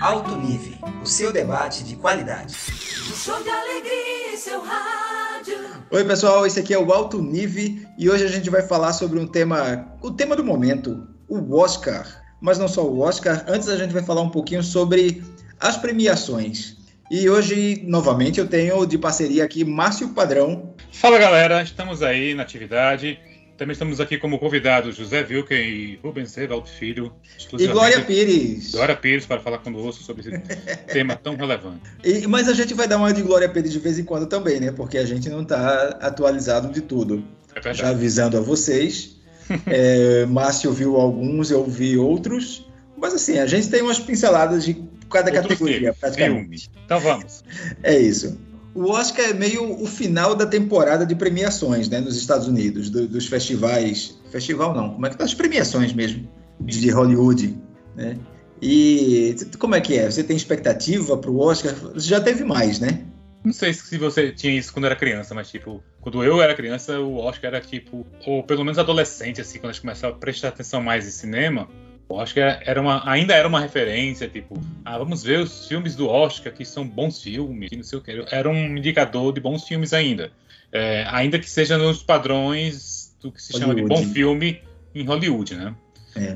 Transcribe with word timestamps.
Alto 0.00 0.34
Nível, 0.34 0.76
o 1.00 1.06
seu 1.06 1.32
debate 1.32 1.84
de 1.84 1.94
qualidade. 1.94 2.52
show 2.52 3.40
de 3.40 3.48
alegria 3.48 4.34
em 4.34 4.36
seu 4.36 4.60
rádio. 4.60 5.56
Oi, 5.88 6.04
pessoal, 6.04 6.44
esse 6.44 6.58
aqui 6.58 6.74
é 6.74 6.78
o 6.78 6.92
Alto 6.92 7.22
Nível 7.22 7.78
e 7.96 8.10
hoje 8.10 8.24
a 8.24 8.28
gente 8.28 8.50
vai 8.50 8.62
falar 8.62 8.92
sobre 8.92 9.20
um 9.20 9.26
tema, 9.26 9.86
o 10.02 10.10
tema 10.10 10.34
do 10.34 10.42
momento, 10.42 11.06
o 11.28 11.56
Oscar. 11.56 12.22
Mas 12.40 12.58
não 12.58 12.66
só 12.66 12.84
o 12.84 12.98
Oscar, 12.98 13.44
antes 13.46 13.68
a 13.68 13.76
gente 13.76 13.92
vai 13.92 14.02
falar 14.02 14.22
um 14.22 14.30
pouquinho 14.30 14.64
sobre 14.64 15.22
as 15.60 15.76
premiações. 15.76 16.76
E 17.08 17.30
hoje, 17.30 17.84
novamente, 17.86 18.40
eu 18.40 18.48
tenho 18.48 18.84
de 18.84 18.98
parceria 18.98 19.44
aqui 19.44 19.64
Márcio 19.64 20.08
Padrão. 20.08 20.74
Fala 20.90 21.18
galera, 21.18 21.62
estamos 21.62 22.02
aí 22.02 22.34
na 22.34 22.42
atividade. 22.42 23.16
Também 23.56 23.72
estamos 23.72 24.00
aqui 24.00 24.18
como 24.18 24.38
convidados 24.38 24.96
José 24.96 25.24
Wilken 25.28 25.58
e 25.58 25.98
Rubens 26.02 26.34
Revaldo 26.34 26.68
Filho. 26.68 27.12
E 27.58 27.66
Glória 27.66 28.00
Pires. 28.00 28.72
Glória 28.72 28.96
Pires 28.96 29.26
para 29.26 29.40
falar 29.40 29.58
conosco 29.58 30.02
sobre 30.02 30.22
esse 30.22 30.38
tema 30.92 31.16
tão 31.16 31.36
relevante. 31.36 31.82
E, 32.02 32.26
mas 32.26 32.48
a 32.48 32.54
gente 32.54 32.74
vai 32.74 32.88
dar 32.88 32.96
uma 32.96 33.12
de 33.12 33.22
Glória 33.22 33.48
Pires 33.48 33.72
de 33.72 33.78
vez 33.78 33.98
em 33.98 34.04
quando 34.04 34.26
também, 34.26 34.58
né? 34.58 34.72
Porque 34.72 34.98
a 34.98 35.04
gente 35.04 35.28
não 35.28 35.42
está 35.42 35.98
atualizado 36.00 36.72
de 36.72 36.80
tudo. 36.80 37.24
É 37.54 37.74
Já 37.74 37.90
avisando 37.90 38.36
a 38.36 38.40
vocês. 38.40 39.16
é, 39.66 40.24
Márcio 40.26 40.72
viu 40.72 40.96
alguns, 40.96 41.50
eu 41.50 41.64
vi 41.64 41.96
outros. 41.96 42.66
Mas 42.96 43.14
assim, 43.14 43.38
a 43.38 43.46
gente 43.46 43.68
tem 43.68 43.82
umas 43.82 43.98
pinceladas 43.98 44.64
de 44.64 44.74
cada 45.10 45.30
Outros 45.30 45.58
categoria, 45.58 45.92
praticamente. 45.92 46.40
filme. 46.40 46.80
Então 46.84 46.98
vamos. 47.00 47.44
É 47.82 47.98
isso. 47.98 48.38
O 48.74 48.90
Oscar 48.90 49.26
é 49.26 49.32
meio 49.34 49.82
o 49.82 49.86
final 49.86 50.34
da 50.34 50.46
temporada 50.46 51.04
de 51.04 51.14
premiações, 51.14 51.88
né, 51.88 52.00
nos 52.00 52.16
Estados 52.16 52.46
Unidos, 52.48 52.88
do- 52.88 53.06
dos 53.06 53.26
festivais. 53.26 54.18
Festival 54.30 54.74
não, 54.74 54.94
como 54.94 55.06
é 55.06 55.10
que 55.10 55.16
tá? 55.16 55.24
As 55.24 55.34
premiações 55.34 55.92
mesmo, 55.92 56.26
de 56.60 56.90
Hollywood, 56.90 57.58
né? 57.94 58.16
E 58.60 59.34
como 59.58 59.74
é 59.74 59.80
que 59.80 59.98
é? 59.98 60.10
Você 60.10 60.22
tem 60.22 60.36
expectativa 60.36 61.16
para 61.18 61.30
o 61.30 61.38
Oscar? 61.40 61.74
Você 61.74 62.08
já 62.08 62.20
teve 62.20 62.44
mais, 62.44 62.78
né? 62.78 63.04
Não 63.44 63.52
sei 63.52 63.74
se 63.74 63.98
você 63.98 64.30
tinha 64.30 64.56
isso 64.56 64.72
quando 64.72 64.84
era 64.84 64.94
criança, 64.94 65.34
mas 65.34 65.50
tipo, 65.50 65.82
quando 66.00 66.22
eu 66.22 66.40
era 66.40 66.54
criança, 66.54 67.00
o 67.00 67.16
Oscar 67.16 67.48
era 67.54 67.60
tipo, 67.60 68.06
ou 68.24 68.44
pelo 68.44 68.64
menos 68.64 68.78
adolescente, 68.78 69.40
assim, 69.40 69.58
quando 69.58 69.70
a 69.70 69.72
gente 69.72 69.80
começava 69.82 70.14
a 70.14 70.16
prestar 70.16 70.48
atenção 70.48 70.80
mais 70.80 71.06
em 71.06 71.10
cinema, 71.10 71.68
o 72.12 72.16
Oscar 72.16 72.60
era 72.64 72.80
uma, 72.80 73.08
ainda 73.10 73.34
era 73.34 73.48
uma 73.48 73.58
referência, 73.58 74.28
tipo, 74.28 74.60
ah, 74.84 74.98
vamos 74.98 75.22
ver 75.22 75.38
os 75.40 75.66
filmes 75.66 75.96
do 75.96 76.08
Oscar 76.08 76.52
que 76.52 76.64
são 76.64 76.86
bons 76.86 77.22
filmes, 77.22 77.70
e 77.72 77.76
não 77.76 77.82
sei 77.82 77.98
o 77.98 78.02
que. 78.02 78.24
Era 78.30 78.48
um 78.50 78.76
indicador 78.76 79.32
de 79.32 79.40
bons 79.40 79.66
filmes 79.66 79.92
ainda. 79.94 80.30
É, 80.70 81.06
ainda 81.08 81.38
que 81.38 81.48
seja 81.48 81.78
nos 81.78 82.02
padrões 82.02 83.16
do 83.20 83.32
que 83.32 83.42
se 83.42 83.52
chama 83.52 83.74
de 83.74 83.82
Hollywood. 83.82 84.04
bom 84.06 84.12
filme 84.12 84.62
em 84.94 85.04
Hollywood, 85.04 85.54
né? 85.54 85.74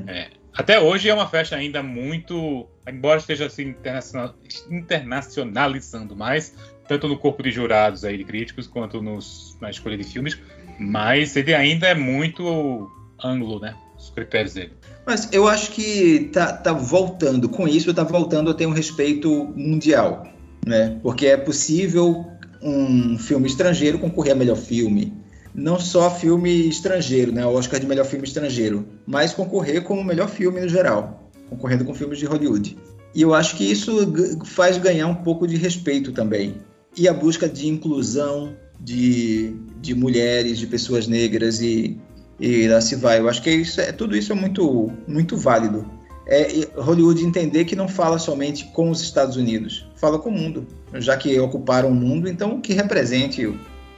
É. 0.07 0.27
Até 0.53 0.79
hoje 0.79 1.07
é 1.09 1.13
uma 1.13 1.27
festa 1.27 1.55
ainda 1.55 1.83
muito. 1.83 2.67
Embora 2.87 3.19
esteja 3.19 3.47
se 3.47 3.63
internacional- 3.63 4.33
internacionalizando 4.69 6.15
mais, 6.15 6.55
tanto 6.87 7.07
no 7.07 7.17
corpo 7.17 7.43
de 7.43 7.51
jurados 7.51 8.03
aí, 8.03 8.17
de 8.17 8.23
críticos, 8.23 8.65
quanto 8.65 9.01
nos, 9.01 9.55
na 9.61 9.69
escolha 9.69 9.97
de 9.97 10.03
filmes, 10.03 10.39
mas 10.79 11.35
ele 11.35 11.53
ainda 11.53 11.87
é 11.87 11.93
muito 11.93 12.89
ângulo, 13.23 13.59
né? 13.59 13.75
Os 13.95 14.09
critérios 14.09 14.53
dele. 14.55 14.73
Mas 15.07 15.29
eu 15.31 15.47
acho 15.47 15.71
que 15.71 16.29
tá, 16.33 16.51
tá 16.51 16.73
voltando, 16.73 17.47
com 17.47 17.65
isso, 17.65 17.93
tá 17.93 18.03
voltando 18.03 18.51
a 18.51 18.53
ter 18.53 18.65
um 18.65 18.71
respeito 18.71 19.53
mundial, 19.55 20.27
né? 20.65 20.99
Porque 21.01 21.27
é 21.27 21.37
possível 21.37 22.25
um 22.61 23.17
filme 23.17 23.47
estrangeiro 23.47 23.99
concorrer 23.99 24.33
a 24.33 24.35
melhor 24.35 24.57
filme. 24.57 25.13
Não 25.55 25.79
só 25.79 26.11
filme 26.11 26.67
estrangeiro, 26.67 27.31
né? 27.31 27.45
O 27.45 27.53
Oscar 27.53 27.79
de 27.79 27.87
melhor 27.87 28.05
filme 28.05 28.27
estrangeiro, 28.27 28.85
mas 29.05 29.33
concorrer 29.33 29.81
como 29.81 30.03
melhor 30.03 30.27
filme 30.27 30.59
no 30.59 30.67
geral, 30.67 31.31
concorrendo 31.49 31.85
com 31.85 31.93
filmes 31.93 32.19
de 32.19 32.25
Hollywood. 32.25 32.77
E 33.15 33.21
eu 33.21 33.33
acho 33.33 33.55
que 33.55 33.63
isso 33.63 34.13
faz 34.43 34.77
ganhar 34.77 35.07
um 35.07 35.15
pouco 35.15 35.47
de 35.47 35.55
respeito 35.55 36.11
também. 36.11 36.55
E 36.97 37.07
a 37.07 37.13
busca 37.13 37.47
de 37.47 37.69
inclusão 37.69 38.53
de, 38.77 39.55
de 39.79 39.95
mulheres, 39.95 40.59
de 40.59 40.67
pessoas 40.67 41.07
negras 41.07 41.61
e, 41.61 41.97
e 42.39 42.67
lá 42.67 42.81
se 42.81 42.95
vai. 42.95 43.19
Eu 43.19 43.29
acho 43.29 43.41
que 43.41 43.49
isso 43.49 43.81
é, 43.81 43.91
tudo 43.91 44.15
isso 44.15 44.31
é 44.31 44.35
muito, 44.35 44.91
muito 45.07 45.37
válido. 45.37 45.89
É 46.27 46.67
Hollywood 46.75 47.23
entender 47.23 47.63
que 47.65 47.75
não 47.75 47.87
fala 47.87 48.19
somente 48.19 48.65
com 48.73 48.89
os 48.89 49.01
Estados 49.01 49.37
Unidos, 49.37 49.87
fala 49.95 50.19
com 50.19 50.29
o 50.29 50.31
mundo. 50.31 50.67
Já 50.95 51.15
que 51.15 51.39
ocuparam 51.39 51.89
o 51.89 51.95
mundo, 51.95 52.27
então 52.27 52.59
que 52.59 52.73
represente 52.73 53.47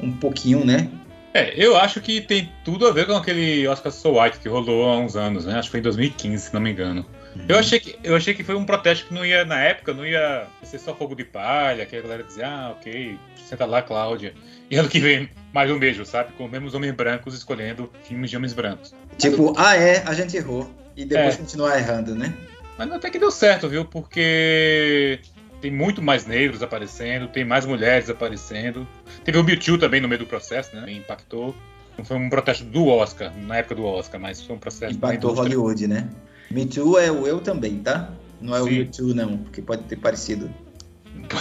um 0.02 0.12
pouquinho, 0.12 0.64
né? 0.64 0.90
É, 1.34 1.54
eu 1.56 1.76
acho 1.76 2.02
que 2.02 2.22
tem 2.22 2.52
tudo 2.66 2.88
a 2.88 2.92
ver 2.92 3.06
com 3.06 3.14
aquele 3.14 3.68
Oscar 3.68 3.92
So 3.92 4.20
White 4.20 4.40
que 4.40 4.50
rolou 4.50 4.90
há 4.90 4.98
uns 4.98 5.16
anos, 5.16 5.46
né? 5.46 5.54
Acho 5.58 5.68
que 5.68 5.72
foi 5.72 5.80
em 5.80 5.84
2015, 5.84 6.46
se 6.46 6.54
não 6.54 6.62
me 6.62 6.72
engano. 6.72 7.06
Eu 7.48 7.58
achei, 7.58 7.80
que, 7.80 7.96
eu 8.04 8.16
achei 8.16 8.34
que 8.34 8.44
foi 8.44 8.56
um 8.56 8.66
protesto 8.66 9.08
que 9.08 9.14
não 9.14 9.24
ia, 9.24 9.46
na 9.46 9.60
época, 9.60 9.94
não 9.94 10.06
ia 10.06 10.48
ser 10.64 10.80
só 10.80 10.96
fogo 10.96 11.16
de 11.16 11.24
palha, 11.24 11.86
que 11.86 11.96
a 11.96 12.02
galera 12.02 12.24
dizia, 12.24 12.48
ah, 12.48 12.72
ok, 12.72 13.18
senta 13.48 13.66
lá, 13.66 13.82
Cláudia. 13.82 14.34
E 14.70 14.76
ano 14.78 14.88
que 14.88 15.00
vem, 15.00 15.30
mais 15.52 15.72
um 15.72 15.80
beijo, 15.80 16.06
sabe? 16.06 16.34
Com 16.34 16.46
os 16.46 16.52
mesmos 16.52 16.74
homens 16.76 16.94
brancos 16.94 17.34
escolhendo 17.34 17.92
filmes 18.04 18.30
de 18.30 18.38
homens 18.38 18.54
brancos. 18.54 18.94
Tipo, 19.18 19.54
ah 19.58 19.76
é, 19.76 20.04
a 20.06 20.14
gente 20.14 20.38
errou. 20.38 20.70
E 20.96 21.06
depois 21.06 21.36
É. 21.36 21.38
continuar 21.38 21.78
errando, 21.80 22.14
né? 22.14 22.34
Mas 22.78 22.92
até 22.92 23.10
que 23.10 23.18
deu 23.18 23.32
certo, 23.32 23.68
viu? 23.68 23.84
Porque 23.84 25.20
tem 25.60 25.72
muito 25.72 26.02
mais 26.02 26.26
negros 26.26 26.62
aparecendo, 26.62 27.28
tem 27.28 27.44
mais 27.44 27.66
mulheres 27.66 28.10
aparecendo. 28.10 28.88
Teve 29.24 29.38
o 29.40 29.44
Me 29.44 29.58
Too 29.58 29.78
também 29.78 30.00
no 30.00 30.08
meio 30.08 30.20
do 30.20 30.26
processo, 30.28 30.76
né? 30.76 30.92
Impactou. 30.92 31.56
Não 31.98 32.06
foi 32.06 32.18
um 32.18 32.30
protesto 32.30 32.64
do 32.64 32.88
Oscar, 32.88 33.34
na 33.36 33.58
época 33.58 33.76
do 33.76 33.86
Oscar, 33.86 34.22
mas 34.22 34.42
foi 34.42 34.56
um 34.56 34.60
processo 34.60 34.94
Impactou. 34.94 35.34
Hollywood, 35.34 35.88
né? 35.88 36.08
Me 36.52 36.66
Too 36.66 36.98
é 36.98 37.12
o 37.12 37.26
eu 37.28 37.40
também, 37.40 37.80
tá? 37.80 38.12
Não 38.40 38.56
é 38.56 38.62
o 38.62 38.66
Sim. 38.66 38.74
You 38.76 38.86
Too, 38.88 39.14
não, 39.16 39.38
porque 39.40 39.62
pode 39.62 39.84
ter 39.84 39.98
parecido. 39.98 40.50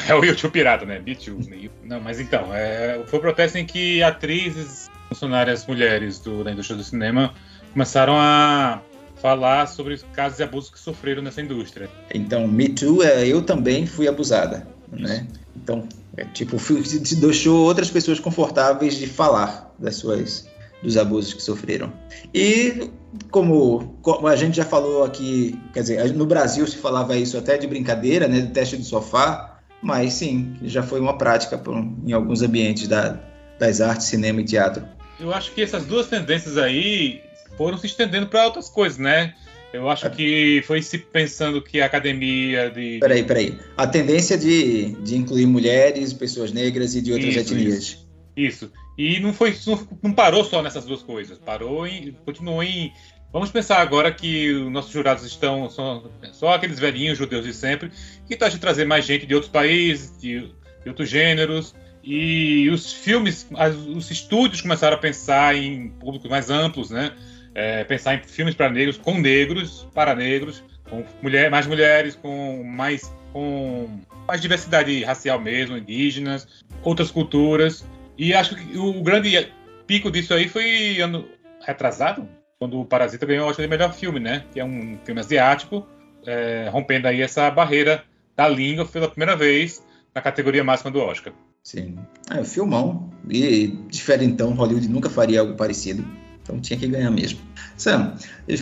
É 0.09 0.15
o 0.15 0.25
YouTube 0.25 0.53
pirata, 0.53 0.85
né? 0.85 0.99
Me 1.05 1.15
Too. 1.15 1.39
Não, 1.85 2.01
mas 2.01 2.21
então, 2.21 2.55
é, 2.55 3.03
foi 3.07 3.19
um 3.19 3.23
protesto 3.23 3.57
em 3.59 3.65
que 3.67 4.03
atrizes, 4.03 4.91
funcionárias 5.09 5.67
mulheres 5.67 6.19
do- 6.19 6.45
da 6.45 6.53
indústria 6.53 6.77
do 6.77 6.85
cinema 6.85 7.33
começaram 7.73 8.15
a 8.19 8.83
falar 9.21 9.67
sobre 9.67 9.95
os 9.95 10.05
casos 10.13 10.37
de 10.39 10.45
abuso 10.45 10.71
que 10.73 10.79
sofreram 10.79 11.23
nessa 11.23 11.41
indústria. 11.41 11.89
Então, 12.15 12.47
Me 12.47 12.69
Too 12.69 13.03
é 13.03 13.27
eu 13.27 13.43
também 13.43 13.87
fui 13.87 14.07
abusada, 14.09 14.67
né? 14.93 15.27
Então, 15.57 15.89
é 16.17 16.25
tipo, 16.27 16.59
fui- 16.59 16.85
se 16.85 17.17
deixou 17.17 17.65
outras 17.65 17.91
pessoas 17.91 18.21
confortáveis 18.21 18.95
de 18.97 19.07
falar 19.07 19.75
das 19.79 19.97
suas 19.97 20.49
dos 20.83 20.97
abusos 20.97 21.35
que 21.35 21.43
sofreram. 21.43 21.93
E 22.33 22.89
como, 23.33 23.99
como 24.01 24.29
a 24.29 24.37
gente 24.37 24.57
já 24.57 24.65
falou 24.65 25.03
aqui, 25.03 25.59
quer 25.73 25.81
dizer, 25.81 26.15
no 26.15 26.25
Brasil 26.25 26.65
se 26.69 26.77
falava 26.77 27.17
isso 27.17 27.37
até 27.37 27.57
de 27.59 27.67
brincadeira, 27.67 28.29
né, 28.29 28.41
do 28.43 28.53
teste 28.53 28.77
do 28.77 28.85
sofá, 28.85 29.58
mas 29.83 30.15
sim, 30.15 30.57
já 30.63 30.83
foi 30.83 31.01
uma 31.01 31.17
prática 31.17 31.61
em 32.07 32.13
alguns 32.13 32.43
ambientes 32.43 32.89
da- 32.89 33.19
das 33.59 33.81
artes, 33.81 34.07
cinema 34.07 34.41
e 34.41 34.45
teatro. 34.45 34.85
Eu 35.19 35.33
acho 35.33 35.53
que 35.53 35.63
essas 35.63 35.85
duas 35.85 36.07
tendências 36.07 36.57
aí 36.57 37.21
foram 37.57 37.77
se 37.77 37.87
estendendo 37.87 38.27
para 38.29 38.45
outras 38.45 38.69
coisas, 38.69 38.99
né? 38.99 39.35
Eu 39.73 39.91
acho 39.91 40.09
que 40.11 40.63
foi 40.67 40.81
se 40.81 40.97
pensando 40.97 41.61
que 41.61 41.81
a 41.81 41.87
academia 41.87 42.71
de. 42.71 42.99
Peraí, 43.01 43.23
peraí. 43.23 43.59
A 43.77 43.87
tendência 43.87 44.39
de, 44.39 44.93
de 45.03 45.17
incluir 45.17 45.47
mulheres, 45.47 46.13
pessoas 46.13 46.53
negras 46.53 46.95
e 46.95 47.03
de 47.03 47.13
outras 47.13 47.35
Isso, 47.35 47.55
etnias. 47.55 48.07
Isso. 48.37 48.73
E 48.97 49.21
não 49.21 49.33
foi 49.35 49.55
não, 49.67 49.87
não 50.03 50.13
parou 50.13 50.43
só 50.43 50.63
nessas 50.63 50.87
duas 50.87 51.03
coisas. 51.03 51.37
Parou 51.39 51.87
em. 51.87 52.17
Continuou 52.25 52.63
em. 52.63 52.93
Vamos 53.33 53.51
pensar 53.51 53.79
agora 53.81 54.11
que 54.11 54.51
os 54.53 54.73
nossos 54.73 54.91
jurados 54.91 55.25
estão. 55.25 55.69
São 55.69 56.11
só 56.33 56.55
aqueles 56.55 56.79
velhinhos 56.79 57.19
judeus 57.19 57.45
de 57.45 57.53
sempre. 57.53 57.91
Que 58.27 58.37
tá 58.37 58.49
de 58.49 58.59
trazer 58.59 58.87
mais 58.87 59.05
gente 59.05 59.27
de 59.27 59.35
outros 59.35 59.53
países, 59.53 60.19
de, 60.19 60.41
de 60.83 60.89
outros 60.89 61.09
gêneros. 61.09 61.75
E 62.03 62.71
os 62.71 62.93
filmes, 62.93 63.47
as- 63.57 63.77
os 63.77 64.11
estúdios 64.11 64.63
começaram 64.63 64.97
a 64.97 65.01
pensar 65.01 65.55
em 65.55 65.89
públicos 65.91 66.31
mais 66.31 66.49
amplos, 66.49 66.91
né? 66.91 67.13
É, 67.55 67.85
pensar 67.85 68.15
em 68.15 68.23
filmes 68.23 68.55
para 68.55 68.71
negros, 68.71 68.97
com 68.97 69.19
negros, 69.19 69.87
para 69.93 70.15
negros, 70.15 70.63
com 70.89 71.05
mulher, 71.21 71.51
mais 71.51 71.67
mulheres, 71.67 72.15
com 72.15 72.63
mais, 72.65 73.13
com 73.33 74.01
mais 74.27 74.41
diversidade 74.41 75.03
racial 75.05 75.41
mesmo, 75.41 75.77
indígenas, 75.77 76.47
outras 76.83 77.11
culturas. 77.11 77.85
E 78.17 78.33
acho 78.33 78.55
que 78.57 78.79
o 78.79 79.03
grande 79.03 79.51
pico 79.87 80.11
disso 80.11 80.33
aí 80.33 80.49
foi 80.49 81.01
ano 81.01 81.29
retrasado, 81.67 82.27
quando 82.59 82.81
o 82.81 82.85
Parasita 82.85 83.25
ganhou 83.25 83.47
o 83.47 83.51
Oscar 83.51 83.65
de 83.65 83.71
melhor 83.71 83.93
filme, 83.93 84.19
né? 84.19 84.45
Que 84.53 84.61
é 84.61 84.65
um 84.65 84.99
filme 85.05 85.21
asiático, 85.21 85.87
é, 86.27 86.69
rompendo 86.73 87.07
aí 87.07 87.23
essa 87.23 87.51
barreira 87.51 88.05
da 88.37 88.49
língua 88.49 88.85
pela 88.85 89.09
primeira 89.09 89.37
vez 89.37 89.83
na 90.15 90.21
categoria 90.21 90.65
máxima 90.65 90.91
do 90.91 90.99
Oscar. 90.99 91.33
Sim. 91.63 91.97
É, 92.31 92.43
filmão. 92.45 93.11
E 93.31 93.69
diferentão, 93.89 94.53
Hollywood 94.55 94.89
nunca 94.89 95.09
faria 95.09 95.41
algo 95.41 95.55
parecido. 95.55 96.05
Então 96.43 96.59
tinha 96.61 96.79
que 96.79 96.87
ganhar 96.89 97.11
mesmo. 97.11 97.39
Sam, 97.77 98.15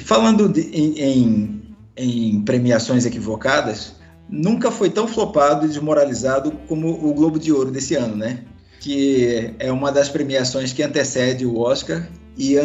falando 0.05 0.49
de- 0.49 0.69
em, 0.73 0.99
em- 1.01 1.63
em 1.97 2.43
premiações 2.43 3.07
equivocadas, 3.07 3.95
nunca 4.29 4.71
foi 4.71 4.91
tão 4.91 5.07
flopado 5.09 5.65
e 5.65 5.69
desmoralizado 5.69 6.51
como 6.69 6.89
o 6.89 7.15
Globo 7.15 7.39
de 7.39 7.53
Ouro 7.53 7.71
desse 7.71 7.95
ano, 7.95 8.17
né? 8.17 8.41
Que 8.81 9.55
é 9.59 9.73
uma 9.73 9.91
das 9.91 10.09
premiações 10.09 10.73
que 10.73 10.83
antecede 10.83 11.47
o 11.47 11.59
Oscar 11.59 12.07
e, 12.37 12.57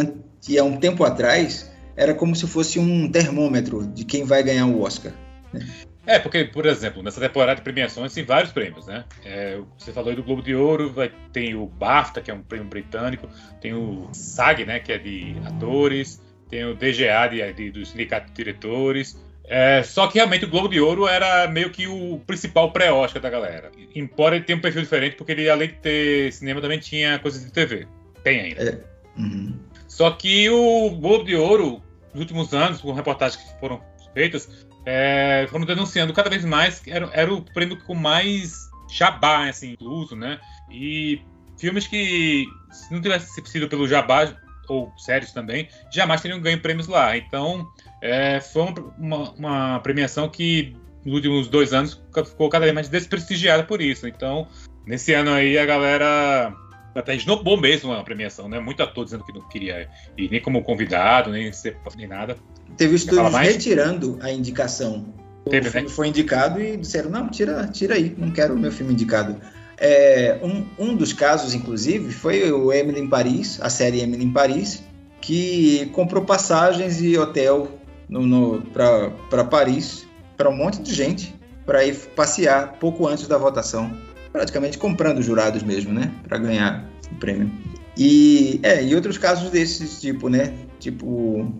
an- 0.48 0.52
e 0.54 0.58
há 0.58 0.64
um 0.64 0.78
tempo 0.78 1.04
atrás 1.04 1.72
era 1.96 2.14
como 2.14 2.36
se 2.36 2.48
fosse 2.48 2.80
um 2.80 3.10
termômetro 3.12 3.86
de 3.88 4.04
quem 4.06 4.24
vai 4.24 4.42
ganhar 4.44 4.66
o 4.66 4.82
Oscar. 4.82 5.12
É, 6.06 6.18
porque, 6.18 6.46
por 6.46 6.66
exemplo, 6.66 7.04
nessa 7.04 7.22
temporada 7.22 7.56
de 7.58 7.62
premiações 7.62 8.14
tem 8.14 8.24
vários 8.24 8.52
prêmios, 8.52 8.88
né? 8.88 9.06
É, 9.24 9.60
você 9.78 9.92
falou 9.92 10.10
aí 10.10 10.16
do 10.16 10.24
Globo 10.24 10.42
de 10.42 10.56
Ouro, 10.56 10.92
vai, 10.92 11.12
tem 11.32 11.54
o 11.54 11.68
BAFTA, 11.68 12.22
que 12.22 12.32
é 12.32 12.34
um 12.34 12.42
prêmio 12.42 12.68
britânico, 12.68 13.30
tem 13.60 13.74
o 13.74 14.10
SAG, 14.12 14.66
né, 14.66 14.80
que 14.80 14.92
é 14.92 14.98
de 14.98 15.36
atores, 15.46 16.20
tem 16.50 16.66
o 16.66 16.74
DGA 16.74 17.28
de, 17.28 17.54
de, 17.54 17.72
do 17.72 17.86
Sindicato 17.86 18.28
de 18.28 18.34
Diretores. 18.34 19.20
É, 19.46 19.84
só 19.84 20.08
que 20.08 20.16
realmente 20.16 20.46
o 20.46 20.50
Globo 20.50 20.70
de 20.70 20.80
Ouro 20.80 21.08
era 21.08 21.48
meio 21.48 21.70
que 21.70 21.86
o 21.86 22.20
principal 22.26 22.72
pré-Oscar 22.72 23.22
da 23.22 23.30
galera. 23.30 23.72
Embora 23.94 24.36
ele 24.38 24.46
tenha 24.46 24.58
um 24.58 24.62
perfil 24.62 24.82
diferente, 24.82 25.16
porque 25.18 25.34
ele, 25.34 25.50
além 25.50 25.68
de 25.68 25.76
ter 25.76 26.32
cinema, 26.34 26.62
também 26.62 26.80
tinha 26.80 27.20
coisas 27.20 27.44
de 27.46 27.52
TV. 27.52 27.86
Tem 28.24 28.40
ainda. 28.40 28.64
É. 28.64 29.20
Uhum. 29.20 29.51
Só 29.92 30.10
que 30.10 30.50
o 30.50 30.90
Globo 30.92 31.26
de 31.26 31.36
Ouro, 31.36 31.84
nos 32.14 32.22
últimos 32.22 32.54
anos, 32.54 32.80
com 32.80 32.94
reportagens 32.94 33.44
que 33.44 33.60
foram 33.60 33.82
feitas, 34.14 34.66
é, 34.86 35.46
foram 35.50 35.66
denunciando 35.66 36.14
cada 36.14 36.30
vez 36.30 36.46
mais 36.46 36.80
que 36.80 36.90
era, 36.90 37.10
era 37.12 37.34
o 37.34 37.42
prêmio 37.42 37.78
com 37.84 37.94
mais 37.94 38.70
jabá, 38.90 39.50
assim, 39.50 39.72
incluso, 39.72 40.16
né? 40.16 40.40
E 40.72 41.20
filmes 41.60 41.88
que, 41.88 42.46
se 42.72 42.94
não 42.94 43.02
tivesse 43.02 43.42
sido 43.46 43.68
pelo 43.68 43.86
jabá, 43.86 44.34
ou 44.70 44.94
séries 44.98 45.34
também, 45.34 45.68
jamais 45.92 46.22
teriam 46.22 46.40
ganho 46.40 46.62
prêmios 46.62 46.88
lá. 46.88 47.18
Então, 47.18 47.70
é, 48.02 48.40
foi 48.40 48.74
uma, 48.98 49.32
uma, 49.32 49.80
premiação 49.82 50.30
que, 50.30 50.74
nos 51.04 51.16
últimos 51.16 51.50
dois 51.50 51.74
anos, 51.74 52.02
ficou 52.26 52.48
cada 52.48 52.64
vez 52.64 52.74
mais 52.74 52.88
desprestigiada 52.88 53.64
por 53.64 53.82
isso. 53.82 54.08
Então, 54.08 54.48
nesse 54.88 55.14
ano 55.14 55.32
aí, 55.32 55.58
a 55.58 55.66
galera 55.66 56.56
até 56.94 57.16
esnobou 57.16 57.60
mesmo 57.60 57.92
a 57.94 58.04
premiação, 58.04 58.50
né? 58.50 58.60
Muito 58.60 58.84
ator 58.84 59.06
dizendo 59.06 59.24
que 59.24 59.34
não 59.34 59.42
queria 59.48 59.90
ir 60.18 60.30
nem 60.30 60.42
como 60.42 60.64
convidado, 60.64 61.32
nem, 61.32 61.52
ser, 61.52 61.78
nem 61.96 62.08
nada. 62.08 62.36
Teve 62.78 62.96
estúdios 62.96 63.34
retirando 63.36 64.18
a 64.22 64.32
indicação. 64.32 65.14
Teve, 65.50 65.70
o 65.70 65.72
filme 65.72 65.88
né? 65.88 65.94
foi 65.94 66.08
indicado 66.08 66.62
e 66.62 66.78
disseram, 66.78 67.10
não, 67.10 67.30
tira, 67.30 67.68
tira 67.68 67.96
aí, 67.96 68.14
não 68.18 68.32
quero 68.32 68.54
o 68.54 68.60
meu 68.60 68.72
filme 68.72 68.94
indicado. 68.94 69.38
É, 69.78 70.38
um, 70.44 70.66
um 70.78 70.96
dos 70.96 71.12
casos, 71.12 71.56
inclusive, 71.56 72.14
foi 72.14 72.52
o 72.52 72.72
Emily 72.72 73.00
em 73.00 73.08
Paris, 73.08 73.60
a 73.62 73.70
série 73.70 74.02
Emily 74.02 74.26
em 74.26 74.32
Paris, 74.32 74.84
que 75.20 75.88
comprou 75.88 76.24
passagens 76.24 77.02
e 77.02 77.18
hotel 77.18 77.80
no, 78.08 78.28
no, 78.28 78.62
para 78.62 79.44
Paris 79.46 80.06
para 80.38 80.50
um 80.50 80.56
monte 80.56 80.82
de 80.82 80.94
gente 80.94 81.34
para 81.66 81.86
ir 81.86 81.96
passear 82.16 82.74
pouco 82.74 83.08
antes 83.08 83.28
da 83.28 83.38
votação, 83.38 83.96
praticamente 84.32 84.78
comprando 84.78 85.22
jurados 85.22 85.64
mesmo, 85.64 85.94
né, 85.94 86.12
para 86.28 86.38
ganhar 86.38 86.90
o 87.12 87.16
prêmio. 87.16 87.52
E 87.98 88.60
é, 88.64 88.84
e 88.84 88.96
outros 88.96 89.18
casos 89.18 89.50
desses 89.50 90.00
tipo, 90.00 90.30
né, 90.30 90.54
tipo 90.80 91.54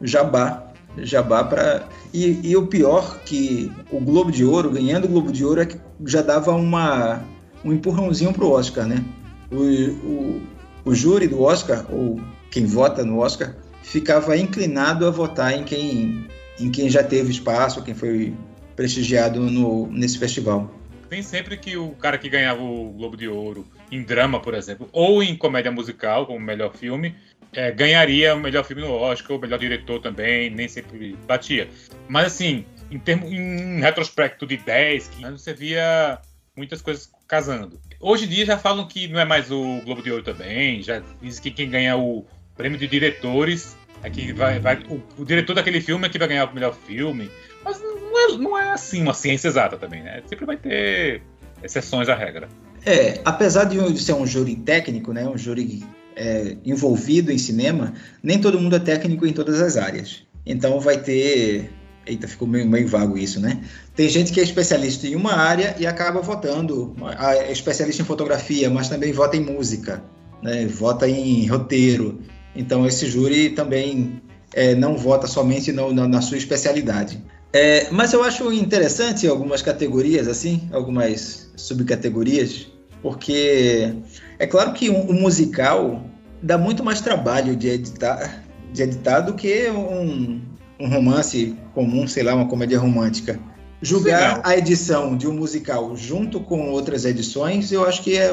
Jabá, 0.00 0.72
Jabá 0.98 1.44
para 1.44 1.88
e, 2.14 2.40
e, 2.42 2.56
o 2.56 2.66
pior 2.66 3.18
que 3.24 3.70
o 3.90 4.00
Globo 4.00 4.30
de 4.30 4.44
Ouro, 4.44 4.70
ganhando 4.70 5.06
o 5.06 5.08
Globo 5.08 5.32
de 5.32 5.44
Ouro 5.44 5.60
é 5.60 5.66
que 5.66 5.78
já 6.04 6.22
dava 6.22 6.52
uma 6.52 7.22
um 7.64 7.72
empurrãozinho 7.72 8.32
pro 8.32 8.50
Oscar, 8.50 8.86
né? 8.86 9.04
O, 9.50 9.62
o, 10.06 10.42
o 10.84 10.94
júri 10.94 11.26
do 11.26 11.42
Oscar 11.42 11.84
ou 11.90 12.20
quem 12.50 12.64
vota 12.64 13.04
no 13.04 13.18
Oscar 13.18 13.54
ficava 13.82 14.36
inclinado 14.36 15.06
a 15.06 15.10
votar 15.10 15.52
em 15.52 15.64
quem, 15.64 16.26
em 16.58 16.70
quem 16.70 16.88
já 16.88 17.02
teve 17.02 17.30
espaço, 17.30 17.82
quem 17.82 17.94
foi 17.94 18.34
prestigiado 18.74 19.40
no, 19.40 19.86
nesse 19.88 20.18
festival. 20.18 20.70
Tem 21.08 21.22
sempre 21.22 21.56
que 21.56 21.76
o 21.76 21.90
cara 21.92 22.18
que 22.18 22.28
ganhava 22.28 22.62
o 22.62 22.92
Globo 22.92 23.16
de 23.16 23.28
Ouro 23.28 23.66
em 23.90 24.02
drama, 24.02 24.40
por 24.40 24.54
exemplo, 24.54 24.88
ou 24.92 25.22
em 25.22 25.36
comédia 25.36 25.70
musical, 25.70 26.26
como 26.26 26.40
melhor 26.40 26.74
filme, 26.74 27.14
é, 27.52 27.70
ganharia 27.70 28.34
o 28.34 28.40
melhor 28.40 28.64
filme 28.64 28.82
no 28.82 28.92
Oscar, 28.92 29.36
o 29.36 29.40
melhor 29.40 29.58
diretor 29.58 30.00
também, 30.00 30.50
nem 30.50 30.68
sempre 30.68 31.16
batia. 31.26 31.68
Mas 32.08 32.26
assim, 32.26 32.64
em, 32.90 32.98
termo, 32.98 33.26
em 33.26 33.80
retrospecto 33.80 34.46
de 34.46 34.56
10, 34.56 35.08
15 35.08 35.24
anos, 35.24 35.42
você 35.42 35.54
via 35.54 36.20
muitas 36.56 36.82
coisas 36.82 37.10
casando. 37.28 37.80
Hoje 38.00 38.24
em 38.24 38.28
dia 38.28 38.46
já 38.46 38.58
falam 38.58 38.86
que 38.86 39.08
não 39.08 39.20
é 39.20 39.24
mais 39.24 39.50
o 39.50 39.80
Globo 39.84 40.02
de 40.02 40.10
Ouro 40.10 40.22
também, 40.22 40.82
já 40.82 41.02
dizem 41.20 41.42
que 41.42 41.50
quem 41.50 41.70
ganha 41.70 41.96
o 41.96 42.26
prêmio 42.56 42.78
de 42.78 42.86
diretores 42.86 43.76
é 44.02 44.10
que 44.10 44.32
vai, 44.32 44.58
vai 44.58 44.76
o, 44.88 45.02
o, 45.18 45.24
diretor 45.24 45.54
daquele 45.54 45.80
filme 45.80 46.06
é 46.06 46.10
que 46.10 46.18
vai 46.18 46.28
ganhar 46.28 46.48
o 46.48 46.54
melhor 46.54 46.74
filme. 46.74 47.30
Mas 47.64 47.80
não 48.16 48.34
é, 48.34 48.38
não 48.38 48.58
é 48.58 48.70
assim 48.70 49.02
uma 49.02 49.14
ciência 49.14 49.48
exata 49.48 49.76
também, 49.76 50.02
né? 50.02 50.22
Sempre 50.28 50.46
vai 50.46 50.56
ter 50.56 51.22
exceções 51.62 52.08
à 52.08 52.14
regra. 52.14 52.48
É, 52.84 53.20
apesar 53.24 53.64
de 53.64 54.00
ser 54.00 54.14
um 54.14 54.26
júri 54.26 54.56
técnico, 54.56 55.12
né, 55.12 55.28
um 55.28 55.36
júri 55.36 55.84
é, 56.14 56.56
envolvido 56.64 57.32
em 57.32 57.38
cinema, 57.38 57.94
nem 58.22 58.40
todo 58.40 58.60
mundo 58.60 58.76
é 58.76 58.78
técnico 58.78 59.26
em 59.26 59.32
todas 59.32 59.60
as 59.60 59.76
áreas. 59.76 60.22
Então 60.44 60.78
vai 60.78 60.98
ter 60.98 61.70
Eita, 62.06 62.28
ficou 62.28 62.46
meio, 62.46 62.68
meio 62.68 62.86
vago 62.86 63.18
isso, 63.18 63.40
né? 63.40 63.60
Tem 63.96 64.08
gente 64.08 64.32
que 64.32 64.38
é 64.38 64.42
especialista 64.44 65.08
em 65.08 65.16
uma 65.16 65.34
área 65.34 65.74
e 65.76 65.86
acaba 65.86 66.20
votando. 66.20 66.94
É 67.18 67.50
especialista 67.50 68.00
em 68.00 68.04
fotografia, 68.04 68.70
mas 68.70 68.88
também 68.88 69.12
vota 69.12 69.36
em 69.36 69.40
música, 69.40 70.04
né? 70.40 70.66
vota 70.66 71.08
em 71.08 71.44
roteiro. 71.48 72.20
Então, 72.54 72.86
esse 72.86 73.08
júri 73.08 73.50
também 73.50 74.22
é, 74.54 74.74
não 74.74 74.96
vota 74.96 75.26
somente 75.26 75.72
no, 75.72 75.92
na, 75.92 76.06
na, 76.06 76.22
sua 76.22 76.38
especialidade. 76.38 77.20
É, 77.52 77.88
mas 77.90 78.12
eu 78.12 78.22
acho 78.22 78.52
interessante 78.52 79.26
algumas 79.26 79.62
categorias, 79.62 80.28
assim, 80.28 80.68
algumas 80.72 81.50
subcategorias, 81.56 82.66
porque 83.02 83.94
é 84.38 84.46
claro 84.46 84.72
que 84.72 84.90
um, 84.90 85.10
um 85.10 85.20
musical 85.20 86.04
dá 86.42 86.58
muito 86.58 86.84
mais 86.84 87.00
trabalho 87.00 87.56
de 87.56 87.68
editar, 87.68 88.44
de 88.72 88.82
editar 88.82 89.20
do 89.20 89.34
que 89.34 89.70
um, 89.70 90.40
um 90.78 90.88
romance 90.88 91.56
comum, 91.74 92.06
sei 92.06 92.22
lá, 92.22 92.34
uma 92.34 92.48
comédia 92.48 92.78
romântica. 92.78 93.40
Julgar 93.80 94.36
Legal. 94.36 94.42
a 94.44 94.56
edição 94.56 95.16
de 95.16 95.28
um 95.28 95.34
musical 95.34 95.94
junto 95.96 96.40
com 96.40 96.70
outras 96.70 97.04
edições, 97.04 97.70
eu 97.70 97.86
acho 97.86 98.02
que 98.02 98.16
é, 98.16 98.30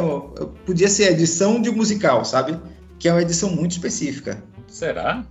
podia 0.66 0.88
ser 0.88 1.06
a 1.06 1.12
edição 1.12 1.62
de 1.62 1.70
um 1.70 1.74
musical, 1.74 2.24
sabe? 2.24 2.58
Que 2.98 3.10
é 3.10 3.12
uma 3.12 3.22
edição 3.22 3.50
muito 3.50 3.72
específica. 3.72 4.42
Será? 4.68 5.26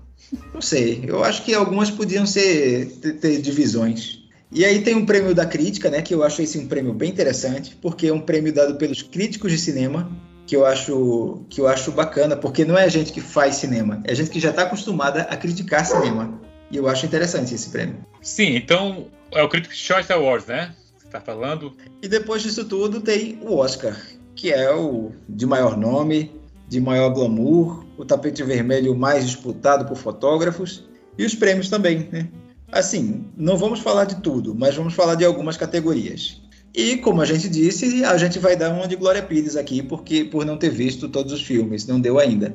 Não 0.52 0.60
sei. 0.60 1.04
Eu 1.06 1.22
acho 1.22 1.44
que 1.44 1.54
algumas 1.54 1.90
podiam 1.90 2.26
ser 2.26 2.86
ter, 3.00 3.14
ter 3.14 3.40
divisões. 3.40 4.22
E 4.50 4.64
aí 4.64 4.82
tem 4.82 4.94
um 4.94 5.06
prêmio 5.06 5.34
da 5.34 5.46
crítica, 5.46 5.90
né? 5.90 6.02
Que 6.02 6.14
eu 6.14 6.22
acho 6.22 6.42
esse 6.42 6.58
um 6.58 6.66
prêmio 6.66 6.92
bem 6.92 7.10
interessante, 7.10 7.76
porque 7.80 8.08
é 8.08 8.12
um 8.12 8.20
prêmio 8.20 8.52
dado 8.52 8.76
pelos 8.76 9.00
críticos 9.02 9.50
de 9.50 9.58
cinema, 9.58 10.10
que 10.46 10.54
eu 10.54 10.66
acho 10.66 11.46
que 11.48 11.60
eu 11.60 11.66
acho 11.66 11.90
bacana, 11.92 12.36
porque 12.36 12.64
não 12.64 12.76
é 12.76 12.84
a 12.84 12.88
gente 12.88 13.12
que 13.12 13.20
faz 13.20 13.56
cinema, 13.56 14.02
é 14.04 14.12
a 14.12 14.14
gente 14.14 14.30
que 14.30 14.40
já 14.40 14.50
está 14.50 14.62
acostumada 14.62 15.22
a 15.22 15.36
criticar 15.36 15.86
cinema. 15.86 16.40
E 16.70 16.76
eu 16.76 16.88
acho 16.88 17.06
interessante 17.06 17.54
esse 17.54 17.70
prêmio. 17.70 17.96
Sim, 18.20 18.56
então 18.56 19.06
é 19.30 19.42
o 19.42 19.48
Critics' 19.48 19.78
Choice 19.78 20.12
Awards, 20.12 20.46
né? 20.46 20.74
Você 20.98 21.06
está 21.06 21.20
falando. 21.20 21.74
E 22.02 22.08
depois 22.08 22.42
disso 22.42 22.64
tudo 22.64 23.00
tem 23.00 23.38
o 23.42 23.56
Oscar, 23.56 23.96
que 24.34 24.52
é 24.52 24.70
o 24.74 25.12
de 25.28 25.46
maior 25.46 25.76
nome, 25.76 26.30
de 26.68 26.80
maior 26.80 27.10
glamour, 27.10 27.84
o 28.02 28.04
tapete 28.04 28.42
vermelho 28.42 28.96
mais 28.96 29.24
disputado 29.24 29.84
por 29.84 29.96
fotógrafos 29.96 30.84
e 31.16 31.24
os 31.24 31.34
prêmios 31.34 31.68
também, 31.68 32.08
né? 32.10 32.28
Assim, 32.70 33.26
não 33.36 33.56
vamos 33.56 33.80
falar 33.80 34.06
de 34.06 34.16
tudo, 34.16 34.54
mas 34.54 34.74
vamos 34.74 34.94
falar 34.94 35.14
de 35.14 35.24
algumas 35.24 35.56
categorias. 35.56 36.42
E 36.74 36.96
como 36.96 37.20
a 37.20 37.24
gente 37.24 37.48
disse, 37.48 38.04
a 38.04 38.16
gente 38.16 38.38
vai 38.38 38.56
dar 38.56 38.70
uma 38.70 38.88
de 38.88 38.96
Glória 38.96 39.22
Pires 39.22 39.56
aqui, 39.56 39.82
porque 39.82 40.24
por 40.24 40.44
não 40.44 40.56
ter 40.56 40.70
visto 40.70 41.08
todos 41.08 41.32
os 41.32 41.42
filmes, 41.42 41.86
não 41.86 42.00
deu 42.00 42.18
ainda. 42.18 42.54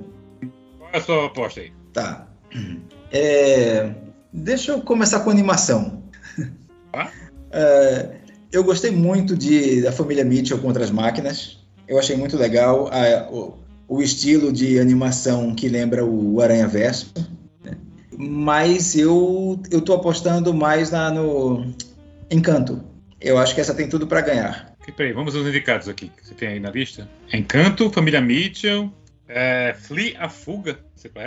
Qual 0.80 0.90
é 0.92 0.98
a 0.98 1.02
sua 1.02 1.26
aposta 1.28 1.62
aí? 1.62 1.72
Tá. 1.94 2.28
É, 3.12 3.94
Deixa 4.34 4.74
eu 4.74 4.82
começar 4.82 5.22
com 5.22 5.30
animação. 5.30 6.04
Ah? 6.94 7.10
É, 7.52 8.18
eu 8.52 8.64
gostei 8.64 8.92
muito 8.92 9.36
de 9.36 9.82
da 9.82 9.92
família 9.92 10.24
Mitchell 10.24 10.60
contra 10.60 10.84
as 10.84 10.92
máquinas. 10.92 11.66
Eu 11.88 11.98
achei 11.98 12.16
muito 12.16 12.38
legal 12.38 12.90
a, 12.92 13.30
o, 13.88 14.02
estilo 14.02 14.52
de 14.52 14.80
animação 14.80 15.54
que 15.54 15.68
lembra 15.68 16.06
o 16.06 16.42
Aranha 16.42 16.68
Verso. 16.68 17.14
Né? 17.64 17.78
Mas 18.18 18.96
eu 18.96 19.62
eu 19.72 19.82
tô 19.82 19.94
apostando 19.94 20.54
mais 20.54 20.92
na, 20.92 21.12
no 21.12 21.74
Encanto. 22.30 22.84
Eu 23.20 23.38
acho 23.38 23.56
que 23.56 23.62
essa 23.62 23.74
tem 23.74 23.90
tudo 23.90 24.06
para 24.06 24.22
ganhar. 24.22 24.76
Peraí, 24.96 25.12
vamos 25.12 25.36
aos 25.36 25.46
indicados 25.46 25.90
aqui 25.90 26.10
que 26.10 26.26
você 26.26 26.34
tem 26.34 26.50
aí 26.50 26.60
na 26.60 26.70
lista. 26.70 27.10
Encanto, 27.34 27.90
Família 27.90 28.22
Mitchell, 28.22 28.92
é, 29.28 29.76
Flea 29.78 30.16
a 30.20 30.30
Fuga? 30.30 30.80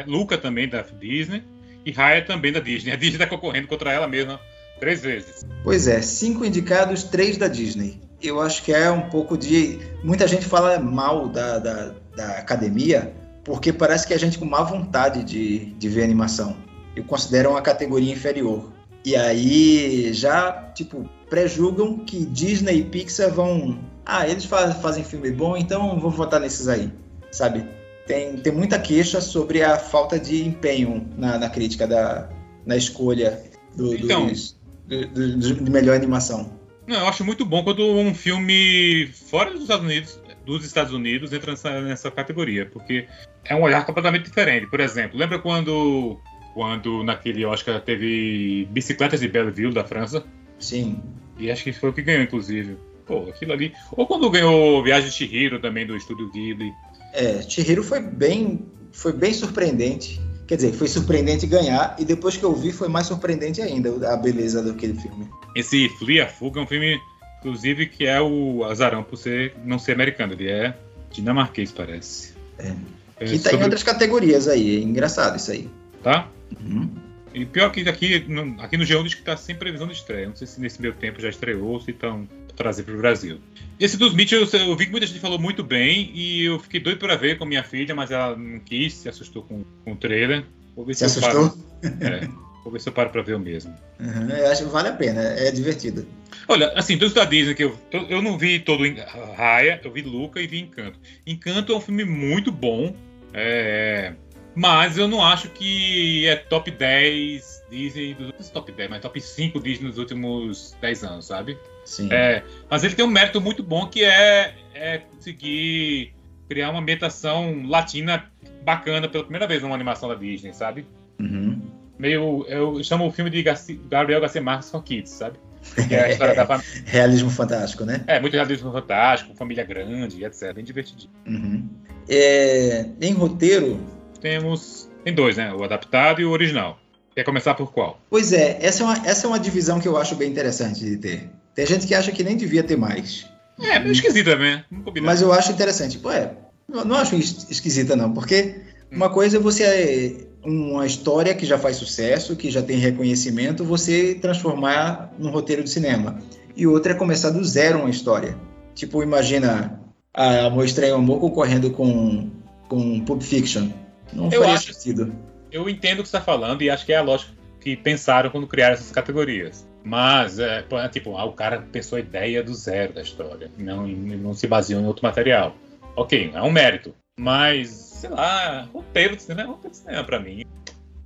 Luca 0.06 0.38
também 0.38 0.68
da 0.68 0.82
Disney 0.82 1.42
e 1.84 1.90
Raya 1.90 2.24
também 2.24 2.52
da 2.52 2.60
Disney. 2.60 2.92
A 2.92 2.96
Disney 2.96 3.16
está 3.16 3.26
concorrendo 3.26 3.66
contra 3.66 3.92
ela 3.92 4.08
mesma 4.08 4.40
três 4.78 5.02
vezes. 5.02 5.46
Pois 5.62 5.86
é, 5.86 6.00
cinco 6.00 6.44
indicados, 6.44 7.04
três 7.04 7.36
da 7.36 7.48
Disney. 7.48 8.00
Eu 8.22 8.40
acho 8.40 8.62
que 8.62 8.72
é 8.72 8.90
um 8.90 9.08
pouco 9.08 9.36
de. 9.36 9.78
Muita 10.02 10.26
gente 10.26 10.44
fala 10.44 10.78
mal 10.78 11.28
da, 11.28 11.58
da, 11.58 11.94
da 12.16 12.38
academia 12.38 13.12
porque 13.44 13.72
parece 13.72 14.06
que 14.06 14.12
a 14.14 14.18
gente 14.18 14.38
com 14.38 14.44
má 14.44 14.62
vontade 14.62 15.24
de, 15.24 15.66
de 15.74 15.88
ver 15.88 16.04
animação. 16.04 16.56
Eu 16.94 17.04
considero 17.04 17.50
uma 17.50 17.62
categoria 17.62 18.12
inferior. 18.12 18.70
E 19.04 19.16
aí 19.16 20.12
já, 20.12 20.52
tipo, 20.74 21.08
pré-julgam 21.30 21.98
que 22.00 22.26
Disney 22.26 22.80
e 22.80 22.84
Pixar 22.84 23.30
vão. 23.32 23.78
Ah, 24.04 24.28
eles 24.28 24.44
faz, 24.44 24.74
fazem 24.76 25.02
filme 25.02 25.30
bom, 25.30 25.56
então 25.56 25.98
vou 25.98 26.10
votar 26.10 26.38
nesses 26.40 26.68
aí, 26.68 26.92
sabe? 27.32 27.64
tem, 28.06 28.36
tem 28.38 28.52
muita 28.52 28.78
queixa 28.78 29.20
sobre 29.20 29.62
a 29.62 29.78
falta 29.78 30.18
de 30.18 30.44
empenho 30.44 31.08
na, 31.16 31.38
na 31.38 31.48
crítica 31.48 31.86
da 31.86 32.28
na 32.66 32.76
escolha 32.76 33.40
do, 33.76 33.94
então, 33.94 34.26
dos, 34.26 34.56
de, 34.86 35.06
de- 35.06 35.54
de 35.54 35.70
melhor 35.70 35.94
animação. 35.96 36.58
Não, 36.86 36.98
eu 36.98 37.06
acho 37.06 37.24
muito 37.24 37.44
bom 37.46 37.62
quando 37.62 37.82
um 37.86 38.12
filme 38.14 39.08
fora 39.28 39.52
dos 39.52 39.62
Estados 39.62 39.84
Unidos, 39.86 40.19
dos 40.58 40.66
Estados 40.66 40.92
Unidos 40.92 41.32
entra 41.32 41.52
nessa, 41.52 41.80
nessa 41.80 42.10
categoria, 42.10 42.66
porque 42.66 43.06
é 43.44 43.54
um 43.54 43.62
olhar 43.62 43.84
completamente 43.84 44.24
diferente. 44.24 44.66
Por 44.66 44.80
exemplo, 44.80 45.18
lembra 45.18 45.38
quando, 45.38 46.20
quando 46.54 47.02
naquele 47.02 47.44
Oscar 47.44 47.80
teve 47.80 48.68
Bicicletas 48.70 49.20
de 49.20 49.28
Belleville 49.28 49.74
da 49.74 49.84
França? 49.84 50.24
Sim. 50.58 51.00
E 51.38 51.50
acho 51.50 51.64
que 51.64 51.72
foi 51.72 51.90
o 51.90 51.92
que 51.92 52.02
ganhou, 52.02 52.22
inclusive. 52.22 52.76
Pô, 53.06 53.28
aquilo 53.28 53.52
ali. 53.52 53.72
Ou 53.92 54.06
quando 54.06 54.30
ganhou 54.30 54.82
Viagem 54.84 55.08
de 55.08 55.14
Chihiro 55.14 55.58
também 55.58 55.86
do 55.86 55.96
Estúdio 55.96 56.30
Ghibli. 56.30 56.72
É, 57.12 57.42
Chihiro 57.42 57.82
foi 57.82 58.00
bem, 58.00 58.66
foi 58.92 59.12
bem 59.12 59.32
surpreendente. 59.32 60.20
Quer 60.46 60.56
dizer, 60.56 60.72
foi 60.72 60.88
surpreendente 60.88 61.46
ganhar, 61.46 61.94
e 61.96 62.04
depois 62.04 62.36
que 62.36 62.42
eu 62.42 62.52
vi, 62.52 62.72
foi 62.72 62.88
mais 62.88 63.06
surpreendente 63.06 63.62
ainda 63.62 64.12
a 64.12 64.16
beleza 64.16 64.60
daquele 64.60 64.94
filme. 64.94 65.28
Esse 65.54 65.88
Flea 65.90 66.26
Fuga 66.26 66.58
é 66.58 66.64
um 66.64 66.66
filme, 66.66 67.00
inclusive, 67.40 67.86
que 67.86 68.06
é 68.06 68.20
o 68.20 68.64
azarão 68.64 69.02
por 69.02 69.16
ser, 69.16 69.54
não 69.64 69.78
ser 69.78 69.92
americano. 69.92 70.32
Ele 70.34 70.48
é 70.48 70.74
dinamarquês, 71.10 71.72
parece. 71.72 72.34
É. 72.58 72.72
É 73.18 73.24
Que 73.24 73.30
tá 73.38 73.48
em 73.48 73.52
sobre- 73.52 73.64
outras 73.64 73.82
categorias 73.82 74.48
aí, 74.48 74.76
é 74.76 74.80
engraçado 74.80 75.36
isso 75.36 75.50
aí. 75.50 75.68
Tá? 76.02 76.28
Uhum. 76.62 76.88
E 77.34 77.44
pior 77.44 77.70
que 77.70 77.86
aqui, 77.88 78.24
no- 78.28 78.60
aqui 78.62 78.76
no 78.76 78.84
G1 78.84 79.04
diz 79.04 79.14
que 79.14 79.22
tá 79.22 79.36
sem 79.36 79.54
previsão 79.54 79.86
de 79.86 79.92
estreia. 79.92 80.28
Não 80.28 80.34
sei 80.36 80.46
se 80.46 80.60
nesse 80.60 80.80
meio 80.80 80.94
tempo 80.94 81.20
já 81.20 81.28
estreou 81.28 81.68
ou 81.68 81.80
se 81.80 81.90
estão 81.90 82.26
trazer 82.56 82.82
para 82.82 82.94
o 82.94 82.98
Brasil. 82.98 83.38
Esse 83.78 83.96
dos 83.96 84.12
Mitchell, 84.12 84.42
eu, 84.52 84.58
eu 84.60 84.76
vi 84.76 84.84
que 84.86 84.90
muita 84.90 85.06
gente 85.06 85.20
falou 85.20 85.38
muito 85.38 85.62
bem 85.62 86.10
e 86.14 86.44
eu 86.44 86.58
fiquei 86.58 86.80
doido 86.80 86.98
para 86.98 87.16
ver 87.16 87.38
com 87.38 87.44
minha 87.46 87.62
filha, 87.62 87.94
mas 87.94 88.10
ela 88.10 88.36
não 88.36 88.58
quis, 88.58 88.92
se 88.94 89.08
assustou 89.08 89.42
com, 89.42 89.62
com 89.84 89.92
o 89.92 89.96
trailer. 89.96 90.44
Vou 90.76 90.84
ver 90.84 90.94
Se 90.94 90.98
se 91.08 91.18
assustou? 91.18 91.50
paro. 91.50 91.94
É, 92.00 92.28
vou 92.62 92.72
ver 92.72 92.80
se 92.80 92.88
eu 92.88 92.92
paro 92.92 93.10
para 93.10 93.22
ver 93.22 93.34
o 93.34 93.40
mesmo. 93.40 93.74
Uhum, 93.98 94.30
Eu 94.30 94.50
acho 94.50 94.64
que 94.64 94.70
vale 94.70 94.88
a 94.88 94.92
pena, 94.92 95.20
é 95.20 95.50
divertido. 95.50 96.06
Olha, 96.48 96.72
assim, 96.74 96.96
dos 96.96 97.12
da 97.12 97.24
Disney 97.24 97.54
que 97.54 97.64
eu, 97.64 97.78
eu, 97.92 98.22
não 98.22 98.36
vi 98.36 98.58
todo 98.60 98.84
em 98.86 98.96
Raya, 99.36 99.80
eu 99.82 99.92
vi 99.92 100.02
Luca 100.02 100.40
e 100.40 100.46
vi 100.46 100.60
Encanto. 100.60 100.98
Encanto 101.26 101.72
é 101.72 101.76
um 101.76 101.80
filme 101.80 102.04
muito 102.04 102.50
bom, 102.50 102.94
é, 103.32 104.14
mas 104.54 104.98
eu 104.98 105.06
não 105.06 105.24
acho 105.24 105.48
que 105.50 106.26
é 106.26 106.36
top 106.36 106.70
10 106.70 107.64
Disney 107.70 108.14
dos 108.14 108.26
últimos 108.26 108.50
top 108.50 108.72
10, 108.72 108.90
mas 108.90 109.00
top 109.00 109.20
5 109.20 109.60
Disney 109.60 109.88
nos 109.88 109.98
últimos 109.98 110.76
10 110.80 111.04
anos, 111.04 111.26
sabe? 111.26 111.56
Sim. 111.84 112.08
É, 112.12 112.42
mas 112.68 112.84
ele 112.84 112.94
tem 112.94 113.04
um 113.04 113.08
mérito 113.08 113.40
muito 113.40 113.62
bom 113.62 113.86
que 113.86 114.04
é, 114.04 114.54
é 114.74 114.98
conseguir 114.98 116.12
criar 116.48 116.70
uma 116.70 116.80
ambientação 116.80 117.62
latina 117.66 118.30
bacana 118.64 119.08
pela 119.08 119.22
primeira 119.22 119.46
vez 119.46 119.62
numa 119.62 119.74
animação 119.74 120.08
da 120.08 120.14
Disney, 120.14 120.52
sabe? 120.52 120.84
Uhum. 121.20 121.79
Meio, 122.00 122.46
eu 122.48 122.82
chamo 122.82 123.06
o 123.06 123.12
filme 123.12 123.30
de 123.30 123.42
Garci- 123.42 123.78
Gabriel 123.90 124.20
Garcia 124.20 124.40
Marques 124.40 124.70
for 124.70 124.82
Kids, 124.82 125.12
sabe? 125.12 125.38
Que 125.86 125.94
é 125.94 126.04
a 126.04 126.10
história 126.10 126.34
da 126.34 126.46
família. 126.46 126.70
Realismo 126.86 127.28
fantástico, 127.28 127.84
né? 127.84 128.02
É, 128.06 128.18
muito 128.18 128.32
realismo 128.32 128.72
fantástico, 128.72 129.34
família 129.34 129.62
grande, 129.62 130.24
etc. 130.24 130.54
Bem 130.54 130.64
divertidinho. 130.64 131.10
Uhum. 131.26 131.68
É, 132.08 132.86
em 133.00 133.12
roteiro, 133.12 133.78
Temos. 134.20 134.90
Tem 135.04 135.14
dois, 135.14 135.36
né? 135.36 135.52
O 135.52 135.62
adaptado 135.62 136.20
e 136.20 136.24
o 136.24 136.30
original. 136.30 136.78
Quer 137.14 137.24
começar 137.24 137.54
por 137.54 137.72
qual? 137.72 138.00
pois 138.08 138.32
é, 138.32 138.58
essa 138.62 138.82
é, 138.82 138.86
uma, 138.86 139.06
essa 139.06 139.26
é 139.26 139.28
uma 139.28 139.38
divisão 139.38 139.78
que 139.80 139.88
eu 139.88 139.96
acho 139.98 140.14
bem 140.14 140.30
interessante 140.30 140.80
de 140.84 140.96
ter. 140.96 141.30
Tem 141.54 141.66
gente 141.66 141.86
que 141.86 141.94
acha 141.94 142.12
que 142.12 142.22
nem 142.24 142.36
devia 142.36 142.62
ter 142.62 142.76
mais. 142.76 143.26
É, 143.60 143.78
meio 143.78 143.92
esquisito 143.92 144.26
também, 144.30 144.56
né? 144.56 144.64
Mas 145.02 145.20
eu 145.20 145.32
acho 145.32 145.52
interessante. 145.52 145.98
Pô, 145.98 146.10
é, 146.10 146.32
não 146.68 146.96
acho 146.96 147.16
es- 147.16 147.46
esquisita, 147.50 147.94
não, 147.96 148.12
porque 148.12 148.60
uma 148.90 149.08
coisa 149.08 149.36
é 149.36 149.40
você, 149.40 150.26
uma 150.44 150.86
história 150.86 151.34
que 151.34 151.46
já 151.46 151.58
faz 151.58 151.76
sucesso, 151.76 152.36
que 152.36 152.50
já 152.50 152.62
tem 152.62 152.76
reconhecimento, 152.78 153.64
você 153.64 154.14
transformar 154.14 155.12
num 155.18 155.30
roteiro 155.30 155.62
de 155.62 155.70
cinema. 155.70 156.18
E 156.56 156.66
outra 156.66 156.92
é 156.92 156.94
começar 156.94 157.30
do 157.30 157.44
zero 157.44 157.78
uma 157.80 157.90
história. 157.90 158.36
Tipo, 158.74 159.02
imagina 159.02 159.80
a 160.12 160.46
Amor 160.46 160.64
Estranho 160.64 160.96
Amor 160.96 161.20
concorrendo 161.20 161.70
com, 161.70 162.28
com 162.68 163.00
Pulp 163.04 163.22
Fiction. 163.22 163.68
Não 164.12 164.24
Eu 164.30 164.40
faria 164.40 164.54
acho- 164.54 164.72
sentido. 164.74 165.12
Eu 165.52 165.68
entendo 165.68 166.00
o 166.00 166.02
que 166.02 166.08
você 166.08 166.16
está 166.16 166.20
falando 166.20 166.62
e 166.62 166.70
acho 166.70 166.86
que 166.86 166.92
é 166.92 166.96
a 166.96 167.02
lógica 167.02 167.32
que 167.60 167.76
pensaram 167.76 168.30
quando 168.30 168.46
criaram 168.46 168.74
essas 168.74 168.90
categorias. 168.90 169.66
Mas, 169.84 170.38
é, 170.38 170.64
é 170.70 170.88
tipo, 170.88 171.16
ah, 171.16 171.24
o 171.24 171.32
cara 171.32 171.62
pensou 171.72 171.96
a 171.96 172.00
ideia 172.00 172.42
do 172.42 172.54
zero 172.54 172.92
da 172.92 173.02
história, 173.02 173.50
não, 173.58 173.86
não 173.86 174.34
se 174.34 174.46
baseou 174.46 174.80
em 174.80 174.86
outro 174.86 175.02
material. 175.04 175.56
Ok, 175.96 176.30
é 176.34 176.42
um 176.42 176.50
mérito. 176.52 176.94
Mas, 177.20 177.68
sei 177.68 178.08
lá, 178.08 178.66
roteiro 178.72 179.14
de 179.14 179.22
cinema 179.22 179.42
é 179.42 179.46
roteiro 179.52 179.70
de 179.70 179.76
cinema 179.76 180.04
pra 180.04 180.18
mim. 180.18 180.42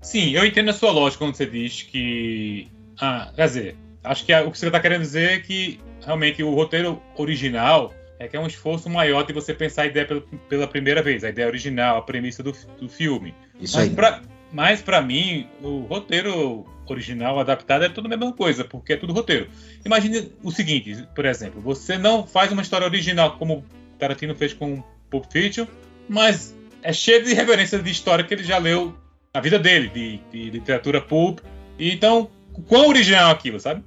Sim, 0.01 0.31
eu 0.31 0.45
entendo 0.47 0.69
a 0.69 0.73
sua 0.73 0.93
lógica 0.93 1.25
quando 1.25 1.35
você 1.35 1.45
diz 1.45 1.83
que. 1.83 2.69
Ah, 3.01 3.33
quer 3.35 3.47
dizer, 3.47 3.77
acho 4.05 4.25
que 4.25 4.33
a- 4.33 4.45
o 4.45 4.53
que 4.53 4.59
você 4.59 4.67
está 4.67 4.79
querendo 4.79 5.01
dizer 5.01 5.31
é 5.33 5.41
que 5.41 5.81
realmente 6.05 6.41
o 6.43 6.55
roteiro 6.55 7.03
original 7.17 7.93
é 8.21 8.29
que 8.29 8.37
é 8.37 8.41
um 8.41 8.47
esforço 8.47 8.89
maior 8.89 9.25
de 9.27 9.33
você 9.33 9.53
pensar 9.53 9.83
a 9.83 9.87
ideia 9.87 10.07
pela, 10.07 10.21
pela 10.49 10.69
primeira 10.69 11.03
vez, 11.03 11.25
a 11.25 11.31
ideia 11.31 11.49
original, 11.49 11.97
a 11.97 12.03
premissa 12.03 12.45
do, 12.45 12.53
do 12.81 12.89
filme. 12.89 13.35
Isso 13.61 13.77
Mas 13.77 13.89
aí. 13.89 13.95
pra, 13.95 14.21
mas 14.53 14.81
pra 14.81 15.03
mim, 15.03 15.49
o 15.61 15.81
roteiro 15.81 16.65
original 16.87 17.41
adaptado 17.41 17.85
é 17.85 17.89
tudo 17.89 18.07
a 18.07 18.09
mesma 18.17 18.33
coisa, 18.33 18.63
porque 18.65 18.93
é 18.93 18.97
tudo 18.97 19.13
roteiro. 19.13 19.49
Imagine 19.85 20.31
o 20.45 20.53
seguinte, 20.53 21.05
por 21.13 21.25
exemplo, 21.25 21.61
você 21.61 21.99
não 21.99 22.25
faz 22.25 22.53
uma 22.53 22.63
história 22.63 22.87
original 22.87 23.37
como 23.37 23.65
Tarantino 23.99 24.35
fez 24.37 24.53
com 24.55 24.81
Pulp 25.11 25.25
Fiction, 25.33 25.67
mas 26.09 26.55
é 26.83 26.93
cheio 26.93 27.25
de 27.25 27.35
referências 27.35 27.83
de 27.83 27.91
história 27.91 28.25
que 28.25 28.35
ele 28.35 28.45
já 28.45 28.59
leu 28.59 28.95
na 29.35 29.41
vida 29.41 29.59
dele, 29.59 29.89
de, 29.89 30.21
de 30.31 30.51
literatura 30.51 31.01
pulp. 31.01 31.41
E 31.79 31.93
então, 31.93 32.31
quão 32.69 32.89
original 32.89 33.31
é 33.31 33.33
aquilo, 33.33 33.59
sabe? 33.59 33.83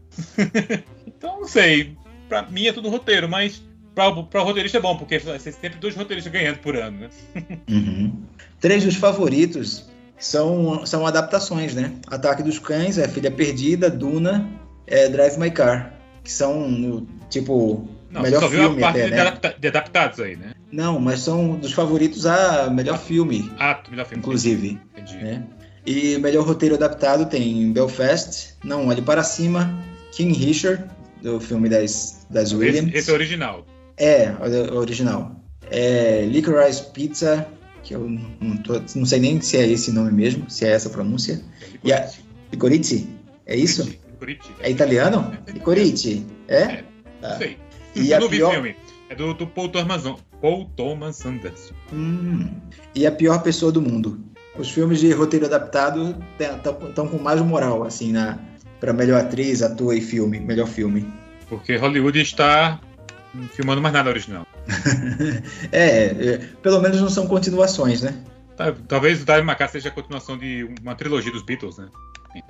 então, 1.08 1.40
não 1.42 1.48
sei. 1.48 1.96
Pra 2.28 2.42
mim 2.44 2.68
é 2.68 2.74
tudo 2.74 2.90
roteiro, 2.90 3.30
mas 3.30 3.64
pra, 3.96 4.12
pra 4.24 4.42
o 4.42 4.46
roteirista 4.46 4.78
é 4.78 4.82
bom, 4.82 4.98
porque 4.98 5.20
você 5.20 5.52
sempre 5.52 5.80
dois 5.80 5.96
roteiristas 5.96 6.34
ganhando 6.34 6.60
por 6.60 6.76
ano, 6.76 7.00
né? 7.00 7.10
Uhum. 7.70 8.24
Três 8.60 8.84
dos 8.84 8.96
favoritos 8.96 9.88
são, 10.18 10.86
são 10.86 11.06
adaptações, 11.06 11.76
né? 11.76 11.94
Ataque 12.08 12.42
dos 12.44 12.58
Cães, 12.60 12.98
A 12.98 13.08
Filha 13.08 13.30
Perdida, 13.32 13.90
Duna, 13.90 14.50
é, 14.88 15.08
Drive 15.08 15.38
My 15.38 15.52
Car. 15.52 15.94
Que 16.24 16.32
são, 16.32 16.68
no, 16.68 17.08
tipo, 17.30 17.88
Não, 18.10 18.22
melhor 18.22 18.40
você 18.40 18.46
só 18.46 18.50
viu 18.52 18.62
filme 18.64 18.78
a 18.84 18.86
parte 18.86 18.98
até, 19.00 19.06
de, 19.10 19.12
né? 19.16 19.22
adapta- 19.22 19.56
de 19.58 19.68
adaptados 19.68 20.20
aí, 20.20 20.36
né? 20.36 20.52
Não, 20.72 21.00
mas 21.00 21.22
são 21.22 21.56
dos 21.56 21.72
favoritos 21.72 22.26
a 22.26 22.70
melhor 22.70 23.00
filme, 23.00 23.52
Ah, 23.60 23.82
melhor 23.90 24.06
filme. 24.06 24.22
inclusive. 24.22 24.80
Entendi. 24.94 25.18
Né? 25.18 25.44
E 25.86 26.18
melhor 26.18 26.46
roteiro 26.46 26.76
adaptado 26.76 27.26
tem 27.30 27.72
Belfast, 27.72 28.56
Não 28.64 28.88
Olhe 28.88 29.02
Para 29.02 29.24
Cima, 29.24 29.82
King 30.12 30.34
Richard, 30.38 30.84
do 31.22 31.40
filme 31.40 31.70
das, 31.70 32.26
das 32.30 32.52
Williams. 32.52 32.90
Esse, 32.90 32.98
esse 32.98 33.10
é 33.10 33.14
o 33.14 33.16
original. 33.16 33.66
É, 33.96 34.32
original. 34.74 35.42
É, 35.72 36.26
Licorice 36.26 36.92
Pizza, 36.92 37.48
que 37.84 37.96
eu 37.96 38.08
não, 38.42 38.58
tô- 38.58 38.82
não 38.96 39.06
sei 39.06 39.20
nem 39.20 39.40
se 39.42 39.56
é 39.58 39.66
esse 39.68 39.92
nome 39.92 40.12
mesmo, 40.12 40.50
se 40.50 40.66
é 40.66 40.70
essa 40.72 40.90
pronúncia. 40.90 41.42
E 41.84 41.94
a- 41.94 42.10
Licorice? 42.52 43.08
É 43.46 43.56
isso? 43.56 43.84
Licorice. 44.12 44.50
É 44.60 44.70
italiano? 44.70 45.32
Licorice? 45.48 46.26
É? 46.50 46.62
É. 46.62 46.84
Não 47.22 47.38
sei. 47.38 47.58
E 47.96 48.12
eu 48.12 48.18
a 48.18 48.20
não 48.20 48.30
vi 48.30 48.38
pior, 48.38 48.52
filme. 48.52 48.76
É 49.10 49.16
do, 49.16 49.34
do 49.34 49.48
Paul 49.48 49.70
Thomas, 49.70 50.04
Paul 50.42 50.66
Thomas 50.76 51.26
Anderson. 51.26 51.74
Hum. 51.94 52.50
e 52.94 53.06
a 53.08 53.12
pior 53.12 53.42
pessoa 53.42 53.72
do 53.72 53.82
mundo. 53.82 54.20
Os 54.58 54.70
filmes 54.72 55.00
de 55.00 55.12
roteiro 55.14 55.46
adaptado 55.46 56.18
estão 56.90 57.08
com 57.08 57.18
mais 57.18 57.40
moral, 57.42 57.84
assim, 57.84 58.12
na 58.12 58.40
para 58.80 58.94
melhor 58.94 59.20
atriz, 59.22 59.62
ator 59.62 59.96
e 59.96 60.02
filme, 60.02 60.40
melhor 60.40 60.68
filme. 60.68 61.12
Porque 61.50 61.76
Hollywood 61.76 62.20
está 62.20 62.80
filmando 63.54 63.82
mais 63.82 63.94
nada 63.94 64.10
original. 64.10 64.46
É, 65.72 66.06
é, 66.06 66.38
pelo 66.62 66.82
menos 66.82 67.00
não 67.02 67.10
são 67.10 67.28
continuações, 67.28 68.02
né? 68.02 68.14
Tá- 68.56 68.74
Talvez 68.88 69.22
o 69.22 69.26
Drive 69.26 69.46
My 69.46 69.56
Car 69.56 69.70
seja 69.70 69.90
a 69.90 69.92
continuação 69.92 70.38
de 70.38 70.68
uma 70.82 70.96
trilogia 70.96 71.32
dos 71.32 71.44
Beatles, 71.44 71.78
né? 71.78 71.88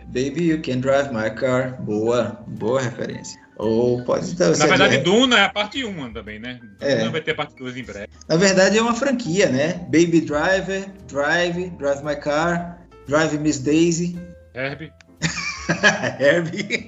Baby, 0.07 0.49
you 0.49 0.61
can 0.61 0.79
drive 0.79 1.11
my 1.13 1.29
car. 1.29 1.81
Boa, 1.81 2.43
boa 2.47 2.81
referência. 2.81 3.39
Ou 3.57 4.03
pode 4.03 4.27
ser. 4.27 4.57
Na 4.57 4.65
verdade, 4.67 4.97
Duna 4.99 5.39
é 5.39 5.45
a 5.45 5.49
parte 5.49 5.83
1 5.83 6.13
também, 6.13 6.39
né? 6.39 6.59
É. 6.79 6.97
Duna 6.97 7.11
vai 7.11 7.21
ter 7.21 7.31
a 7.31 7.35
parte 7.35 7.55
2 7.55 7.77
em 7.77 7.83
breve. 7.83 8.07
Na 8.27 8.35
verdade 8.35 8.77
é 8.77 8.81
uma 8.81 8.93
franquia, 8.93 9.49
né? 9.49 9.73
Baby 9.85 10.21
Driver, 10.21 10.85
Drive, 11.07 11.71
Drive 11.71 12.03
My 12.03 12.15
Car, 12.15 12.79
Drive 13.07 13.37
Miss 13.39 13.59
Daisy, 13.59 14.19
Herbie. 14.53 14.91
Herbie. 16.19 16.87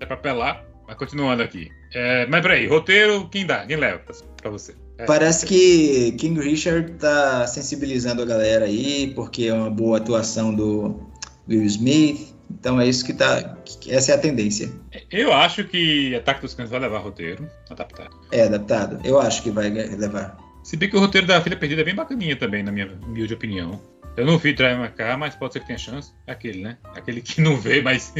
É 0.00 0.06
pra 0.06 0.16
pelar. 0.16 0.64
Mas 0.86 0.96
continuando 0.96 1.42
aqui. 1.42 1.68
É, 1.94 2.26
mas 2.26 2.40
peraí, 2.40 2.66
roteiro, 2.66 3.28
quem 3.28 3.44
dá? 3.44 3.66
Quem 3.66 3.76
leva 3.76 3.98
pra, 3.98 4.14
pra 4.40 4.50
você? 4.50 4.74
É, 4.96 5.04
Parece 5.04 5.44
que 5.44 6.12
King 6.12 6.40
Richard 6.40 6.92
tá 6.92 7.46
sensibilizando 7.46 8.22
a 8.22 8.24
galera 8.24 8.64
aí, 8.64 9.12
porque 9.14 9.44
é 9.44 9.52
uma 9.52 9.70
boa 9.70 9.98
atuação 9.98 10.54
do 10.54 11.07
Will 11.48 11.64
Smith. 11.64 12.34
Então 12.50 12.80
é 12.80 12.86
isso 12.86 13.04
que 13.04 13.12
tá. 13.12 13.56
Essa 13.88 14.12
é 14.12 14.14
a 14.14 14.18
tendência. 14.18 14.70
Eu 15.10 15.32
acho 15.32 15.64
que 15.64 16.14
Ataque 16.14 16.40
dos 16.40 16.54
Cães 16.54 16.70
vai 16.70 16.80
levar 16.80 16.98
roteiro 16.98 17.48
adaptado. 17.68 18.16
É 18.32 18.42
adaptado. 18.42 19.00
Eu 19.04 19.20
acho 19.20 19.42
que 19.42 19.50
vai 19.50 19.68
levar. 19.68 20.36
Se 20.62 20.76
bem 20.76 20.88
que 20.88 20.96
o 20.96 21.00
roteiro 21.00 21.26
da 21.26 21.40
Filha 21.40 21.56
Perdida 21.56 21.82
é 21.82 21.84
bem 21.84 21.94
bacaninha 21.94 22.36
também, 22.36 22.62
na 22.62 22.72
minha 22.72 22.98
humilde 23.06 23.34
opinião. 23.34 23.80
Eu 24.16 24.26
não 24.26 24.36
vi 24.36 24.52
Drive 24.52 24.80
My 24.80 24.88
Car, 24.88 25.16
mas 25.16 25.36
pode 25.36 25.52
ser 25.52 25.60
que 25.60 25.66
tenha 25.66 25.78
chance. 25.78 26.12
Aquele, 26.26 26.60
né? 26.60 26.78
Aquele 26.94 27.20
que 27.20 27.40
não 27.40 27.56
vê, 27.56 27.80
mas 27.80 28.12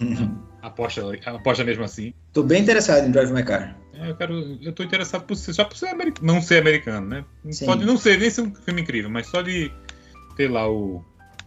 aposta, 0.62 1.02
aposta 1.26 1.64
mesmo 1.64 1.82
assim. 1.82 2.14
Tô 2.32 2.42
bem 2.44 2.62
interessado 2.62 3.06
em 3.06 3.10
Drive 3.10 3.32
My 3.32 3.42
Car. 3.42 3.76
É, 3.94 4.10
eu 4.10 4.14
quero. 4.14 4.58
Eu 4.62 4.72
tô 4.72 4.84
interessado 4.84 5.24
por 5.24 5.34
ser, 5.34 5.52
só 5.52 5.64
por 5.64 5.76
ser 5.76 5.88
americano, 5.88 6.32
não 6.32 6.40
ser 6.40 6.58
americano, 6.58 7.06
né? 7.06 7.24
Sim. 7.50 7.66
Pode 7.66 7.84
não 7.84 7.96
ser 7.96 8.18
nem 8.18 8.30
ser 8.30 8.42
um 8.42 8.54
filme 8.54 8.82
incrível, 8.82 9.10
mas 9.10 9.26
só 9.26 9.42
de 9.42 9.72
ter 10.36 10.48
lá 10.48 10.70
o 10.70 11.04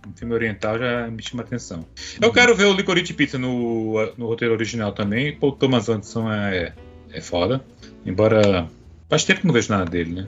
um 0.07 0.13
filme 0.15 0.33
oriental 0.33 0.77
já 0.77 1.07
me 1.07 1.21
chama 1.21 1.43
atenção. 1.43 1.85
Eu 2.21 2.31
quero 2.31 2.55
ver 2.55 2.65
o 2.65 2.73
Licorice 2.73 3.13
Pizza 3.13 3.37
no, 3.37 4.13
no 4.17 4.27
roteiro 4.27 4.53
original 4.53 4.91
também. 4.91 5.35
Paul 5.35 5.53
Thomas 5.53 5.89
Anderson 5.89 6.31
é, 6.31 6.73
é 7.11 7.21
foda. 7.21 7.63
Embora. 8.05 8.67
Faz 9.09 9.23
tempo 9.23 9.41
que 9.41 9.47
não 9.47 9.53
vejo 9.53 9.71
nada 9.71 9.85
dele, 9.85 10.11
né? 10.11 10.25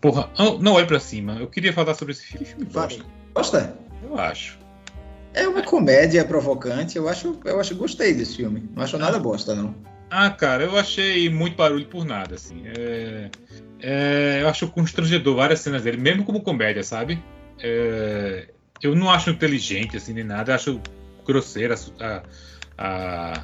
Porra, 0.00 0.28
não, 0.60 0.72
olhe 0.72 0.86
pra 0.86 0.98
cima. 0.98 1.36
Eu 1.38 1.46
queria 1.46 1.72
falar 1.72 1.94
sobre 1.94 2.12
esse 2.12 2.24
filme. 2.24 2.44
Que 2.44 2.52
filme. 2.52 3.04
Gosta? 3.32 3.76
Eu 4.02 4.18
acho. 4.18 4.58
É 5.32 5.46
uma 5.46 5.62
comédia 5.62 6.24
provocante. 6.24 6.96
Eu 6.96 7.08
acho, 7.08 7.38
eu 7.44 7.60
acho 7.60 7.74
gostei 7.76 8.12
desse 8.12 8.36
filme. 8.36 8.68
Não 8.74 8.82
acho 8.82 8.98
nada 8.98 9.18
bosta, 9.18 9.54
não. 9.54 9.74
Ah, 10.10 10.28
cara, 10.30 10.64
eu 10.64 10.76
achei 10.76 11.30
muito 11.30 11.56
barulho 11.56 11.86
por 11.86 12.04
nada, 12.04 12.34
assim. 12.34 12.64
É, 12.66 13.30
é, 13.80 14.38
eu 14.42 14.48
acho 14.48 14.68
constrangedor 14.68 15.36
várias 15.36 15.60
cenas 15.60 15.84
dele, 15.84 15.96
mesmo 15.96 16.24
como 16.24 16.42
comédia, 16.42 16.82
sabe? 16.82 17.22
É, 17.58 18.48
eu 18.82 18.94
não 18.94 19.10
acho 19.10 19.30
inteligente, 19.30 19.96
assim, 19.96 20.12
nem 20.12 20.24
nada. 20.24 20.52
Eu 20.52 20.54
acho 20.56 20.80
grosseira 21.26 21.74
a, 22.00 22.22
a, 22.76 23.42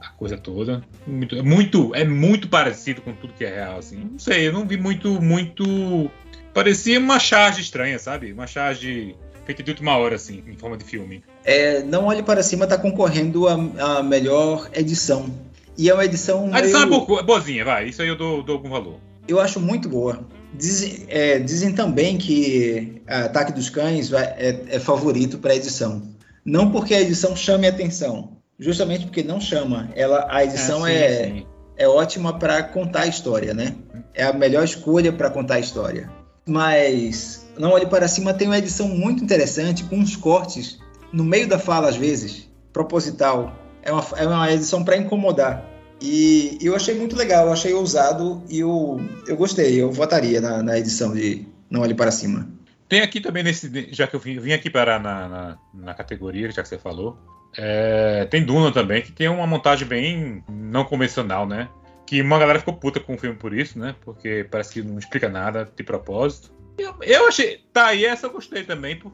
a 0.00 0.08
coisa 0.16 0.36
toda. 0.36 0.82
Muito, 1.06 1.36
é, 1.36 1.42
muito, 1.42 1.94
é 1.94 2.04
muito 2.04 2.48
parecido 2.48 3.00
com 3.00 3.12
tudo 3.12 3.32
que 3.32 3.44
é 3.44 3.54
real, 3.54 3.78
assim. 3.78 3.96
Não 4.12 4.18
sei, 4.18 4.48
eu 4.48 4.52
não 4.52 4.66
vi 4.66 4.76
muito, 4.76 5.20
muito... 5.20 6.10
Parecia 6.52 6.98
uma 6.98 7.18
charge 7.18 7.60
estranha, 7.60 7.98
sabe? 7.98 8.32
Uma 8.32 8.46
charge 8.46 9.14
feita 9.44 9.62
de 9.62 9.70
última 9.70 9.96
hora, 9.96 10.16
assim, 10.16 10.42
em 10.46 10.56
forma 10.56 10.76
de 10.76 10.84
filme. 10.84 11.22
É, 11.44 11.82
Não 11.82 12.06
Olhe 12.06 12.22
Para 12.22 12.42
Cima 12.42 12.66
tá 12.66 12.76
concorrendo 12.76 13.46
a, 13.48 13.54
a 13.98 14.02
melhor 14.02 14.68
edição. 14.74 15.32
E 15.76 15.88
é 15.88 15.94
uma 15.94 16.04
edição. 16.04 16.50
A 16.52 16.58
edição 16.58 16.82
é 16.82 16.86
meio- 16.86 17.06
boa- 17.06 17.22
boazinha, 17.22 17.64
vai. 17.64 17.88
Isso 17.88 18.02
aí 18.02 18.08
eu 18.08 18.16
dou, 18.16 18.42
dou 18.42 18.56
algum 18.56 18.68
valor. 18.68 18.98
Eu 19.28 19.40
acho 19.40 19.60
muito 19.60 19.88
boa. 19.88 20.26
Dizem, 20.54 21.04
é, 21.08 21.38
dizem 21.38 21.72
também 21.72 22.16
que 22.16 23.02
Ataque 23.06 23.52
dos 23.52 23.68
Cães 23.70 24.08
vai- 24.08 24.34
é, 24.38 24.64
é 24.70 24.78
favorito 24.80 25.38
para 25.38 25.54
edição. 25.54 26.02
Não 26.44 26.70
porque 26.70 26.94
a 26.94 27.00
edição 27.00 27.36
chame 27.36 27.66
a 27.66 27.70
atenção, 27.70 28.38
justamente 28.58 29.04
porque 29.06 29.22
não 29.22 29.40
chama. 29.40 29.90
Ela, 29.94 30.26
a 30.30 30.42
edição 30.44 30.84
sim, 30.84 30.90
é, 30.92 31.24
sim. 31.24 31.46
é 31.76 31.86
ótima 31.86 32.38
para 32.38 32.62
contar 32.62 33.02
a 33.02 33.06
história, 33.06 33.52
né? 33.52 33.74
É 34.14 34.24
a 34.24 34.32
melhor 34.32 34.64
escolha 34.64 35.12
para 35.12 35.30
contar 35.30 35.56
a 35.56 35.60
história. 35.60 36.10
Mas 36.46 37.46
Não 37.58 37.72
Olhe 37.72 37.86
Para 37.86 38.08
Cima 38.08 38.32
tem 38.32 38.48
uma 38.48 38.56
edição 38.58 38.88
muito 38.88 39.22
interessante, 39.22 39.84
com 39.84 39.96
uns 39.96 40.16
cortes 40.16 40.78
no 41.12 41.22
meio 41.22 41.46
da 41.46 41.58
fala, 41.58 41.88
às 41.88 41.96
vezes, 41.96 42.48
proposital. 42.72 43.54
É 43.82 43.92
uma, 43.92 44.04
é 44.16 44.26
uma 44.26 44.52
edição 44.52 44.82
para 44.82 44.96
incomodar. 44.96 45.62
E 46.00 46.58
eu 46.60 46.76
achei 46.76 46.94
muito 46.94 47.16
legal, 47.16 47.46
eu 47.46 47.52
achei 47.52 47.72
ousado 47.74 48.42
e 48.48 48.60
eu, 48.60 49.00
eu 49.26 49.36
gostei. 49.36 49.80
Eu 49.80 49.90
votaria 49.90 50.40
na, 50.40 50.62
na 50.62 50.78
edição 50.78 51.12
de 51.12 51.44
Não 51.70 51.80
Olhe 51.80 51.94
Para 51.94 52.10
Cima. 52.10 52.48
Tem 52.88 53.00
aqui 53.00 53.20
também 53.20 53.42
nesse. 53.42 53.88
Já 53.92 54.06
que 54.06 54.14
eu 54.16 54.20
vim, 54.20 54.38
vim 54.38 54.52
aqui 54.52 54.70
parar 54.70 55.00
na, 55.00 55.28
na, 55.28 55.58
na 55.74 55.94
categoria, 55.94 56.50
já 56.50 56.62
que 56.62 56.68
você 56.68 56.78
falou. 56.78 57.18
é, 57.56 58.26
tem 58.30 58.44
Duna 58.44 58.72
também, 58.72 59.02
que 59.02 59.12
tem 59.12 59.28
uma 59.28 59.46
montagem 59.46 59.86
bem 59.86 60.42
não 60.48 60.84
convencional, 60.84 61.46
né? 61.46 61.68
Que 62.06 62.22
uma 62.22 62.38
galera 62.38 62.58
ficou 62.60 62.72
puta 62.74 62.98
com 63.00 63.14
o 63.14 63.18
filme 63.18 63.36
por 63.36 63.52
isso, 63.52 63.78
né? 63.78 63.94
Porque 64.02 64.46
parece 64.50 64.72
que 64.72 64.82
não 64.82 64.98
explica 64.98 65.28
nada 65.28 65.68
de 65.76 65.82
propósito. 65.82 66.50
Eu, 66.78 66.94
eu 67.02 67.26
achei. 67.28 67.60
Tá, 67.72 67.92
e 67.92 68.04
essa 68.06 68.26
eu 68.26 68.30
gostei 68.30 68.62
também. 68.64 68.96
Por, 68.96 69.12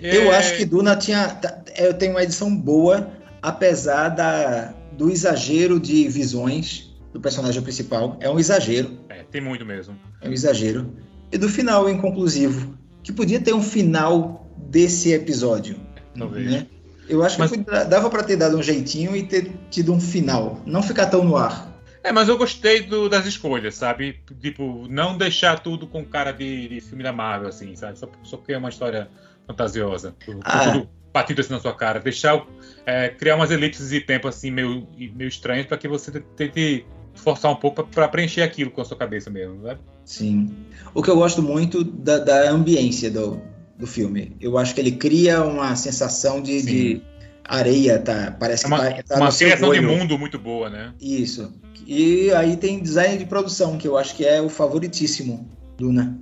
Eu 0.00 0.32
é, 0.32 0.36
acho 0.38 0.56
que 0.56 0.64
Duna 0.64 0.96
tinha. 0.96 1.28
tá- 1.34 1.62
Eu 1.76 1.92
tenho 1.92 2.12
uma 2.12 2.22
edição 2.22 2.54
boa, 2.56 3.10
apesar 3.42 4.08
da, 4.08 4.72
do 4.96 5.10
exagero 5.10 5.78
de 5.80 6.08
visões 6.08 6.90
do 7.12 7.20
personagem 7.20 7.60
principal. 7.62 8.16
É 8.20 8.28
um 8.30 8.38
exagero. 8.38 8.98
é, 9.08 9.22
tem 9.22 9.40
muito 9.40 9.64
mesmo. 9.66 9.96
É 10.20 10.28
um 10.28 10.32
exagero. 10.32 10.94
E 11.30 11.38
do 11.38 11.48
final 11.48 11.88
inconclusivo. 11.88 12.76
Que 13.02 13.12
podia 13.12 13.40
ter 13.40 13.52
um 13.52 13.62
final 13.62 14.46
desse 14.56 15.12
episódio. 15.12 15.76
Talvez. 16.16 16.50
né? 16.50 16.66
Eu 17.08 17.22
acho 17.22 17.38
Mas- 17.38 17.50
que 17.50 17.56
dava 17.58 18.08
para 18.08 18.22
ter 18.22 18.36
dado 18.36 18.56
um 18.56 18.62
jeitinho 18.62 19.16
e 19.16 19.24
ter 19.24 19.50
tido 19.70 19.92
um 19.92 20.00
final. 20.00 20.60
Não 20.64 20.82
ficar 20.82 21.06
tão 21.06 21.24
no 21.24 21.36
ar. 21.36 21.70
É, 22.04 22.10
mas 22.12 22.28
eu 22.28 22.36
gostei 22.38 22.82
do- 22.82 23.08
das 23.08 23.26
escolhas, 23.26 23.74
sabe? 23.74 24.20
Tipo, 24.40 24.86
não 24.88 25.16
deixar 25.18 25.58
tudo 25.60 25.86
com 25.86 26.04
cara 26.04 26.32
de, 26.32 26.68
de 26.68 26.80
filme 26.80 27.02
da 27.02 27.12
Marvel, 27.12 27.48
assim, 27.48 27.74
sabe? 27.76 27.98
Só, 27.98 28.08
só 28.22 28.36
porque 28.36 28.52
é 28.52 28.58
uma 28.58 28.68
história 28.68 29.08
fantasiosa. 29.46 30.14
Ah. 30.44 30.72
Tudo 30.72 30.88
batido 31.12 31.40
assim 31.40 31.52
na 31.52 31.60
sua 31.60 31.74
cara. 31.74 32.00
Deixar, 32.00 32.44
é, 32.86 33.08
criar 33.08 33.36
umas 33.36 33.50
elipses 33.50 33.90
de 33.90 34.00
tempo, 34.00 34.28
assim, 34.28 34.50
meio, 34.50 34.86
meio 34.96 35.28
estranhas 35.28 35.66
para 35.66 35.76
que 35.76 35.88
você 35.88 36.20
tente 36.36 36.86
forçar 37.14 37.50
um 37.50 37.56
pouco 37.56 37.84
para 37.84 38.08
preencher 38.08 38.42
aquilo 38.42 38.70
com 38.70 38.80
a 38.80 38.84
sua 38.84 38.96
cabeça 38.96 39.30
mesmo, 39.30 39.62
sabe? 39.62 39.80
Sim. 40.04 40.50
O 40.94 41.02
que 41.02 41.10
eu 41.10 41.16
gosto 41.16 41.42
muito 41.42 41.84
da, 41.84 42.18
da 42.18 42.50
ambiência 42.50 43.10
do, 43.10 43.40
do 43.78 43.86
filme. 43.86 44.36
Eu 44.40 44.58
acho 44.58 44.74
que 44.74 44.80
ele 44.80 44.92
cria 44.92 45.42
uma 45.42 45.76
sensação 45.76 46.40
de, 46.40 46.62
de 46.62 47.02
areia, 47.44 47.98
tá? 47.98 48.34
Parece 48.38 48.64
É 48.64 48.68
que 48.68 48.74
uma, 48.74 48.78
tá, 48.78 49.02
tá 49.02 49.16
uma 49.16 49.32
criação 49.32 49.72
de 49.72 49.80
mundo 49.80 50.18
muito 50.18 50.38
boa, 50.38 50.70
né? 50.70 50.94
Isso. 51.00 51.52
E 51.86 52.30
aí 52.32 52.56
tem 52.56 52.80
design 52.80 53.18
de 53.18 53.26
produção, 53.26 53.76
que 53.76 53.86
eu 53.86 53.98
acho 53.98 54.14
que 54.14 54.24
é 54.24 54.40
o 54.40 54.48
favoritíssimo 54.48 55.48
Duna. 55.76 56.18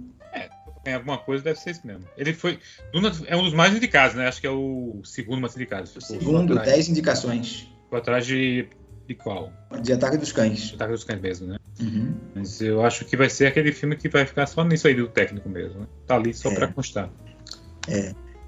Tem 0.84 0.94
alguma 0.94 1.18
coisa, 1.18 1.44
deve 1.44 1.58
ser 1.60 1.70
isso 1.72 1.86
mesmo. 1.86 2.04
Ele 2.16 2.32
foi. 2.32 2.58
Duna 2.92 3.12
é 3.26 3.36
um 3.36 3.42
dos 3.44 3.52
mais 3.54 3.74
indicados, 3.74 4.16
né? 4.16 4.26
Acho 4.28 4.40
que 4.40 4.46
é 4.46 4.50
o 4.50 5.00
segundo 5.04 5.40
mais 5.40 5.54
indicado. 5.54 5.86
Ficou 5.86 6.00
Segundo, 6.02 6.52
atrás, 6.54 6.70
10 6.76 6.88
indicações 6.88 7.68
ficou 7.84 7.98
atrás 7.98 8.24
de, 8.26 8.66
de 9.06 9.14
qual? 9.14 9.52
de 9.82 9.92
Ataque 9.92 10.16
dos 10.16 10.32
Cães. 10.32 10.72
Ataque 10.74 10.92
dos 10.92 11.04
Cães 11.04 11.20
mesmo, 11.20 11.48
né? 11.48 11.56
Uhum. 11.80 12.14
Mas 12.34 12.60
eu 12.60 12.82
acho 12.84 13.04
que 13.04 13.16
vai 13.16 13.28
ser 13.28 13.46
aquele 13.46 13.72
filme 13.72 13.96
que 13.96 14.08
vai 14.08 14.24
ficar 14.24 14.46
só 14.46 14.64
nisso 14.64 14.86
aí 14.86 14.94
do 14.94 15.08
técnico 15.08 15.48
mesmo. 15.48 15.80
Né? 15.80 15.86
Tá 16.06 16.14
ali 16.16 16.32
só 16.32 16.50
É. 16.50 16.54
pra 16.54 16.68
constar. 16.68 17.10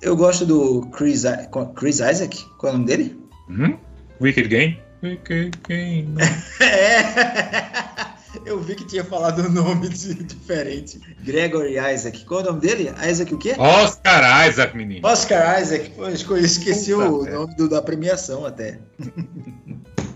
Eu 0.01 0.17
gosto 0.17 0.45
do 0.47 0.87
Chris, 0.91 1.25
I- 1.25 1.49
Chris 1.77 1.97
Isaac, 2.01 2.45
qual 2.59 2.73
é 2.73 2.75
o 2.75 2.79
nome 2.79 2.87
dele? 2.87 3.21
Uhum. 3.49 3.79
Wicked 4.21 4.49
Game? 4.49 4.81
Wicked 5.03 5.51
Game. 5.69 6.15
É. 6.61 8.12
Eu 8.45 8.61
vi 8.61 8.75
que 8.75 8.85
tinha 8.87 9.05
falado 9.05 9.43
um 9.43 9.51
nome 9.51 9.89
de- 9.89 10.15
diferente. 10.25 10.99
Gregory 11.21 11.77
Isaac. 11.95 12.25
Qual 12.25 12.41
é 12.41 12.43
o 12.45 12.47
nome 12.47 12.61
dele? 12.61 12.91
Isaac 13.09 13.35
o 13.35 13.39
quê? 13.39 13.55
Oscar 13.59 14.49
Isaac, 14.49 14.77
menino. 14.77 15.07
Oscar 15.07 15.61
Isaac. 15.61 15.91
Pô, 15.91 16.07
eu 16.07 16.13
esqueci 16.39 16.93
Puta 16.93 17.09
o 17.11 17.23
merda. 17.23 17.39
nome 17.39 17.55
do- 17.57 17.69
da 17.69 17.83
premiação 17.83 18.45
até. 18.47 18.79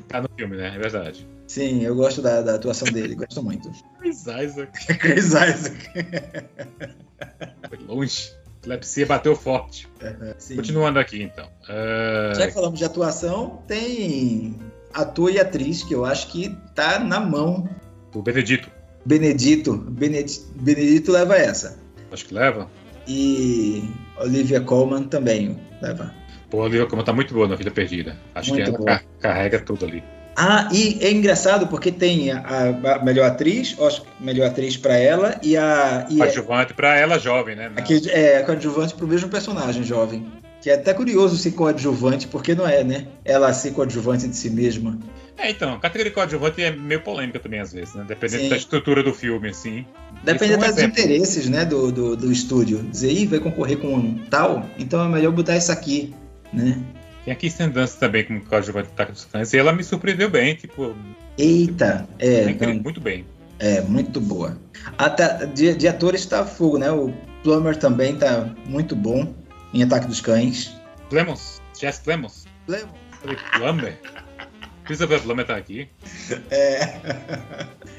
Tá 0.08 0.22
no 0.22 0.28
filme, 0.36 0.56
né? 0.56 0.72
É 0.74 0.78
verdade. 0.78 1.26
Sim, 1.48 1.82
eu 1.82 1.94
gosto 1.96 2.22
da, 2.22 2.40
da 2.40 2.54
atuação 2.54 2.86
dele. 2.92 3.16
Gosto 3.16 3.42
muito. 3.42 3.68
Chris 3.98 4.20
Isaac. 4.20 4.86
Chris 4.98 5.24
Isaac. 5.26 5.76
Foi 7.68 7.78
longe. 7.86 8.32
Epilepsia 8.58 9.04
bateu 9.06 9.34
forte. 9.36 9.88
Continuando 10.54 11.00
aqui, 11.00 11.22
então. 11.22 11.48
É, 11.68 12.32
Já 12.36 12.46
que 12.46 12.52
falamos 12.54 12.78
de 12.78 12.84
atuação, 12.84 13.62
tem 13.66 14.56
ator 14.94 15.30
e 15.32 15.40
atriz 15.40 15.82
que 15.82 15.92
eu 15.94 16.04
acho 16.04 16.28
que 16.28 16.56
tá 16.74 16.98
na 17.00 17.18
mão. 17.20 17.68
O 18.14 18.22
Benedito. 18.22 18.70
Benedito. 19.04 19.74
Benedito, 19.76 20.46
Benedito 20.56 21.12
leva 21.12 21.36
essa. 21.36 21.78
Acho 22.10 22.24
que 22.26 22.34
leva. 22.34 22.68
E 23.06 23.84
Olivia 24.20 24.60
Colman 24.60 25.04
também 25.04 25.58
leva. 25.80 26.12
Pô, 26.50 26.60
a 26.60 26.64
Olivia 26.64 26.86
Colman 26.86 27.04
tá 27.04 27.12
muito 27.12 27.32
boa 27.34 27.46
na 27.46 27.54
Vida 27.56 27.70
Perdida. 27.70 28.16
Acho 28.34 28.50
Muito 28.50 28.64
que 28.64 28.68
ela 28.70 28.78
boa. 28.78 28.90
car- 28.90 29.04
carrega 29.20 29.58
tudo 29.60 29.84
ali. 29.84 30.02
Ah, 30.38 30.68
e 30.70 30.98
é 31.00 31.10
engraçado 31.10 31.66
porque 31.66 31.90
tem 31.90 32.30
a, 32.30 32.68
a 32.96 33.04
melhor 33.04 33.26
atriz, 33.26 33.74
Oscar, 33.78 34.06
melhor 34.20 34.48
atriz 34.48 34.76
para 34.76 34.94
ela 34.96 35.40
e 35.42 35.56
a 35.56 36.06
e 36.10 36.20
é, 36.20 36.24
Adjuvante 36.24 36.74
pra 36.74 36.94
ela 36.98 37.18
jovem, 37.18 37.56
né? 37.56 37.72
Aqui 37.74 38.02
é 38.10 38.42
coadjuvante 38.42 38.94
pro 38.94 39.06
mesmo 39.08 39.30
personagem 39.30 39.82
jovem. 39.82 40.26
Que 40.60 40.68
é 40.70 40.74
até 40.74 40.92
curioso 40.92 41.38
ser 41.38 41.52
coadjuvante, 41.52 42.28
porque 42.28 42.54
não 42.54 42.66
é, 42.68 42.84
né? 42.84 43.06
Ela 43.24 43.52
ser 43.54 43.70
coadjuvante 43.72 44.28
de 44.28 44.36
si 44.36 44.50
mesma. 44.50 44.98
É, 45.38 45.50
então, 45.50 45.74
a 45.74 45.78
categoria 45.78 46.12
coadjuvante 46.12 46.62
é 46.62 46.70
meio 46.70 47.02
polêmica 47.02 47.38
também, 47.38 47.60
às 47.60 47.72
vezes, 47.72 47.94
né? 47.94 48.04
Dependendo 48.08 48.44
Sim. 48.44 48.48
da 48.48 48.56
estrutura 48.56 49.02
do 49.02 49.12
filme, 49.12 49.50
assim. 49.50 49.84
Depende 50.24 50.44
Isso 50.44 50.54
é 50.54 50.56
um 50.56 50.60
dos 50.60 50.68
exemplo. 50.78 51.00
interesses, 51.00 51.48
né, 51.48 51.64
do, 51.64 51.92
do, 51.92 52.16
do 52.16 52.32
estúdio. 52.32 52.82
Dizer, 52.82 53.12
Ih, 53.12 53.26
vai 53.26 53.38
concorrer 53.38 53.78
com 53.78 53.94
um 53.94 54.18
tal, 54.30 54.68
então 54.78 55.04
é 55.04 55.08
melhor 55.08 55.32
botar 55.32 55.56
isso 55.56 55.70
aqui, 55.70 56.14
né? 56.52 56.78
Tem 57.24 57.32
aqui 57.32 57.48
Dance 57.68 57.98
também 57.98 58.24
como 58.24 58.40
coadjuvante 58.44 58.88
do 58.88 58.92
Ataque 58.92 59.12
dos 59.12 59.24
Cães, 59.24 59.52
e 59.52 59.58
ela 59.58 59.72
me 59.72 59.84
surpreendeu 59.84 60.30
bem, 60.30 60.54
tipo, 60.54 60.94
Eita, 61.36 62.08
é, 62.18 62.26
é, 62.26 62.42
incrível, 62.42 62.70
então, 62.70 62.82
muito 62.82 63.00
bem. 63.00 63.26
é 63.58 63.80
muito 63.82 64.20
boa. 64.20 64.56
Até, 64.96 65.44
de, 65.46 65.74
de 65.74 65.88
atores 65.88 66.24
tá 66.24 66.46
fogo, 66.46 66.78
né? 66.78 66.90
O 66.90 67.12
Plummer 67.42 67.76
também 67.76 68.16
tá 68.16 68.48
muito 68.66 68.96
bom 68.96 69.34
em 69.74 69.82
Ataque 69.82 70.06
dos 70.06 70.20
Cães. 70.20 70.74
Clemons, 71.10 71.60
Jess 71.78 71.98
Clemons, 71.98 72.46
Plummer. 73.52 73.98
Christopher 74.86 75.20
Plummer 75.20 75.46
tá 75.46 75.56
aqui. 75.56 75.88
É. 76.50 76.98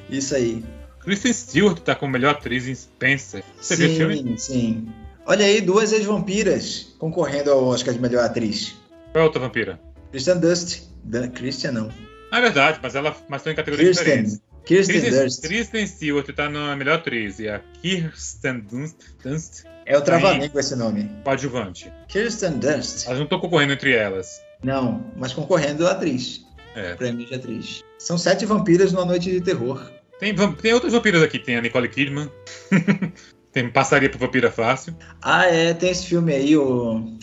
Isso 0.10 0.36
aí. 0.36 0.64
Kristen 1.02 1.34
Stewart 1.34 1.80
tá 1.80 1.96
como 1.96 2.12
melhor 2.12 2.32
atriz 2.32 2.68
em 2.68 2.76
Spencer. 2.76 3.44
Você 3.62 3.76
viu 3.76 3.92
o 3.92 3.96
filme? 3.96 4.18
Sim, 4.18 4.38
sim. 4.38 4.88
Olha 5.26 5.46
aí, 5.46 5.62
duas 5.62 5.92
ex-vampiras 5.92 6.96
concorrendo 6.98 7.52
ao 7.52 7.64
Oscar 7.66 7.94
de 7.94 8.00
melhor 8.00 8.24
atriz. 8.26 8.76
Qual 9.12 9.20
é 9.20 9.20
a 9.22 9.24
outra 9.26 9.40
vampira? 9.42 9.80
Kristen 10.12 10.40
Dust. 10.40 10.84
Da, 11.04 11.28
Christian 11.28 11.72
não. 11.72 11.90
Ah, 12.32 12.40
é 12.40 12.42
verdade, 12.42 12.80
mas 12.82 12.96
ela 12.96 13.16
mas 13.30 13.40
estão 13.42 13.54
em 13.54 13.56
categorias 13.56 13.98
diferentes. 13.98 14.42
Kirsten. 14.66 15.00
Kirsten 15.02 15.24
Dust. 15.24 15.42
Kristen 15.42 15.88
Stewart 15.88 16.28
tá 16.36 16.50
na 16.50 16.76
melhor 16.76 16.96
atriz 16.96 17.40
e 17.40 17.48
a 17.48 17.62
Kirsten 17.82 18.60
Dunst, 18.60 18.96
Dunst 19.24 19.64
É 19.86 19.98
o 19.98 20.02
trava-língua 20.02 20.60
esse 20.60 20.76
nome. 20.76 21.10
coadjuvante. 21.24 21.92
Kirsten 22.10 22.60
Dust. 22.60 23.06
Elas 23.06 23.18
não 23.18 23.24
estão 23.24 23.40
concorrendo 23.40 23.72
entre 23.74 23.94
elas. 23.94 24.42
Não, 24.62 25.06
mas 25.16 25.32
concorrendo 25.32 25.88
a 25.88 25.92
atriz. 25.92 26.46
É. 26.78 26.94
Prêmio 26.94 27.26
de 27.26 27.34
atriz. 27.34 27.84
São 27.98 28.18
sete 28.18 28.46
vampiras 28.46 28.94
numa 28.94 29.06
noite 29.06 29.32
de 29.32 29.42
terror. 29.42 29.82
Tem, 30.20 30.34
tem 30.36 30.74
outras 30.74 30.94
vampiras 30.94 31.24
aqui, 31.24 31.40
tem 31.40 31.58
a 31.58 31.62
Nicole 31.62 31.90
Kidman. 31.90 32.30
tem 33.52 33.70
Passaria 33.70 34.10
por 34.10 34.20
Vampira 34.20 34.52
Fácil. 34.52 34.96
Ah, 35.22 35.46
é, 35.46 35.74
tem 35.74 35.90
esse 35.90 36.06
filme 36.06 36.34
aí, 36.34 36.56
o. 36.56 37.18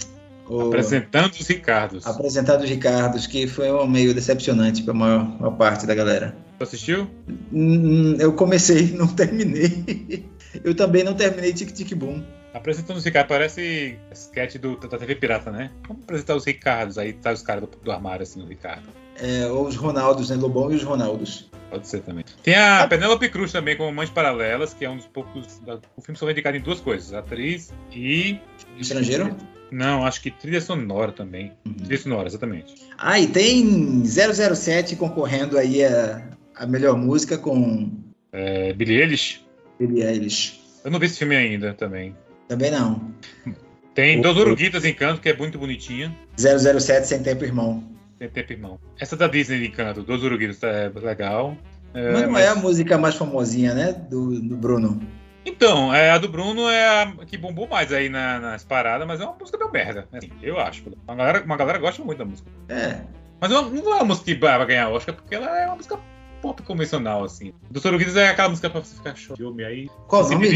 o 0.49 0.61
Apresentando 0.69 1.33
os 1.33 1.47
Ricardos. 1.47 2.05
Apresentado 2.05 2.65
os 2.65 2.71
Ricardos, 2.71 3.27
que 3.29 3.47
foi 3.47 3.71
um 3.71 3.87
meio 3.87 4.13
decepcionante 4.13 4.83
para 4.83 4.93
a 4.93 4.97
maior, 4.97 5.41
maior 5.41 5.57
parte 5.57 5.87
da 5.87 5.95
galera. 5.95 6.37
Tu 6.59 6.63
assistiu? 6.63 7.09
Hum, 7.53 8.17
Eu 8.19 8.33
comecei 8.33 8.93
não 8.93 9.07
terminei. 9.15 10.25
Eu 10.65 10.75
também 10.75 11.05
não 11.05 11.15
terminei 11.15 11.53
Tic 11.53 11.71
Tic 11.73 11.95
Boom. 11.95 12.25
Apresentando 12.53 12.97
os 12.97 13.05
Ricardos 13.05 13.29
parece 13.29 13.99
sketch 14.13 14.57
do, 14.59 14.77
da 14.77 14.97
TV 14.97 15.17
Pirata, 15.17 15.51
né? 15.51 15.73
Vamos 15.89 16.05
apresentar 16.05 16.37
os 16.37 16.45
Ricardos, 16.45 16.99
aí 16.99 17.13
tá 17.13 17.33
os 17.33 17.43
caras 17.43 17.65
do, 17.65 17.77
do 17.77 17.91
armário, 17.91 18.23
assim, 18.23 18.41
o 18.41 18.47
Ricardo. 18.47 19.04
É, 19.21 19.47
ou 19.47 19.67
os 19.67 19.77
Ronaldos, 19.77 20.31
né? 20.31 20.37
Lobão 20.37 20.71
e 20.73 20.77
os 20.77 20.83
Ronaldos. 20.83 21.49
Pode 21.71 21.89
ser 21.89 22.01
também. 22.03 22.25
Tem 22.43 22.55
a 22.55 22.87
Penélope 22.87 23.29
Cruz 23.29 23.51
também, 23.51 23.77
como 23.77 23.93
Mães 23.93 24.11
Paralelas, 24.11 24.75
que 24.75 24.85
é 24.85 24.91
um 24.91 24.97
dos 24.97 25.07
poucos. 25.07 25.59
da- 25.67 25.79
o 25.97 26.01
filme 26.03 26.17
só 26.19 26.31
indicado 26.31 26.57
em 26.57 26.61
duas 26.61 26.81
coisas: 26.81 27.13
atriz 27.13 27.73
e. 27.93 28.39
Estrangeiro? 28.79 29.35
Não, 29.73 30.05
acho 30.05 30.21
que 30.21 30.31
trilha 30.31 30.61
sonora 30.61 31.11
também. 31.11 31.53
Trilha 31.85 31.99
sonora, 32.01 32.29
exatamente. 32.29 32.75
Ah, 32.97 33.19
e 33.19 33.27
tem 33.27 34.05
007 34.05 34.95
concorrendo 34.95 35.59
aí 35.59 35.83
a, 35.85 36.23
a 36.55 36.67
melhor 36.67 36.97
música 36.97 37.37
com 37.39 37.91
É, 38.33 38.73
Billie 38.73 39.01
Eilish. 39.01 39.41
Billie 39.81 40.05
Eilish. 40.05 40.61
Eu 40.85 40.91
não 40.93 40.99
vi 41.01 41.07
esse 41.07 41.19
filme 41.19 41.35
ainda 41.35 41.73
também. 41.75 42.15
Também 42.47 42.71
não. 42.71 43.11
Tem 43.95 44.19
O- 44.21 44.23
Dos 44.23 44.37
Uruguitas 44.37 44.85
em 44.85 44.93
Canto, 44.95 45.21
que 45.21 45.29
é 45.29 45.37
muito 45.37 45.59
bonitinha. 45.59 46.15
007 46.37 47.07
Sem 47.09 47.23
Tempo 47.23 47.43
Irmão. 47.45 47.83
Tem 48.25 48.43
tempo, 48.43 48.53
irmão. 48.53 48.79
Essa 48.99 49.17
da 49.17 49.27
Disney 49.27 49.59
de 49.61 49.67
Encanto, 49.69 50.03
Dos 50.03 50.23
Uruguitas, 50.23 50.63
é 50.63 50.91
legal. 50.95 51.57
É, 51.93 52.13
mas 52.13 52.23
não 52.23 52.31
mas- 52.33 52.45
é 52.45 52.49
a 52.49 52.55
música 52.55 52.99
mais 52.99 53.15
famosinha, 53.15 53.75
né? 53.75 53.93
Do, 53.93 54.41
do 54.41 54.57
Bruno. 54.57 55.01
Então, 55.47 55.95
é, 55.95 56.11
a 56.11 56.19
do 56.19 56.29
Bruno 56.29 56.69
é 56.69 57.03
a 57.03 57.13
que 57.27 57.37
bombou 57.37 57.69
mais 57.69 57.93
aí 57.93 58.09
na- 58.09 58.41
nas 58.41 58.65
paradas, 58.65 59.07
mas 59.07 59.21
é 59.21 59.25
uma 59.25 59.37
música 59.39 59.59
meio 59.59 59.71
merda, 59.71 60.09
assim, 60.13 60.31
eu 60.43 60.59
acho. 60.59 60.85
Uma 61.07 61.15
galera, 61.15 61.45
uma 61.45 61.57
galera 61.57 61.79
gosta 61.79 62.03
muito 62.03 62.19
da 62.19 62.25
música. 62.25 62.51
É. 62.69 63.01
Mas 63.41 63.51
não 63.51 63.69
não 63.71 63.93
é 63.93 63.97
uma 63.97 64.05
música 64.07 64.25
que 64.27 64.35
vai 64.41 64.67
ganhar 64.67 64.89
Oscar, 64.89 65.15
porque 65.15 65.35
ela 65.35 65.59
é 65.61 65.67
uma 65.67 65.77
música 65.77 65.99
pop 66.41 66.63
convencional, 66.63 67.25
assim. 67.25 67.53
Do 67.71 67.79
Soruguitas 67.81 68.17
é 68.17 68.29
aquela 68.31 68.49
música 68.49 68.71
pra 68.71 68.81
você 68.81 68.95
ficar 68.97 69.15
chorando. 69.15 69.37
Filme 69.39 69.65
aí. 69.65 69.91
Qual 70.09 70.25
o 70.25 70.31
nome? 70.31 70.49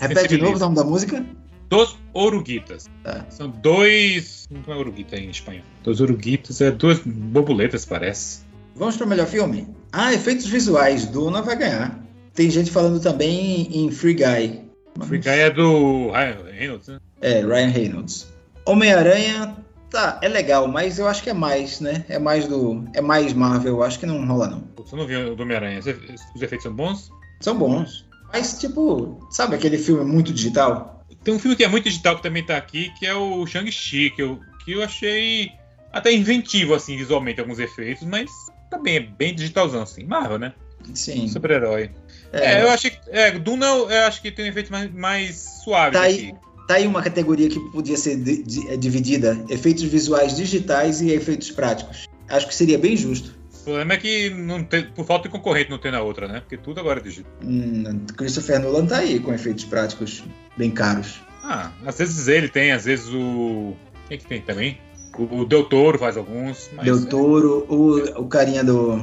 Repete 0.00 0.28
de 0.28 0.38
novo 0.38 0.56
o 0.56 0.58
nome 0.58 0.74
da 0.74 0.82
música? 0.84 1.24
Dos 1.68 1.96
Oruguitas. 2.12 2.86
Tá. 3.02 3.26
São 3.30 3.48
dois. 3.48 4.46
Não 4.50 4.74
é 4.74 4.76
Oruguita 4.76 5.16
em 5.16 5.30
espanhol. 5.30 5.64
Dos 5.82 6.00
Oruguitas 6.00 6.60
é 6.60 6.70
duas 6.70 7.00
borboletas, 7.00 7.84
parece. 7.84 8.40
Vamos 8.76 8.96
para 8.96 9.06
o 9.06 9.08
melhor 9.08 9.26
filme? 9.26 9.68
Ah, 9.92 10.12
efeitos 10.12 10.46
visuais. 10.46 11.06
Duna 11.06 11.42
vai 11.42 11.56
ganhar. 11.56 12.04
Tem 12.34 12.50
gente 12.50 12.70
falando 12.70 13.00
também 13.00 13.68
em 13.72 13.90
Free 13.90 14.14
Guy. 14.14 14.64
Free 15.06 15.18
Guy 15.18 15.28
é 15.30 15.50
do 15.50 16.10
Ryan 16.10 16.36
Reynolds, 16.52 16.88
né? 16.88 16.98
É, 17.20 17.40
Ryan 17.40 17.68
Reynolds. 17.68 18.26
Homem-Aranha, 18.66 19.56
tá, 19.90 20.18
é 20.22 20.28
legal, 20.28 20.66
mas 20.66 20.98
eu 20.98 21.06
acho 21.06 21.22
que 21.22 21.30
é 21.30 21.34
mais, 21.34 21.80
né? 21.80 22.04
É 22.08 22.18
mais 22.18 22.48
do. 22.48 22.84
É 22.94 23.00
mais 23.00 23.32
Marvel, 23.32 23.74
eu 23.74 23.82
acho 23.82 23.98
que 23.98 24.06
não 24.06 24.24
rola, 24.26 24.48
não. 24.48 24.64
Você 24.76 24.96
não 24.96 25.06
viu 25.06 25.32
o 25.32 25.36
do 25.36 25.42
Homem-Aranha? 25.42 25.78
Os 25.78 25.86
efeitos 25.86 26.62
são 26.62 26.72
bons? 26.72 27.10
São 27.40 27.56
bons. 27.56 28.06
Mas, 28.32 28.58
tipo, 28.58 29.20
sabe 29.30 29.54
aquele 29.54 29.78
filme 29.78 30.04
muito 30.04 30.32
digital? 30.32 30.93
Tem 31.24 31.32
um 31.34 31.38
filme 31.38 31.56
que 31.56 31.64
é 31.64 31.68
muito 31.68 31.84
digital 31.84 32.16
que 32.16 32.22
também 32.22 32.44
tá 32.44 32.56
aqui, 32.56 32.92
que 32.98 33.06
é 33.06 33.14
o 33.14 33.46
Shang-Chi, 33.46 34.10
que 34.10 34.22
eu, 34.22 34.40
que 34.64 34.72
eu 34.72 34.82
achei 34.82 35.50
até 35.92 36.12
inventivo, 36.12 36.74
assim, 36.74 36.96
visualmente, 36.96 37.40
alguns 37.40 37.58
efeitos, 37.58 38.06
mas 38.06 38.30
também 38.70 38.96
é 38.96 39.00
bem 39.00 39.34
digitalzão, 39.34 39.82
assim. 39.82 40.04
Marvel, 40.04 40.38
né? 40.38 40.52
Sim. 40.92 41.26
Super-herói. 41.28 41.90
É, 42.32 42.62
eu 42.62 42.70
achei 42.70 42.90
que. 42.90 42.98
É, 43.08 43.30
Duna 43.38 43.64
eu 43.66 44.02
acho 44.06 44.20
que 44.20 44.30
tem 44.30 44.44
um 44.44 44.48
efeito 44.48 44.70
mais, 44.70 44.92
mais 44.92 45.36
suave 45.64 45.92
Tá 45.92 46.04
aqui. 46.04 46.12
aí, 46.26 46.34
tá 46.68 46.74
aí 46.74 46.86
uma 46.86 47.00
categoria 47.02 47.48
que 47.48 47.58
podia 47.70 47.96
ser 47.96 48.16
di- 48.16 48.42
di- 48.42 48.68
é, 48.68 48.76
dividida: 48.76 49.42
efeitos 49.48 49.84
visuais 49.84 50.36
digitais 50.36 51.00
e 51.00 51.10
efeitos 51.10 51.50
práticos. 51.50 52.06
Acho 52.28 52.46
que 52.48 52.54
seria 52.54 52.76
bem 52.78 52.96
justo. 52.96 53.34
O 53.64 53.72
problema 53.72 53.94
é 53.94 53.96
que 53.96 54.28
não 54.28 54.62
tem, 54.62 54.84
por 54.84 55.06
falta 55.06 55.26
de 55.26 55.32
concorrente 55.32 55.70
não 55.70 55.78
tem 55.78 55.90
na 55.90 56.02
outra, 56.02 56.28
né? 56.28 56.40
Porque 56.40 56.58
tudo 56.58 56.80
agora 56.80 57.00
é 57.00 57.02
digital. 57.02 57.32
Hum, 57.42 58.04
Christopher 58.14 58.60
Nolan 58.60 58.84
tá 58.84 58.98
aí 58.98 59.18
com 59.18 59.32
efeitos 59.32 59.64
práticos 59.64 60.22
bem 60.54 60.70
caros. 60.70 61.22
Ah, 61.42 61.72
às 61.86 61.96
vezes 61.96 62.28
ele 62.28 62.48
tem, 62.50 62.72
às 62.72 62.84
vezes 62.84 63.08
o. 63.08 63.74
Quem 64.06 64.18
que 64.18 64.26
tem 64.26 64.42
também? 64.42 64.78
O, 65.16 65.40
o 65.40 65.44
Del 65.46 65.64
Toro 65.64 65.98
faz 65.98 66.18
alguns. 66.18 66.68
Mas 66.76 66.84
Del 66.84 67.06
Toro, 67.06 67.66
o, 67.70 68.20
o 68.20 68.28
carinha 68.28 68.62
do, 68.62 69.02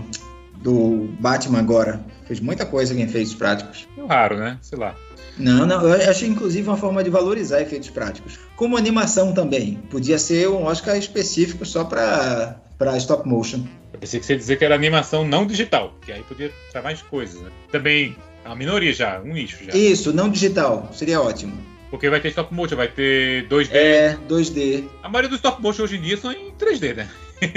do 0.58 1.10
Batman 1.19 1.58
agora. 1.58 2.00
Fez 2.28 2.39
muita 2.39 2.63
coisa 2.63 2.93
em 2.93 3.02
efeitos 3.02 3.34
práticos. 3.34 3.88
É 3.97 4.06
raro, 4.06 4.38
né? 4.38 4.60
Sei 4.62 4.78
lá. 4.78 4.95
Não, 5.39 5.65
não, 5.65 5.82
eu 5.88 6.08
acho 6.08 6.26
inclusive 6.26 6.67
uma 6.67 6.78
forma 6.78 7.04
de 7.04 7.10
valorizar 7.10 7.62
efeitos 7.62 7.89
práticos. 7.89 8.38
Como 8.56 8.78
animação 8.78 9.34
também. 9.34 9.80
Podia 9.89 10.19
ser 10.19 10.47
um 10.50 10.65
Oscar 10.65 10.95
específico 10.97 11.65
só 11.65 11.84
para 11.84 12.62
stop 12.97 13.28
motion. 13.28 13.65
Eu 14.01 14.07
pensei 14.07 14.19
que 14.19 14.25
você 14.25 14.33
ia 14.33 14.39
dizer 14.39 14.57
que 14.57 14.65
era 14.65 14.73
animação 14.73 15.23
não 15.23 15.45
digital, 15.45 15.93
que 16.03 16.11
aí 16.11 16.23
podia 16.23 16.51
estar 16.65 16.81
mais 16.81 17.03
coisas, 17.03 17.39
né? 17.39 17.51
Também, 17.71 18.15
a 18.43 18.55
minoria 18.55 18.91
já, 18.91 19.21
um 19.21 19.33
nicho 19.33 19.63
já. 19.63 19.77
Isso, 19.77 20.11
não 20.11 20.27
digital, 20.27 20.89
seria 20.91 21.21
ótimo. 21.21 21.53
Porque 21.91 22.09
vai 22.09 22.19
ter 22.19 22.29
stop 22.29 22.51
motion, 22.51 22.77
vai 22.77 22.87
ter 22.87 23.47
2D. 23.47 23.69
É, 23.73 24.17
2D. 24.27 24.85
A 25.03 25.09
maioria 25.09 25.29
dos 25.29 25.37
stop 25.37 25.61
motion 25.61 25.83
hoje 25.83 25.97
em 25.97 26.01
dia 26.01 26.17
são 26.17 26.31
em 26.31 26.51
3D, 26.53 26.95
né? 26.95 27.09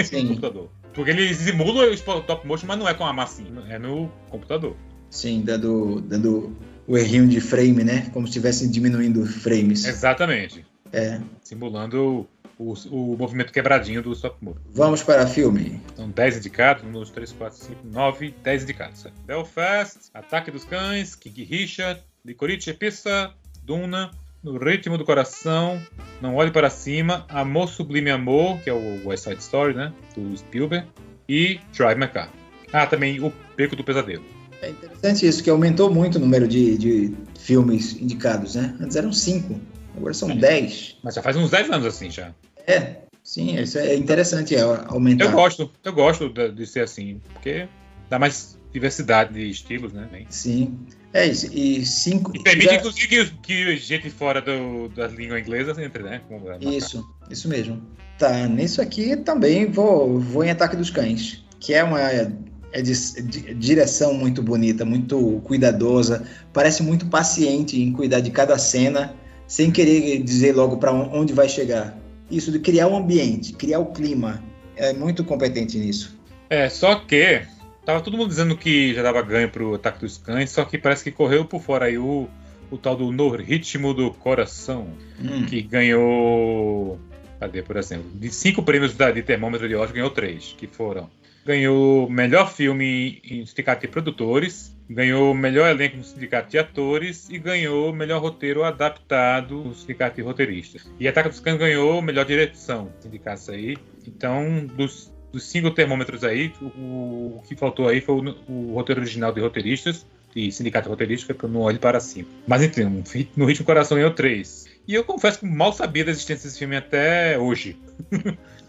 Sim, 0.04 0.28
computador. 0.36 0.68
Porque 0.92 1.12
eles 1.12 1.38
simulam 1.38 1.88
o 1.88 1.94
stop 1.94 2.46
motion, 2.46 2.66
mas 2.66 2.78
não 2.78 2.86
é 2.86 2.92
com 2.92 3.06
a 3.06 3.12
massinha, 3.12 3.62
é 3.70 3.78
no 3.78 4.12
computador. 4.28 4.76
sim, 5.08 5.40
dando, 5.42 6.02
dando 6.02 6.54
o 6.86 6.98
errinho 6.98 7.26
de 7.26 7.40
frame, 7.40 7.82
né? 7.84 8.10
Como 8.12 8.26
se 8.26 8.32
estivessem 8.32 8.70
diminuindo 8.70 9.24
frames. 9.24 9.86
Exatamente. 9.86 10.66
É. 10.92 11.20
Simulando 11.42 12.28
o, 12.58 12.74
o 12.90 13.16
movimento 13.16 13.52
quebradinho 13.52 14.02
do 14.02 14.12
stop 14.12 14.36
motion. 14.42 14.60
Vamos 14.72 15.02
para 15.02 15.26
filme. 15.26 15.80
São 15.96 16.08
10 16.10 16.38
indicados, 16.38 16.84
1, 16.84 16.92
2, 16.92 17.10
3, 17.10 17.32
4, 17.32 17.58
5, 17.58 17.80
9, 17.84 18.34
10 18.42 18.62
indicados. 18.62 19.00
certo? 19.00 19.14
Belfast, 19.26 20.10
Ataque 20.12 20.50
dos 20.50 20.64
Cães, 20.64 21.14
King 21.14 21.44
Richard, 21.44 22.02
Licorice 22.24 22.72
Pizza, 22.72 23.32
Duna, 23.64 24.10
No 24.42 24.58
Ritmo 24.58 24.96
do 24.98 25.04
Coração, 25.04 25.80
Não 26.20 26.36
Olhe 26.36 26.50
Para 26.50 26.70
Cima, 26.70 27.26
Amor 27.28 27.68
Sublime 27.68 28.10
Amor, 28.10 28.60
que 28.60 28.70
é 28.70 28.72
o 28.72 29.06
West 29.06 29.24
Side 29.24 29.40
Story, 29.40 29.74
né? 29.74 29.92
Do 30.16 30.36
Spielberg, 30.36 30.86
e 31.28 31.60
Drive 31.76 31.98
My 31.98 32.08
Car. 32.08 32.30
Ah, 32.72 32.86
também 32.86 33.20
O 33.20 33.32
Beco 33.56 33.76
do 33.76 33.84
Pesadelo. 33.84 34.24
É 34.62 34.70
interessante 34.70 35.26
isso, 35.26 35.42
que 35.42 35.50
aumentou 35.50 35.92
muito 35.92 36.16
o 36.16 36.18
número 36.18 36.48
de, 36.48 36.78
de 36.78 37.14
filmes 37.38 38.00
indicados, 38.00 38.54
né? 38.54 38.74
Antes 38.80 38.96
eram 38.96 39.12
cinco, 39.12 39.60
agora 39.96 40.14
são 40.14 40.30
É. 40.30 40.34
dez. 40.36 40.96
Mas 41.02 41.14
já 41.14 41.22
faz 41.22 41.36
uns 41.36 41.50
10 41.50 41.70
anos 41.70 41.86
assim 41.86 42.10
já. 42.10 42.34
É, 42.66 42.96
sim, 43.22 43.58
isso 43.60 43.78
é 43.78 43.94
interessante 43.94 44.54
é, 44.54 44.60
aumentar. 44.60 45.24
Eu 45.26 45.32
gosto, 45.32 45.70
eu 45.84 45.92
gosto 45.92 46.28
de, 46.28 46.50
de 46.52 46.66
ser 46.66 46.80
assim, 46.80 47.20
porque 47.32 47.68
dá 48.08 48.18
mais 48.18 48.58
diversidade 48.72 49.34
de 49.34 49.48
estilos, 49.48 49.92
né? 49.92 50.08
Bem. 50.10 50.26
Sim. 50.30 50.78
É 51.12 51.26
isso. 51.26 51.48
E 51.52 51.86
cinco. 51.86 52.32
E 52.34 52.42
permite, 52.42 52.66
já- 52.70 52.74
inclusive, 52.76 53.06
que, 53.06 53.24
que 53.42 53.76
gente 53.76 54.10
fora 54.10 54.40
do, 54.42 54.88
da 54.88 55.06
língua 55.06 55.38
inglesa 55.38 55.70
entre, 55.82 56.02
né? 56.02 56.20
Isso, 56.60 57.06
isso 57.30 57.48
mesmo. 57.48 57.80
Tá, 58.18 58.46
nisso 58.48 58.80
aqui 58.82 59.16
também 59.16 59.70
vou, 59.70 60.18
vou 60.18 60.42
em 60.44 60.50
Ataque 60.50 60.74
dos 60.76 60.90
Cães, 60.90 61.44
que 61.60 61.72
é 61.72 61.84
uma 61.84 62.00
é 62.00 62.82
de- 62.82 63.22
de- 63.22 63.54
direção 63.54 64.12
muito 64.14 64.42
bonita, 64.42 64.84
muito 64.84 65.40
cuidadosa, 65.44 66.26
parece 66.52 66.82
muito 66.82 67.06
paciente 67.06 67.80
em 67.80 67.92
cuidar 67.92 68.18
de 68.18 68.32
cada 68.32 68.58
cena, 68.58 69.14
sem 69.54 69.70
querer 69.70 70.20
dizer 70.20 70.52
logo 70.52 70.78
para 70.78 70.92
onde 70.92 71.32
vai 71.32 71.48
chegar. 71.48 71.96
Isso 72.28 72.50
de 72.50 72.58
criar 72.58 72.88
um 72.88 72.96
ambiente, 72.96 73.52
criar 73.52 73.78
o 73.78 73.86
clima, 73.92 74.42
é 74.74 74.92
muito 74.92 75.22
competente 75.22 75.78
nisso. 75.78 76.18
É, 76.50 76.68
só 76.68 76.96
que 76.96 77.42
tava 77.86 78.00
todo 78.00 78.16
mundo 78.16 78.30
dizendo 78.30 78.56
que 78.56 78.92
já 78.92 79.00
dava 79.00 79.22
ganho 79.22 79.48
pro 79.48 79.74
Ataque 79.76 80.00
dos 80.00 80.18
Cães, 80.18 80.50
só 80.50 80.64
que 80.64 80.76
parece 80.76 81.04
que 81.04 81.12
correu 81.12 81.44
por 81.44 81.62
fora 81.62 81.84
aí 81.84 81.96
o, 81.96 82.26
o 82.68 82.76
tal 82.76 82.96
do 82.96 83.12
No 83.12 83.28
Ritmo 83.28 83.94
do 83.94 84.10
Coração, 84.10 84.88
Hum, 85.22 85.46
que 85.46 85.62
ganhou. 85.62 86.98
Cadê, 87.38 87.62
por 87.62 87.76
exemplo? 87.76 88.10
De 88.12 88.30
cinco 88.30 88.60
prêmios 88.60 88.92
da- 88.94 89.12
de 89.12 89.22
termômetro 89.22 89.68
de 89.68 89.76
Oscar, 89.76 89.94
ganhou 89.94 90.10
três, 90.10 90.52
que 90.58 90.66
foram 90.66 91.08
ganhou 91.44 92.08
melhor 92.08 92.50
filme 92.50 93.20
em 93.24 93.44
Sindicato 93.44 93.82
de 93.82 93.88
Produtores, 93.88 94.74
ganhou 94.88 95.34
melhor 95.34 95.68
elenco 95.68 95.96
no 95.96 96.04
Sindicato 96.04 96.50
de 96.50 96.58
Atores 96.58 97.28
e 97.28 97.38
ganhou 97.38 97.92
melhor 97.92 98.20
roteiro 98.20 98.64
adaptado 98.64 99.62
no 99.62 99.74
Sindicato 99.74 100.16
de 100.16 100.22
Roteiristas. 100.22 100.90
E 100.98 101.06
Ataque 101.06 101.28
dos 101.28 101.40
Cães 101.40 101.58
ganhou 101.58 102.00
melhor 102.02 102.24
direção, 102.24 102.90
sindicatos 103.00 103.48
aí. 103.48 103.76
Então, 104.06 104.66
dos, 104.66 105.12
dos 105.32 105.44
cinco 105.44 105.70
termômetros 105.70 106.24
aí, 106.24 106.52
o, 106.60 107.38
o 107.38 107.42
que 107.46 107.54
faltou 107.54 107.88
aí 107.88 108.00
foi 108.00 108.14
o, 108.14 108.36
o 108.48 108.74
roteiro 108.74 109.00
original 109.00 109.32
de 109.32 109.40
roteiristas 109.40 110.06
e 110.34 110.50
Sindicato 110.50 110.84
de 110.84 110.90
Roteiristas 110.90 111.36
foi 111.36 111.48
no 111.48 111.60
Olho 111.60 111.78
para 111.78 112.00
Cima. 112.00 112.28
Mas 112.46 112.62
enfim, 112.62 113.28
no 113.36 113.44
Ritmo 113.44 113.64
Coração 113.64 113.96
ganhou 113.96 114.12
três. 114.12 114.66
E 114.86 114.94
eu 114.94 115.04
confesso 115.04 115.38
que 115.38 115.46
mal 115.46 115.72
sabia 115.72 116.04
da 116.04 116.10
existência 116.10 116.48
desse 116.48 116.58
filme 116.58 116.76
até 116.76 117.38
hoje. 117.38 117.76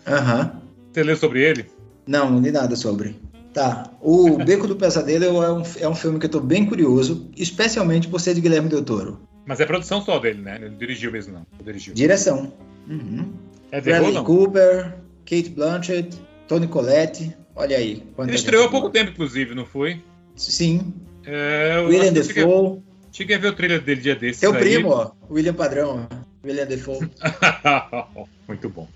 Aham. 0.07 0.61
Você 0.93 1.03
leu 1.03 1.17
sobre 1.17 1.41
ele? 1.41 1.65
Não, 2.07 2.29
não 2.29 2.39
li 2.41 2.51
nada 2.51 2.75
sobre. 2.75 3.15
Tá. 3.53 3.89
O 4.01 4.37
Beco 4.37 4.67
do 4.67 4.75
Pesadelo 4.75 5.41
é 5.41 5.51
um, 5.51 5.63
é 5.79 5.87
um 5.87 5.95
filme 5.95 6.19
que 6.19 6.25
eu 6.25 6.29
tô 6.29 6.41
bem 6.41 6.65
curioso, 6.65 7.29
especialmente 7.37 8.07
por 8.07 8.19
ser 8.19 8.33
de 8.33 8.41
Guilherme 8.41 8.67
Del 8.67 8.83
Toro. 8.83 9.21
Mas 9.45 9.59
é 9.61 9.65
produção 9.65 10.01
só 10.01 10.19
dele, 10.19 10.41
né? 10.41 10.55
Ele 10.55 10.69
não 10.69 10.77
dirigiu 10.77 11.11
mesmo, 11.11 11.33
não. 11.35 11.45
Ele 11.53 11.63
dirigiu. 11.63 11.93
Direção. 11.93 12.51
Uhum. 12.87 13.31
É 13.71 13.79
Bradley 13.79 14.13
não? 14.13 14.25
Cooper, 14.25 14.95
Kate 15.25 15.49
Blanchett, 15.49 16.17
Tony 16.47 16.67
Collette. 16.67 17.35
Olha 17.55 17.77
aí. 17.77 18.03
Ele 18.19 18.35
estreou 18.35 18.65
há 18.65 18.69
pouco 18.69 18.89
tempo, 18.89 19.11
inclusive, 19.11 19.55
não 19.55 19.65
foi? 19.65 20.01
Sim. 20.35 20.93
É, 21.25 21.79
William 21.79 22.11
Defoe. 22.11 22.81
cheguei 23.11 23.37
a 23.37 23.39
ver 23.39 23.47
o 23.47 23.53
trailer 23.53 23.81
dele 23.81 24.01
dia 24.01 24.15
desses 24.15 24.37
Seu 24.41 24.53
aí. 24.53 24.59
primo, 24.59 24.89
ó. 24.89 25.11
William 25.29 25.53
Padrão. 25.53 26.07
ó. 26.11 26.15
William 26.45 26.65
Defoe. 26.65 27.09
Muito 28.47 28.69
bom. 28.69 28.87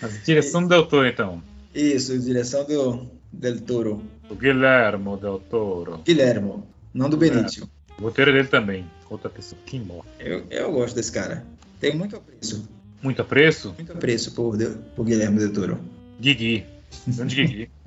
Mas 0.00 0.24
direção 0.24 0.62
do 0.62 0.68
Del 0.68 0.86
Toro, 0.86 1.06
então. 1.06 1.42
Isso, 1.74 2.18
direção 2.18 2.64
do 2.64 3.10
Del 3.32 3.60
Toro. 3.60 4.02
O 4.30 4.34
Guilhermo 4.34 5.16
Del 5.16 5.38
Toro. 5.40 5.98
Guilhermo, 6.04 6.66
não 6.92 7.10
do 7.10 7.16
Benício. 7.16 7.68
O 7.98 8.02
roteiro 8.04 8.32
dele 8.32 8.48
também. 8.48 8.84
Outra 9.10 9.28
pessoa. 9.30 9.60
Que 9.66 9.78
morre. 9.78 10.08
Eu, 10.18 10.44
eu 10.50 10.72
gosto 10.72 10.94
desse 10.94 11.12
cara. 11.12 11.44
Tenho 11.80 11.96
muito 11.96 12.16
apreço. 12.16 12.68
Muito 13.02 13.20
apreço? 13.22 13.74
Muito 13.76 13.92
apreço 13.92 14.32
por, 14.32 14.56
Del- 14.56 14.78
por 14.96 15.04
Guilherme 15.04 15.38
Del 15.38 15.52
Toro. 15.52 15.78
Guigui. 16.20 16.64
Grande 17.06 17.36
Guigui. 17.36 17.70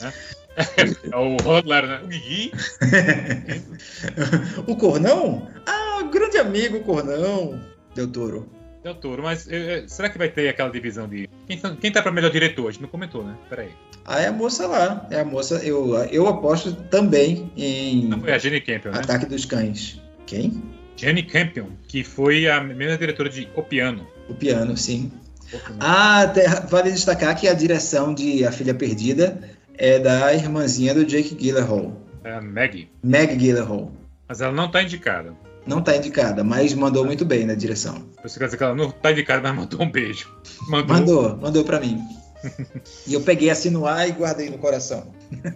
Né? 0.00 0.12
É 1.12 1.16
o 1.16 1.36
Rodler, 1.42 1.86
né? 1.86 2.00
O 2.04 2.06
Guigui. 2.06 2.52
o 4.66 4.76
Cornão? 4.76 5.48
Ah, 5.66 6.02
grande 6.12 6.38
amigo 6.38 6.80
Cornão. 6.80 7.60
Del 7.94 8.08
Toro. 8.08 8.46
Del 8.86 8.94
Toro, 8.94 9.22
mas 9.22 9.48
eh, 9.48 9.82
eh, 9.82 9.84
será 9.88 10.08
que 10.08 10.16
vai 10.16 10.28
ter 10.28 10.48
aquela 10.48 10.70
divisão 10.70 11.08
de. 11.08 11.28
Quem, 11.48 11.58
tá- 11.58 11.76
quem 11.80 11.90
tá 11.90 12.00
pra 12.00 12.12
melhor 12.12 12.30
diretor? 12.30 12.68
A 12.68 12.70
gente 12.70 12.82
não 12.82 12.88
comentou, 12.88 13.24
né? 13.24 13.34
Peraí. 13.50 13.70
Ah, 14.04 14.20
é 14.20 14.28
a 14.28 14.32
moça 14.32 14.66
lá. 14.68 15.08
É 15.10 15.20
a 15.20 15.24
moça. 15.24 15.56
Eu, 15.64 15.96
eu 16.04 16.28
aposto 16.28 16.72
também 16.72 17.50
em 17.56 18.04
Não 18.06 18.20
foi 18.20 18.32
a 18.32 18.38
Jenny 18.38 18.60
Campion, 18.60 18.92
né? 18.92 18.98
Ataque 18.98 19.26
dos 19.26 19.44
Cães. 19.44 20.00
Quem? 20.24 20.62
Jenny 20.96 21.24
Campion, 21.24 21.66
que 21.88 22.04
foi 22.04 22.48
a 22.48 22.60
mesma 22.62 22.96
diretora 22.96 23.28
de 23.28 23.48
O 23.56 23.62
Piano. 23.62 24.06
O 24.28 24.34
piano, 24.34 24.76
sim. 24.76 25.10
Ah, 25.80 26.32
vale 26.68 26.90
destacar 26.90 27.36
que 27.38 27.46
a 27.48 27.54
direção 27.54 28.14
de 28.14 28.44
A 28.44 28.50
Filha 28.52 28.74
Perdida 28.74 29.38
é 29.76 29.98
da 29.98 30.32
irmãzinha 30.32 30.94
do 30.94 31.04
Jake 31.04 31.34
Gyllenhaal, 31.34 31.92
É 32.24 32.32
a 32.32 32.40
Maggie. 32.40 32.88
Meg 33.02 33.36
Gyllenhaal. 33.36 33.92
Mas 34.28 34.40
ela 34.40 34.52
não 34.52 34.70
tá 34.70 34.82
indicada. 34.82 35.34
Não 35.66 35.82
tá 35.82 35.96
indicada, 35.96 36.44
mas 36.44 36.72
mandou 36.74 37.04
muito 37.04 37.24
bem 37.24 37.44
na 37.44 37.54
direção. 37.54 38.08
Você 38.22 38.38
quer 38.38 38.44
dizer 38.46 38.56
que 38.56 38.62
ela 38.62 38.74
não 38.74 38.90
tá 38.90 39.10
indicada, 39.10 39.42
mas 39.42 39.56
mandou 39.56 39.82
um 39.82 39.90
beijo. 39.90 40.32
Mandou. 40.68 40.96
Mandou, 40.96 41.36
mandou 41.38 41.64
pra 41.64 41.80
mim. 41.80 42.00
E 43.06 43.14
eu 43.14 43.20
peguei 43.20 43.50
assim 43.50 43.70
no 43.70 43.86
ar 43.86 44.08
e 44.08 44.12
guardei 44.12 44.50
no 44.50 44.58
coração. 44.58 45.12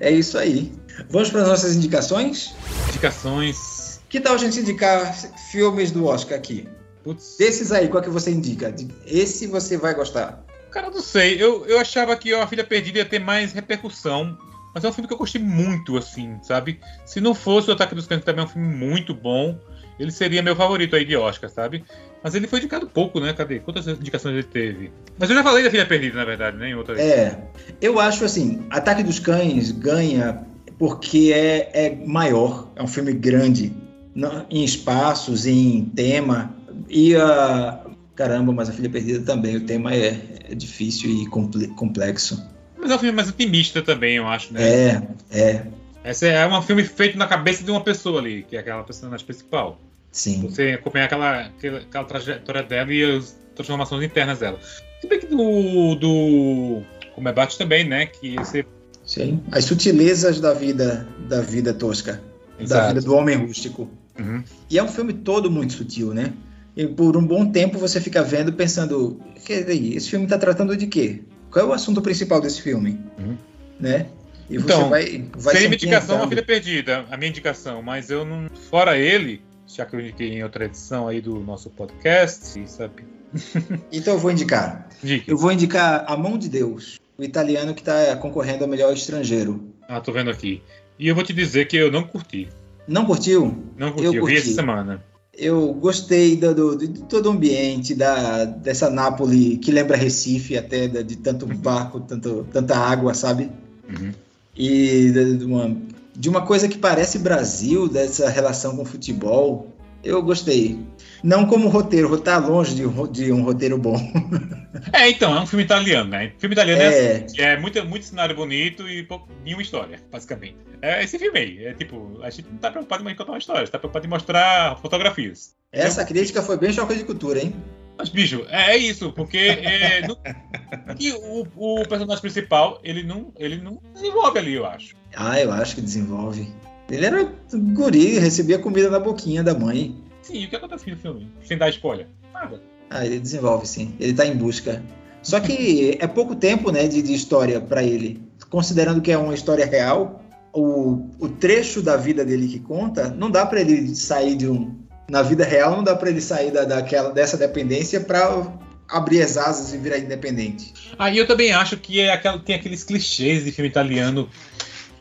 É 0.00 0.10
isso 0.10 0.38
aí. 0.38 0.72
Vamos 1.10 1.30
para 1.30 1.42
as 1.42 1.48
nossas 1.48 1.76
indicações? 1.76 2.54
Indicações. 2.88 4.00
Que 4.08 4.18
tal 4.18 4.34
a 4.34 4.38
gente 4.38 4.58
indicar 4.58 5.14
filmes 5.50 5.90
do 5.90 6.06
Oscar 6.06 6.38
aqui? 6.38 6.66
Putz. 7.04 7.36
Desses 7.38 7.72
aí, 7.72 7.88
qual 7.88 8.02
que 8.02 8.10
você 8.10 8.30
indica? 8.30 8.74
Esse 9.06 9.46
você 9.46 9.76
vai 9.76 9.94
gostar. 9.94 10.42
Cara, 10.70 10.90
não 10.90 11.02
sei. 11.02 11.42
Eu, 11.42 11.66
eu 11.66 11.78
achava 11.78 12.16
que 12.16 12.32
A 12.32 12.46
Filha 12.46 12.64
Perdida 12.64 12.98
ia 12.98 13.04
ter 13.04 13.18
mais 13.18 13.52
repercussão. 13.52 14.36
Mas 14.74 14.84
é 14.84 14.88
um 14.88 14.92
filme 14.92 15.08
que 15.08 15.14
eu 15.14 15.18
gostei 15.18 15.40
muito, 15.42 15.96
assim, 15.96 16.36
sabe? 16.42 16.78
Se 17.04 17.20
não 17.20 17.34
fosse 17.34 17.70
o 17.70 17.72
Ataque 17.72 17.94
dos 17.94 18.06
Cães, 18.06 18.20
que 18.20 18.26
também 18.26 18.42
é 18.44 18.46
um 18.46 18.50
filme 18.50 18.68
muito 18.68 19.12
bom, 19.14 19.58
ele 19.98 20.10
seria 20.10 20.42
meu 20.42 20.54
favorito 20.56 20.94
aí 20.96 21.04
de 21.04 21.16
Oscar, 21.16 21.50
sabe? 21.50 21.84
Mas 22.22 22.34
ele 22.34 22.46
foi 22.46 22.58
indicado 22.60 22.86
pouco, 22.86 23.18
né? 23.20 23.32
Cadê? 23.32 23.58
Quantas 23.60 23.86
indicações 23.88 24.34
ele 24.34 24.42
teve? 24.44 24.92
Mas 25.18 25.28
eu 25.28 25.36
já 25.36 25.42
falei 25.42 25.64
da 25.64 25.70
Filha 25.70 25.86
Perdida, 25.86 26.16
na 26.18 26.24
verdade, 26.24 26.56
né? 26.56 26.70
Em 26.70 26.74
outra 26.74 26.94
vez. 26.94 27.06
É, 27.06 27.42
eu 27.80 27.98
acho 27.98 28.24
assim, 28.24 28.64
Ataque 28.70 29.02
dos 29.02 29.18
Cães 29.18 29.70
ganha 29.72 30.46
porque 30.78 31.30
é, 31.34 31.70
é 31.86 32.06
maior, 32.06 32.70
é 32.76 32.82
um 32.82 32.86
filme 32.86 33.12
grande, 33.12 33.74
não- 34.14 34.46
em 34.50 34.64
espaços, 34.64 35.46
em 35.46 35.84
tema, 35.94 36.54
e 36.88 37.14
a... 37.16 37.84
Caramba, 38.14 38.52
mas 38.52 38.68
A 38.68 38.72
Filha 38.72 38.90
Perdida 38.90 39.20
também, 39.24 39.56
o 39.56 39.64
tema 39.64 39.94
é, 39.94 40.20
é 40.50 40.54
difícil 40.54 41.10
e 41.10 41.26
comple- 41.26 41.68
complexo. 41.68 42.46
Mas 42.80 42.90
é 42.90 42.94
um 42.94 42.98
filme 42.98 43.14
mais 43.14 43.28
otimista 43.28 43.82
também, 43.82 44.16
eu 44.16 44.26
acho, 44.26 44.52
né? 44.52 44.62
É, 44.62 45.02
é, 45.30 45.66
Esse 46.04 46.26
é 46.28 46.46
um 46.46 46.62
filme 46.62 46.82
feito 46.84 47.18
na 47.18 47.26
cabeça 47.26 47.62
de 47.62 47.70
uma 47.70 47.82
pessoa 47.82 48.20
ali, 48.20 48.42
que 48.48 48.56
é 48.56 48.60
aquela 48.60 48.82
personagem 48.82 49.24
principal. 49.26 49.78
sim. 50.10 50.40
Você 50.42 50.72
acompanha 50.72 51.04
aquela, 51.04 51.40
aquela, 51.46 51.78
aquela 51.78 52.04
trajetória 52.04 52.62
dela 52.62 52.92
e 52.92 53.16
as 53.18 53.36
transformações 53.54 54.02
internas 54.04 54.38
dela. 54.38 54.58
Se 55.00 55.06
bem 55.06 55.18
que 55.20 55.26
do, 55.26 55.94
do 55.96 56.82
Comebate 57.14 57.56
também, 57.58 57.84
né? 57.86 58.06
Que 58.06 58.36
esse 58.40 58.64
Sim. 59.04 59.42
As 59.50 59.64
sutilezas 59.64 60.40
da 60.40 60.54
vida, 60.54 61.06
da 61.28 61.40
vida 61.40 61.74
tosca, 61.74 62.20
da 62.58 62.62
Exato. 62.62 62.88
vida 62.88 63.00
do 63.00 63.14
homem 63.14 63.34
rústico. 63.36 63.90
Uhum. 64.18 64.44
E 64.70 64.78
é 64.78 64.82
um 64.82 64.88
filme 64.88 65.12
todo 65.12 65.50
muito 65.50 65.72
sutil, 65.72 66.14
né? 66.14 66.32
E 66.76 66.86
por 66.86 67.16
um 67.16 67.26
bom 67.26 67.50
tempo 67.50 67.76
você 67.78 68.00
fica 68.00 68.22
vendo 68.22 68.52
pensando, 68.52 69.20
"Que- 69.44 69.54
esse 69.96 70.08
filme 70.08 70.26
está 70.26 70.38
tratando 70.38 70.76
de 70.76 70.86
quê? 70.86 71.22
Qual 71.50 71.64
é 71.64 71.68
o 71.68 71.72
assunto 71.72 72.00
principal 72.00 72.40
desse 72.40 72.62
filme? 72.62 73.00
Uhum. 73.18 73.36
Né? 73.78 74.06
E 74.48 74.56
Então, 74.56 74.88
vai, 74.88 75.28
vai 75.36 75.54
Seria 75.54 75.60
se 75.60 75.68
minha 75.68 75.74
indicação 75.74 76.16
ambientando. 76.16 76.24
A 76.24 76.28
Filha 76.28 76.42
Perdida, 76.44 77.04
a 77.10 77.16
minha 77.16 77.28
indicação, 77.28 77.82
mas 77.82 78.10
eu 78.10 78.24
não. 78.24 78.48
Fora 78.70 78.98
ele, 78.98 79.42
já 79.66 79.84
que 79.84 79.94
eu 79.94 80.00
indiquei 80.00 80.28
em 80.34 80.42
outra 80.42 80.64
edição 80.64 81.08
aí 81.08 81.20
do 81.20 81.40
nosso 81.40 81.70
podcast, 81.70 82.60
sabe? 82.68 83.04
Então 83.92 84.14
eu 84.14 84.18
vou 84.18 84.30
indicar. 84.30 84.88
Indique. 85.02 85.30
Eu 85.30 85.36
vou 85.36 85.52
indicar 85.52 86.04
A 86.08 86.16
Mão 86.16 86.36
de 86.36 86.48
Deus, 86.48 86.98
o 87.16 87.22
italiano 87.22 87.74
que 87.74 87.80
está 87.80 88.16
concorrendo 88.16 88.64
ao 88.64 88.70
melhor 88.70 88.92
estrangeiro. 88.92 89.72
Ah, 89.88 90.00
tô 90.00 90.12
vendo 90.12 90.30
aqui. 90.30 90.62
E 90.98 91.06
eu 91.06 91.14
vou 91.14 91.22
te 91.22 91.32
dizer 91.32 91.66
que 91.66 91.76
eu 91.76 91.90
não 91.90 92.02
curti. 92.02 92.48
Não 92.88 93.06
curtiu? 93.06 93.64
Não 93.76 93.92
curti, 93.92 94.04
Eu 94.04 94.12
eu, 94.12 94.12
vi 94.12 94.20
curti. 94.20 94.36
essa 94.36 94.52
semana. 94.52 95.04
Eu 95.36 95.72
gostei 95.74 96.36
do, 96.36 96.54
do- 96.54 96.76
de 96.76 96.88
todo 97.02 97.26
o 97.26 97.30
ambiente, 97.32 97.94
da, 97.94 98.44
dessa 98.44 98.90
Nápoles 98.90 99.58
que 99.58 99.70
lembra 99.72 99.96
Recife, 99.96 100.56
até 100.56 100.88
da- 100.88 101.02
de 101.02 101.16
tanto 101.16 101.46
barco, 101.46 102.00
tanto, 102.00 102.46
tanta 102.52 102.76
água, 102.76 103.14
sabe? 103.14 103.50
Uhum. 103.88 104.12
E 104.56 105.10
de, 105.10 105.36
de 105.38 105.44
uma, 105.44 105.76
de 106.14 106.28
uma 106.28 106.42
coisa 106.44 106.68
que 106.68 106.76
parece 106.76 107.18
Brasil, 107.18 107.88
dessa 107.88 108.28
relação 108.28 108.76
com 108.76 108.82
o 108.82 108.86
futebol. 108.86 109.68
Eu 110.02 110.22
gostei. 110.22 110.78
Não 111.22 111.44
como 111.46 111.68
roteiro, 111.68 112.18
tá 112.18 112.38
longe 112.38 112.74
de, 112.74 112.86
um 112.86 113.06
de 113.06 113.32
um 113.32 113.42
roteiro 113.42 113.78
bom. 113.78 113.96
É, 114.92 115.10
então, 115.10 115.36
é 115.36 115.40
um 115.40 115.46
filme 115.46 115.64
italiano, 115.64 116.08
né? 116.08 116.32
Filme 116.38 116.54
italiano 116.54 116.80
é, 116.80 116.86
É. 116.86 117.24
assim, 117.24 117.40
é 117.40 117.58
muito, 117.58 117.84
muito 117.84 118.06
cenário 118.06 118.34
bonito 118.36 118.88
e 118.88 119.02
pouco, 119.02 119.28
nenhuma 119.44 119.62
história, 119.62 119.98
basicamente. 120.10 120.56
É 120.80 121.02
esse 121.02 121.18
filme 121.18 121.38
aí. 121.38 121.64
É 121.66 121.74
tipo, 121.74 122.18
a 122.22 122.30
gente 122.30 122.48
não 122.50 122.56
tá 122.56 122.70
preocupado 122.70 123.08
em 123.10 123.14
contar 123.14 123.32
uma 123.32 123.38
história, 123.38 123.62
a 123.62 123.64
gente 123.64 123.72
tá 123.72 123.78
preocupado 123.78 124.06
em 124.06 124.08
mostrar 124.08 124.78
fotografias. 124.80 125.54
Essa 125.72 126.04
crítica 126.04 126.40
foi 126.40 126.56
bem 126.56 126.72
choque 126.72 126.94
de 126.94 127.04
cultura, 127.04 127.40
hein? 127.42 127.54
Mas, 127.98 128.08
bicho, 128.08 128.46
é, 128.48 128.70
é 128.72 128.76
isso, 128.78 129.12
porque 129.12 129.36
é, 129.36 130.06
o, 131.18 131.80
o 131.80 131.86
personagem 131.86 132.22
principal, 132.22 132.80
ele 132.82 133.02
não, 133.02 133.32
ele 133.38 133.58
não 133.58 133.78
desenvolve 133.92 134.38
ali, 134.38 134.54
eu 134.54 134.64
acho. 134.64 134.94
Ah, 135.14 135.38
eu 135.38 135.52
acho 135.52 135.74
que 135.74 135.82
desenvolve. 135.82 136.50
Ele 136.90 137.06
era 137.06 137.32
guri, 137.54 138.18
recebia 138.18 138.58
comida 138.58 138.90
na 138.90 138.98
boquinha 138.98 139.42
da 139.42 139.54
mãe. 139.54 139.94
Sim, 140.22 140.38
e 140.38 140.46
o 140.46 140.48
que 140.48 140.56
acontece 140.56 140.90
no 140.90 140.96
filme? 140.96 141.30
Sem 141.44 141.56
dar 141.56 141.70
spoiler. 141.70 142.06
Nada. 142.32 142.60
Ah, 142.90 143.06
ele 143.06 143.20
desenvolve, 143.20 143.66
sim. 143.66 143.94
Ele 144.00 144.12
tá 144.12 144.26
em 144.26 144.36
busca. 144.36 144.82
Só 145.22 145.38
que 145.38 145.96
é 146.00 146.06
pouco 146.06 146.34
tempo, 146.34 146.72
né, 146.72 146.88
de, 146.88 147.00
de 147.02 147.14
história 147.14 147.60
para 147.60 147.82
ele. 147.82 148.20
Considerando 148.48 149.00
que 149.00 149.12
é 149.12 149.18
uma 149.18 149.34
história 149.34 149.64
real, 149.64 150.20
o, 150.52 151.08
o 151.18 151.28
trecho 151.28 151.82
da 151.82 151.96
vida 151.96 152.24
dele 152.24 152.48
que 152.48 152.58
conta, 152.58 153.08
não 153.08 153.30
dá 153.30 153.46
para 153.46 153.60
ele 153.60 153.94
sair 153.94 154.34
de 154.34 154.48
um. 154.48 154.76
Na 155.08 155.22
vida 155.22 155.44
real, 155.44 155.76
não 155.76 155.84
dá 155.84 155.94
para 155.94 156.10
ele 156.10 156.20
sair 156.20 156.50
da, 156.50 156.64
daquela, 156.64 157.10
dessa 157.10 157.36
dependência 157.36 158.00
para 158.00 158.52
abrir 158.88 159.22
as 159.22 159.36
asas 159.36 159.72
e 159.72 159.78
virar 159.78 159.98
independente. 159.98 160.72
Aí 160.98 161.18
eu 161.18 161.26
também 161.26 161.52
acho 161.52 161.76
que 161.76 162.00
é 162.00 162.12
aquela, 162.12 162.38
tem 162.38 162.56
aqueles 162.56 162.82
clichês 162.82 163.44
de 163.44 163.52
filme 163.52 163.68
italiano 163.68 164.28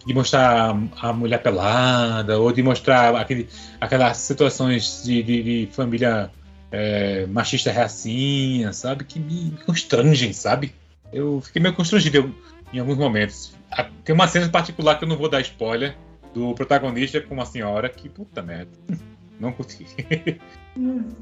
de 0.06 0.14
mostrar 0.14 0.76
a 1.02 1.14
mulher 1.14 1.42
pelada, 1.44 2.40
ou 2.40 2.52
de 2.52 2.64
mostrar 2.64 3.16
aquele, 3.16 3.48
aquelas 3.80 4.18
situações 4.18 5.04
de, 5.04 5.22
de- 5.24 5.44
de 5.68 5.70
família 5.74 6.32
é, 6.72 7.26
machista 7.28 7.72
reacinha, 7.72 8.72
sabe? 8.74 9.04
Que 9.04 9.20
me, 9.20 9.52
constrangem, 9.66 10.34
sabe? 10.34 10.74
eu 11.12 11.42
fiquei 11.44 11.60
meio 11.62 11.74
constrangido 11.76 12.34
em- 12.72 12.80
alguns 12.80 12.98
momentos. 12.98 13.52
A- 13.72 13.88
Tem 14.06 14.14
uma 14.14 14.28
cena 14.28 14.48
particular 14.50 14.96
que 14.98 15.04
eu 15.04 15.10
não 15.10 15.18
vou 15.18 15.28
dar 15.30 15.42
spoiler 15.42 15.96
do 16.36 16.54
protagonista 16.54 17.20
com 17.20 17.34
uma 17.34 17.46
senhora 17.46 17.90
que, 17.90 18.08
puta 18.08 18.42
merda, 18.44 18.72
não 19.40 19.52
curti. 19.52 19.86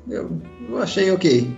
Eu, 0.08 0.40
eu 0.70 0.78
achei 0.82 1.10
ok. 1.12 1.50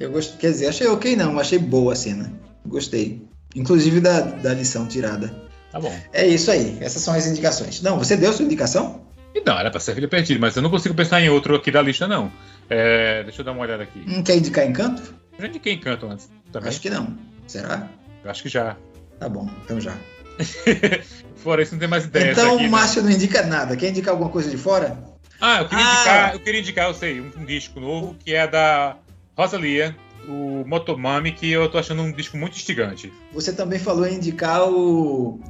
Eu 0.00 0.10
gost... 0.10 0.36
Quer 0.38 0.50
dizer, 0.50 0.66
achei 0.68 0.86
ok 0.88 1.14
não, 1.14 1.38
achei 1.38 1.58
boa 1.58 1.92
a 1.92 1.96
cena. 1.96 2.32
Gostei. 2.66 3.22
Inclusive 3.54 4.00
da, 4.00 4.20
da 4.22 4.54
lição 4.54 4.86
tirada. 4.88 5.32
Tá 5.72 5.80
bom. 5.80 5.94
É 6.12 6.26
isso 6.26 6.50
aí, 6.50 6.78
essas 6.80 7.02
são 7.02 7.14
as 7.14 7.26
indicações. 7.26 7.82
Não, 7.82 7.98
você 7.98 8.16
deu 8.16 8.32
sua 8.32 8.44
indicação? 8.44 9.00
Não, 9.44 9.58
era 9.58 9.70
pra 9.70 9.80
ser 9.80 9.94
filho 9.94 10.08
perdido, 10.08 10.38
mas 10.40 10.54
eu 10.54 10.62
não 10.62 10.70
consigo 10.70 10.94
pensar 10.94 11.20
em 11.20 11.28
outro 11.30 11.56
aqui 11.56 11.70
da 11.70 11.80
lista, 11.82 12.06
não. 12.06 12.30
É, 12.68 13.22
deixa 13.24 13.40
eu 13.40 13.44
dar 13.44 13.52
uma 13.52 13.62
olhada 13.62 13.82
aqui. 13.82 14.02
Não 14.06 14.22
quer 14.22 14.36
indicar 14.36 14.64
encanto? 14.66 15.14
Eu 15.38 15.42
já 15.42 15.48
indiquei 15.48 15.72
Encanto 15.72 16.06
antes 16.06 16.30
também. 16.52 16.68
Acho 16.68 16.80
que 16.80 16.90
não. 16.90 17.16
Será? 17.46 17.88
Eu 18.22 18.30
acho 18.30 18.42
que 18.42 18.48
já. 18.50 18.76
Tá 19.18 19.28
bom, 19.28 19.48
então 19.64 19.80
já. 19.80 19.96
Fora 21.36 21.62
isso, 21.62 21.72
não 21.72 21.78
tem 21.80 21.88
mais 21.88 22.04
ideia. 22.04 22.32
então 22.32 22.46
aqui, 22.54 22.56
o 22.56 22.62
né? 22.62 22.68
Márcio 22.68 23.02
não 23.02 23.10
indica 23.10 23.42
nada. 23.44 23.76
Quer 23.76 23.88
indicar 23.88 24.12
alguma 24.12 24.30
coisa 24.30 24.50
de 24.50 24.56
fora? 24.56 24.96
Ah, 25.40 25.60
eu 25.60 25.68
queria 25.68 25.84
Ah! 25.84 25.92
indicar, 25.94 26.32
eu 26.34 26.40
queria 26.40 26.60
indicar, 26.60 26.88
eu 26.88 26.94
sei, 26.94 27.20
um, 27.20 27.30
um 27.38 27.44
disco 27.44 27.80
novo 27.80 28.14
que 28.22 28.32
é 28.34 28.46
da 28.46 28.96
Rosalia, 29.36 29.96
o 30.28 30.62
Motomami, 30.66 31.32
que 31.32 31.50
eu 31.50 31.68
tô 31.68 31.78
achando 31.78 32.02
um 32.02 32.12
disco 32.12 32.36
muito 32.36 32.54
instigante. 32.56 33.12
Você 33.32 33.52
também 33.52 33.78
falou 33.78 34.06
em 34.06 34.14
indicar 34.16 34.68
o, 34.68 35.40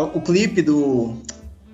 o 0.00 0.20
clipe 0.20 0.62
do 0.62 1.22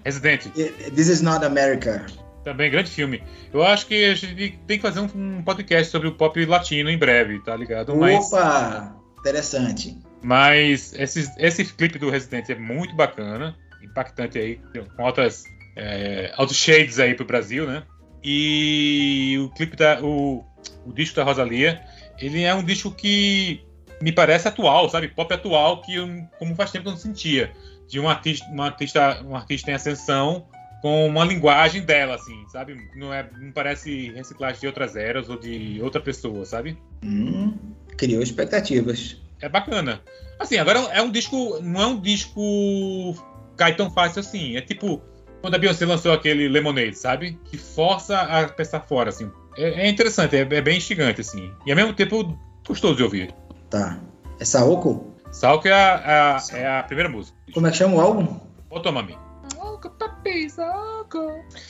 Resident, 0.05 0.47
This 0.95 1.09
Is 1.09 1.23
Not 1.23 1.45
America. 1.45 2.07
também 2.45 2.71
grande 2.71 2.91
filme. 2.91 3.23
Eu 3.53 3.63
acho 3.63 3.87
que 3.87 4.05
a 4.07 4.15
gente 4.15 4.59
tem 4.67 4.79
que 4.79 4.83
fazer 4.83 5.01
um, 5.01 5.43
podcast 5.43 5.91
sobre 5.91 6.09
o 6.09 6.13
pop 6.13 6.45
latino 6.47 6.91
em 6.91 6.99
breve, 6.99 7.41
tá 7.41 7.55
ligado? 7.57 7.95
Mas, 7.95 8.33
Opa! 8.33 8.97
Interessante. 9.21 9.99
mas 10.23 10.93
esse, 10.95 11.31
esse 11.39 11.65
clipe 11.65 11.99
do 11.99 12.09
Resident 12.09 12.49
é 12.49 12.55
muito 12.55 12.95
bacana, 12.95 13.57
impactante 13.83 14.39
aí, 14.39 14.61
com 14.97 15.05
altas, 15.05 15.45
é, 15.77 16.33
altos 16.37 16.57
shades 16.57 16.99
aí 16.99 17.15
pro 17.15 17.27
Brasil, 17.27 17.67
né? 17.67 17.83
E 18.23 19.37
o 19.41 19.51
clipe 19.51 19.77
da. 19.77 20.01
O, 20.03 20.45
o 20.85 20.93
disco 20.93 21.17
da 21.17 21.25
Rosalia, 21.25 21.81
ele 22.19 22.43
é 22.43 22.55
um 22.55 22.65
disco 22.65 22.91
que 22.91 23.61
me 24.01 24.13
parece 24.13 24.49
atual, 24.49 24.89
sabe? 24.89 25.09
Pop 25.09 25.33
atual, 25.33 25.83
que 25.83 25.95
eu, 25.95 26.09
como 26.39 26.55
faz 26.55 26.71
tempo 26.71 26.85
que 26.85 26.89
eu 26.89 26.93
não 26.93 26.99
sentia. 26.99 27.53
De 27.89 27.99
um 27.99 28.09
artista, 28.09 28.47
uma 28.51 28.67
artista, 28.67 29.23
um 29.25 29.35
artista 29.35 29.71
em 29.71 29.75
ascensão 29.75 30.47
com 30.83 31.07
uma 31.07 31.25
linguagem 31.25 31.83
dela, 31.83 32.15
assim, 32.15 32.45
sabe? 32.49 32.77
Não, 32.95 33.13
é, 33.13 33.29
não 33.41 33.51
parece 33.51 34.11
reciclagem 34.11 34.61
de 34.61 34.67
outras 34.67 34.95
eras 34.95 35.29
ou 35.29 35.39
de 35.39 35.81
outra 35.83 36.01
pessoa, 36.01 36.45
sabe? 36.45 36.79
Hum, 37.03 37.55
criou 37.97 38.23
expectativas. 38.23 39.21
É 39.41 39.49
bacana. 39.49 40.01
Assim, 40.39 40.57
agora 40.57 40.79
é 40.93 41.03
um 41.03 41.11
disco. 41.11 41.61
Não 41.63 41.81
é 41.81 41.87
um 41.87 42.01
disco 42.01 43.15
cai 43.57 43.75
tão 43.75 43.91
fácil 43.91 44.21
assim. 44.21 44.57
É 44.57 44.61
tipo 44.61 45.03
quando 45.41 45.55
a 45.55 45.59
Beyoncé 45.59 45.85
lançou 45.87 46.13
aquele 46.13 46.49
Lemonade, 46.49 46.97
sabe? 46.97 47.39
Que 47.45 47.57
força 47.57 48.19
a 48.21 48.49
pensar 48.49 48.81
fora, 48.81 49.11
assim. 49.11 49.31
É, 49.57 49.87
é 49.87 49.89
interessante, 49.89 50.37
é, 50.37 50.41
é 50.41 50.61
bem 50.61 50.79
instigante, 50.79 51.21
assim. 51.21 51.53
E 51.67 51.71
ao 51.71 51.77
mesmo 51.77 51.93
tempo 51.93 52.39
gostoso 52.67 52.97
de 52.97 53.03
ouvir. 53.03 53.35
Tá. 53.71 53.99
É 54.41 54.45
Saoko? 54.45 55.08
Salco 55.31 55.69
é 55.69 55.73
a, 55.73 56.37
a- 56.37 56.57
é 56.57 56.79
a 56.79 56.83
primeira 56.83 57.09
música. 57.09 57.37
Como 57.53 57.67
é 57.67 57.71
que 57.71 57.77
chama 57.77 57.97
o 57.97 58.01
álbum? 58.01 58.41
Otomami. 58.71 59.17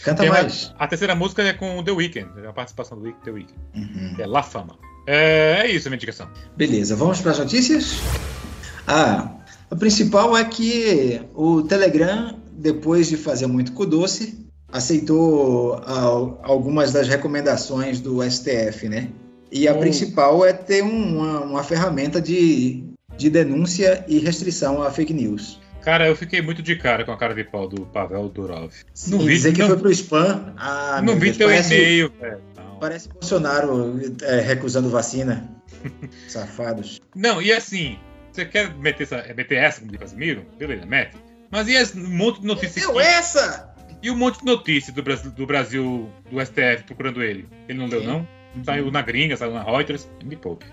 Canta 0.05 0.23
Tem 0.23 0.31
mais. 0.31 0.75
A 0.79 0.87
terceira 0.87 1.15
música 1.15 1.43
é 1.43 1.53
com 1.53 1.83
The 1.83 1.91
Weeknd, 1.93 2.29
é 2.45 2.49
a 2.49 2.53
participação 2.53 2.99
do 2.99 3.05
Week- 3.05 3.19
The 3.25 3.31
Weeknd. 3.31 3.55
Uhum. 3.75 4.15
É 4.19 4.27
La 4.27 4.43
Fama. 4.43 4.77
É, 5.07 5.63
é 5.65 5.71
isso 5.71 5.89
a 5.89 5.91
minha 5.91 5.97
indicação. 5.97 6.29
Beleza, 6.57 6.97
vamos 6.97 7.21
para 7.21 7.33
as 7.33 7.39
notícias? 7.39 7.97
Ah, 8.87 9.31
a 9.71 9.77
principal 9.77 10.37
é 10.37 10.45
que 10.45 11.23
o 11.35 11.63
Telegram, 11.63 12.39
depois 12.53 13.09
de 13.09 13.17
fazer 13.17 13.47
muito 13.47 13.73
com 13.73 13.83
o 13.85 13.87
doce, 13.87 14.47
aceitou 14.73 15.75
al- 15.87 16.41
algumas 16.43 16.93
das 16.93 17.09
recomendações 17.09 18.01
do 18.01 18.23
STF, 18.23 18.89
né? 18.89 19.09
E 19.51 19.67
a 19.69 19.75
Oh. 19.75 19.79
principal 19.79 20.45
é 20.45 20.53
ter 20.53 20.83
um- 20.83 21.19
uma, 21.19 21.41
uma 21.41 21.65
ferramenta 21.65 22.21
de, 22.21 22.85
de 23.19 23.29
denúncia 23.29 24.05
e 24.09 24.19
restrição 24.19 24.83
a 24.83 24.91
fake 24.91 25.13
news. 25.13 25.61
Cara, 25.83 26.07
eu 26.07 26.17
fiquei 26.17 26.41
muito 26.41 26.63
de 26.63 26.77
cara 26.77 27.05
com 27.05 27.13
a 27.13 27.17
cara 27.17 27.35
de 27.35 27.45
pau 27.45 27.69
do 27.69 27.85
Pavel 27.87 28.29
Durov. 28.29 28.73
Não 29.09 29.21
e 29.23 29.27
vi, 29.27 29.35
dizer 29.35 29.53
que 29.53 29.61
não, 29.61 29.69
foi 29.69 29.77
pro 29.79 29.91
spam. 29.91 30.55
Ah, 30.57 31.01
não 31.03 31.15
vi 31.15 31.27
Deus, 31.27 31.37
teu 31.37 31.49
parece, 31.49 31.75
e-mail, 31.75 32.13
velho. 32.21 32.41
Não. 32.57 32.79
Parece 32.79 33.09
Bolsonaro 33.09 34.01
é, 34.23 34.41
recusando 34.41 34.89
vacina. 34.89 35.49
Safados. 36.29 37.01
Não, 37.15 37.41
e 37.41 37.53
assim, 37.53 37.99
você 38.33 38.45
quer 38.45 38.75
meter 38.77 39.05
essa, 39.05 39.17
é 39.17 39.35
meter 39.35 39.57
essa 39.57 39.81
como 39.81 39.93
de 39.93 39.99
Casimiro? 39.99 40.45
Beleza, 40.59 40.87
mete. 40.87 41.17
Mas 41.51 41.69
e 41.69 41.77
as- 41.77 41.95
um 41.95 42.09
monte 42.09 42.41
de 42.41 42.47
notícias 42.47 42.85
Deu 42.85 43.01
essa! 43.01 43.75
E 44.03 44.11
um 44.11 44.17
monte 44.17 44.39
de 44.41 44.45
notícias 44.45 44.95
do 44.95 45.03
Brasil, 45.03 45.31
do 45.31 45.47
Brasil, 45.47 46.09
do 46.31 46.41
STF 46.41 46.85
procurando 46.87 47.23
ele. 47.23 47.49
Ele 47.69 47.79
não 47.79 47.89
deu, 47.89 48.01
Sim. 48.01 48.07
não? 48.07 48.29
Saiu 48.65 48.91
na 48.91 49.03
gringa, 49.03 49.37
saiu 49.37 49.53
na 49.53 49.63
Reuters. 49.63 50.09
Me 50.25 50.37
poupe. 50.37 50.67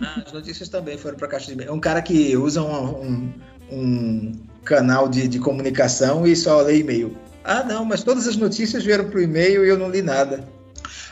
Ah, 0.00 0.22
as 0.26 0.32
notícias 0.32 0.68
também 0.68 0.96
foram 0.98 1.16
para 1.16 1.26
a 1.26 1.30
caixa 1.30 1.46
de 1.46 1.52
e-mail. 1.52 1.70
É 1.70 1.72
um 1.72 1.80
cara 1.80 2.00
que 2.02 2.36
usa 2.36 2.62
um, 2.62 3.02
um- 3.02 3.32
um 3.72 4.32
canal 4.64 5.08
de, 5.08 5.28
de 5.28 5.38
comunicação 5.38 6.26
e 6.26 6.34
só 6.36 6.60
lê 6.62 6.78
e-mail. 6.78 7.16
Ah, 7.42 7.62
não, 7.62 7.84
mas 7.84 8.02
todas 8.02 8.26
as 8.26 8.36
notícias 8.36 8.84
vieram 8.84 9.08
pro 9.10 9.20
e-mail 9.20 9.64
e 9.64 9.68
eu 9.68 9.78
não 9.78 9.90
li 9.90 10.00
nada. 10.02 10.46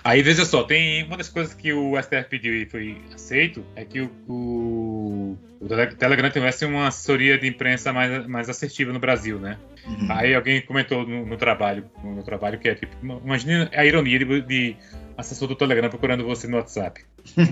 Aí, 0.04 0.20
veja 0.22 0.44
só, 0.44 0.64
tem 0.64 1.04
uma 1.04 1.16
das 1.16 1.28
coisas 1.28 1.54
que 1.54 1.72
o 1.72 1.96
STF 2.00 2.24
pediu 2.28 2.54
e 2.54 2.66
foi 2.66 2.96
aceito 3.14 3.64
é 3.76 3.84
que 3.84 4.00
o, 4.00 4.10
o, 4.28 5.38
o 5.60 5.68
Tele- 5.68 5.94
Telegram 5.94 6.30
tivesse 6.30 6.64
uma 6.64 6.88
assessoria 6.88 7.38
de 7.38 7.46
imprensa 7.46 7.92
mais, 7.92 8.26
mais 8.26 8.48
assertiva 8.48 8.92
no 8.92 8.98
Brasil, 8.98 9.38
né? 9.38 9.58
Uhum. 9.86 10.06
Aí 10.10 10.34
alguém 10.34 10.60
comentou 10.62 11.06
no, 11.06 11.24
no 11.24 11.36
trabalho, 11.36 11.84
no 12.02 12.14
meu 12.14 12.22
trabalho, 12.24 12.58
que 12.58 12.68
é 12.68 12.74
tipo, 12.74 12.92
imagine 13.24 13.68
a 13.72 13.84
ironia 13.84 14.18
de, 14.18 14.40
de 14.42 14.76
assessor 15.16 15.48
do 15.48 15.56
Telegram 15.56 15.88
procurando 15.88 16.24
você 16.24 16.46
no 16.46 16.56
WhatsApp. 16.56 17.04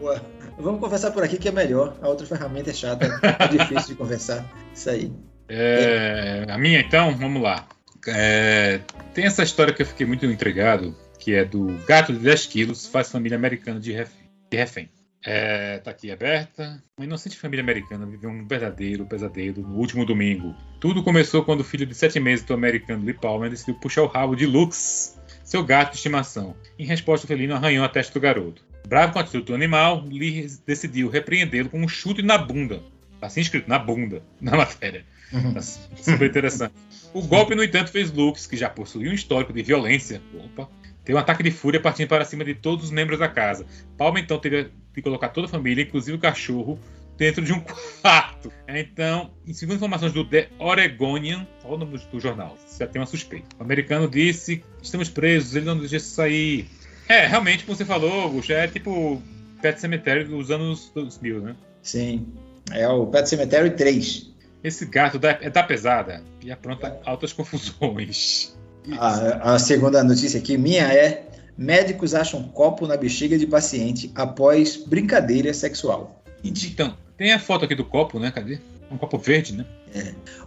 Boa. 0.00 0.20
Vamos 0.58 0.80
conversar 0.80 1.10
por 1.10 1.22
aqui 1.22 1.36
que 1.36 1.48
é 1.48 1.52
melhor. 1.52 1.96
A 2.00 2.08
outra 2.08 2.26
ferramenta 2.26 2.70
é 2.70 2.72
chata, 2.72 3.20
é 3.22 3.48
difícil 3.48 3.88
de 3.88 3.94
conversar. 3.94 4.44
Isso 4.74 4.88
aí. 4.88 5.12
É, 5.48 6.46
a 6.48 6.58
minha, 6.58 6.80
então, 6.80 7.14
vamos 7.16 7.42
lá. 7.42 7.66
É, 8.08 8.80
tem 9.12 9.26
essa 9.26 9.42
história 9.42 9.74
que 9.74 9.82
eu 9.82 9.86
fiquei 9.86 10.06
muito 10.06 10.24
intrigado, 10.26 10.96
que 11.18 11.34
é 11.34 11.44
do 11.44 11.66
gato 11.86 12.12
de 12.12 12.20
10 12.20 12.46
quilos 12.46 12.86
faz 12.86 13.10
família 13.10 13.36
americana 13.36 13.80
de 13.80 13.92
refém. 13.92 14.30
De 14.50 14.56
refém. 14.56 14.88
É, 15.28 15.78
tá 15.78 15.90
aqui 15.90 16.12
aberta. 16.12 16.80
Uma 16.96 17.04
inocente 17.04 17.36
família 17.36 17.60
americana 17.60 18.06
viveu 18.06 18.30
um 18.30 18.46
verdadeiro 18.46 19.04
pesadelo 19.04 19.60
no 19.60 19.76
último 19.76 20.06
domingo. 20.06 20.54
Tudo 20.78 21.02
começou 21.02 21.44
quando 21.44 21.62
o 21.62 21.64
filho 21.64 21.84
de 21.84 21.96
7 21.96 22.20
meses 22.20 22.44
do 22.44 22.54
americano 22.54 23.04
Lee 23.04 23.12
Palmer 23.12 23.50
decidiu 23.50 23.74
puxar 23.74 24.02
o 24.02 24.06
rabo 24.06 24.36
de 24.36 24.46
Lux, 24.46 25.18
seu 25.42 25.64
gato 25.64 25.90
de 25.90 25.96
estimação. 25.96 26.54
Em 26.78 26.86
resposta, 26.86 27.24
o 27.24 27.28
felino 27.28 27.56
arranhou 27.56 27.84
a 27.84 27.88
testa 27.88 28.14
do 28.14 28.20
garoto. 28.20 28.64
Bravo 28.86 29.14
com 29.14 29.18
a 29.18 29.22
atitude 29.22 29.46
do 29.46 29.54
animal, 29.54 30.04
Lee 30.06 30.46
decidiu 30.64 31.10
repreendê-lo 31.10 31.68
com 31.70 31.80
um 31.80 31.88
chute 31.88 32.22
na 32.22 32.38
bunda. 32.38 32.80
Tá 33.18 33.26
assim 33.26 33.40
escrito, 33.40 33.68
na 33.68 33.80
bunda, 33.80 34.22
na 34.40 34.56
matéria. 34.56 35.04
Tá 35.52 35.60
super 35.60 36.30
interessante. 36.30 36.74
O 37.12 37.22
golpe, 37.22 37.56
no 37.56 37.64
entanto, 37.64 37.90
fez 37.90 38.12
Lux, 38.12 38.46
que 38.46 38.56
já 38.56 38.70
possuía 38.70 39.10
um 39.10 39.14
histórico 39.14 39.52
de 39.52 39.64
violência, 39.64 40.22
opa, 40.44 40.68
ter 41.06 41.14
um 41.14 41.18
ataque 41.18 41.42
de 41.42 41.50
fúria 41.52 41.80
partindo 41.80 42.08
para 42.08 42.24
cima 42.24 42.44
de 42.44 42.54
todos 42.54 42.86
os 42.86 42.90
membros 42.90 43.18
da 43.18 43.28
casa. 43.28 43.64
Palma 43.96 44.18
então 44.20 44.38
teria 44.38 44.70
de 44.92 45.00
colocar 45.00 45.28
toda 45.28 45.46
a 45.46 45.50
família, 45.50 45.82
inclusive 45.82 46.16
o 46.16 46.20
cachorro, 46.20 46.78
dentro 47.16 47.44
de 47.44 47.52
um 47.52 47.60
quarto. 48.02 48.52
Então, 48.68 49.30
em 49.46 49.52
segundo 49.54 49.76
informações 49.76 50.12
do 50.12 50.24
The 50.24 50.48
Oregonian, 50.58 51.46
olha 51.64 51.74
o 51.74 51.78
nome 51.78 51.98
do, 52.12 52.20
jornal, 52.20 52.58
já 52.78 52.86
tem 52.88 53.00
uma 53.00 53.06
suspeita. 53.06 53.46
O 53.58 53.62
americano 53.62 54.08
disse: 54.08 54.64
estamos 54.82 55.08
presos, 55.08 55.54
ele 55.54 55.64
não 55.64 55.78
deixa 55.78 56.00
sair. 56.00 56.68
É, 57.08 57.24
realmente, 57.26 57.64
como 57.64 57.76
você 57.76 57.84
falou, 57.84 58.22
Augusto, 58.22 58.52
é 58.52 58.66
tipo 58.66 59.22
Pet 59.62 59.80
Cemetery 59.80 60.24
dos 60.24 60.50
anos 60.50 60.90
2000, 60.92 61.40
né? 61.40 61.56
Sim. 61.82 62.26
É 62.72 62.88
o 62.88 63.06
Pet 63.06 63.28
Cemetery 63.28 63.70
3. 63.70 64.34
Esse 64.64 64.84
gato 64.86 65.20
da- 65.20 65.38
é 65.40 65.48
da 65.48 65.62
pesada 65.62 66.24
e 66.42 66.50
apronta 66.50 67.00
altas 67.04 67.30
confusões. 67.32 68.56
A, 68.92 69.54
a 69.54 69.58
segunda 69.58 70.02
notícia 70.04 70.38
aqui 70.38 70.56
minha 70.56 70.84
é: 70.92 71.26
médicos 71.56 72.14
acham 72.14 72.42
copo 72.44 72.86
na 72.86 72.96
bexiga 72.96 73.38
de 73.38 73.46
paciente 73.46 74.10
após 74.14 74.76
brincadeira 74.76 75.52
sexual. 75.52 76.22
Então, 76.44 76.94
tem 77.16 77.32
a 77.32 77.38
foto 77.38 77.64
aqui 77.64 77.74
do 77.74 77.84
copo, 77.84 78.18
né? 78.18 78.30
Cadê? 78.30 78.58
Um 78.90 78.96
copo 78.96 79.18
verde, 79.18 79.54
né? 79.54 79.64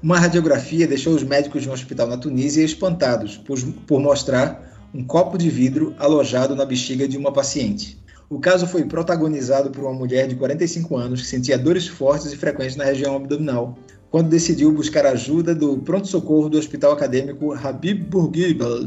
Uma 0.02 0.20
radiografia 0.20 0.88
deixou 0.88 1.14
os 1.14 1.24
médicos 1.24 1.64
de 1.64 1.70
um 1.70 1.74
hospital 1.74 2.08
na 2.08 2.18
Tunísia 2.18 2.64
espantados 2.64 3.38
por, 3.38 3.60
por 3.88 4.00
mostrar 4.00 4.90
um 4.94 5.04
copo 5.04 5.38
de 5.38 5.50
vidro 5.50 5.96
alojado 5.98 6.56
na 6.56 6.66
bexiga 6.66 7.08
de 7.08 7.18
uma 7.18 7.32
paciente. 7.32 8.00
O 8.30 8.40
caso 8.40 8.68
foi 8.68 8.86
protagonizado 8.86 9.72
por 9.72 9.84
uma 9.84 9.94
mulher 9.94 10.28
de 10.28 10.36
45 10.36 10.96
anos 10.96 11.22
que 11.22 11.28
sentia 11.28 11.58
dores 11.58 11.88
fortes 11.88 12.32
e 12.32 12.38
frequentes 12.38 12.76
na 12.76 12.84
região 12.84 13.16
abdominal, 13.16 13.78
quando 14.12 14.30
decidiu 14.30 14.72
buscar 14.72 15.06
ajuda 15.06 15.54
do 15.54 15.78
pronto-socorro 15.78 16.50
do 16.50 16.58
Hospital 16.58 16.92
Acadêmico 16.94 17.54
Habib 17.54 18.04
Bourguiba, 18.10 18.80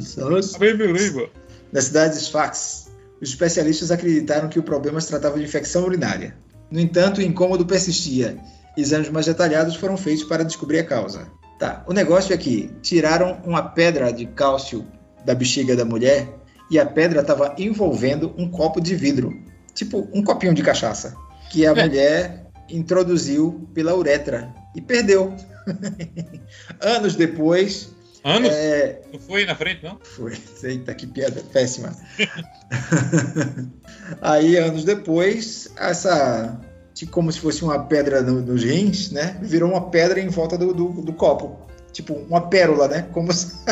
da 1.73 1.81
cidade 1.81 2.15
de 2.15 2.21
Sfax. 2.23 2.91
os 3.21 3.29
especialistas 3.29 3.91
acreditaram 3.91 4.49
que 4.49 4.59
o 4.59 4.63
problema 4.63 5.01
se 5.01 5.09
tratava 5.09 5.39
de 5.39 5.45
infecção 5.45 5.85
urinária. 5.85 6.37
No 6.71 6.81
entanto, 6.81 7.19
o 7.19 7.23
incômodo 7.23 7.65
persistia. 7.65 8.37
Exames 8.77 9.11
mais 9.11 9.27
detalhados 9.27 9.77
foram 9.77 9.97
feitos 9.97 10.25
para 10.25 10.43
descobrir 10.45 10.81
a 10.81 10.85
causa. 10.85 11.29
Tá, 11.59 11.85
o 11.87 11.93
negócio 11.93 12.35
é 12.35 12.37
que 12.37 12.71
tiraram 12.83 13.39
uma 13.45 13.63
pedra 13.63 14.13
de 14.13 14.27
cálcio 14.27 14.85
da 15.25 15.35
bexiga 15.35 15.77
da 15.77 15.85
mulher 15.85 16.29
e 16.69 16.81
a 16.81 16.87
pedra 16.87 17.21
estava 17.21 17.55
envolvendo 17.59 18.35
um 18.37 18.49
copo 18.51 18.81
de 18.81 18.97
vidro, 18.97 19.33
tipo 19.73 20.09
um 20.13 20.25
copinho 20.25 20.55
de 20.55 20.63
cachaça, 20.63 21.15
que 21.51 21.65
a 21.65 21.71
É. 21.71 21.75
mulher 21.87 22.47
introduziu 22.69 23.69
pela 23.73 23.95
uretra 23.95 24.53
e 24.75 24.81
perdeu. 24.81 25.35
Anos 26.81 27.15
depois, 27.17 27.91
Anos? 28.25 28.49
é, 28.51 29.03
Não 29.13 29.21
foi 29.21 29.45
na 29.45 29.55
frente, 29.55 29.85
não? 29.85 29.99
foi. 30.03 30.33
Eita, 30.63 30.95
que 30.95 31.07
piada 31.07 31.43
péssima. 31.53 31.95
Aí, 34.21 34.57
anos 34.57 34.85
depois, 34.85 35.71
essa. 35.77 36.61
Como 37.11 37.33
se 37.33 37.41
fosse 37.41 37.65
uma 37.65 37.85
pedra 37.87 38.23
no- 38.23 38.43
nos 38.43 38.63
rins, 38.63 39.11
né? 39.11 39.37
Virou 39.43 39.71
uma 39.71 39.91
pedra 39.91 40.21
em 40.21 40.29
volta 40.29 40.57
do, 40.57 40.73
do, 40.73 41.03
do 41.03 41.13
copo. 41.13 41.59
Tipo, 41.91 42.15
uma 42.15 42.49
pérola, 42.49 42.87
né? 42.87 43.09
Como 43.13 43.33
se 43.33 43.57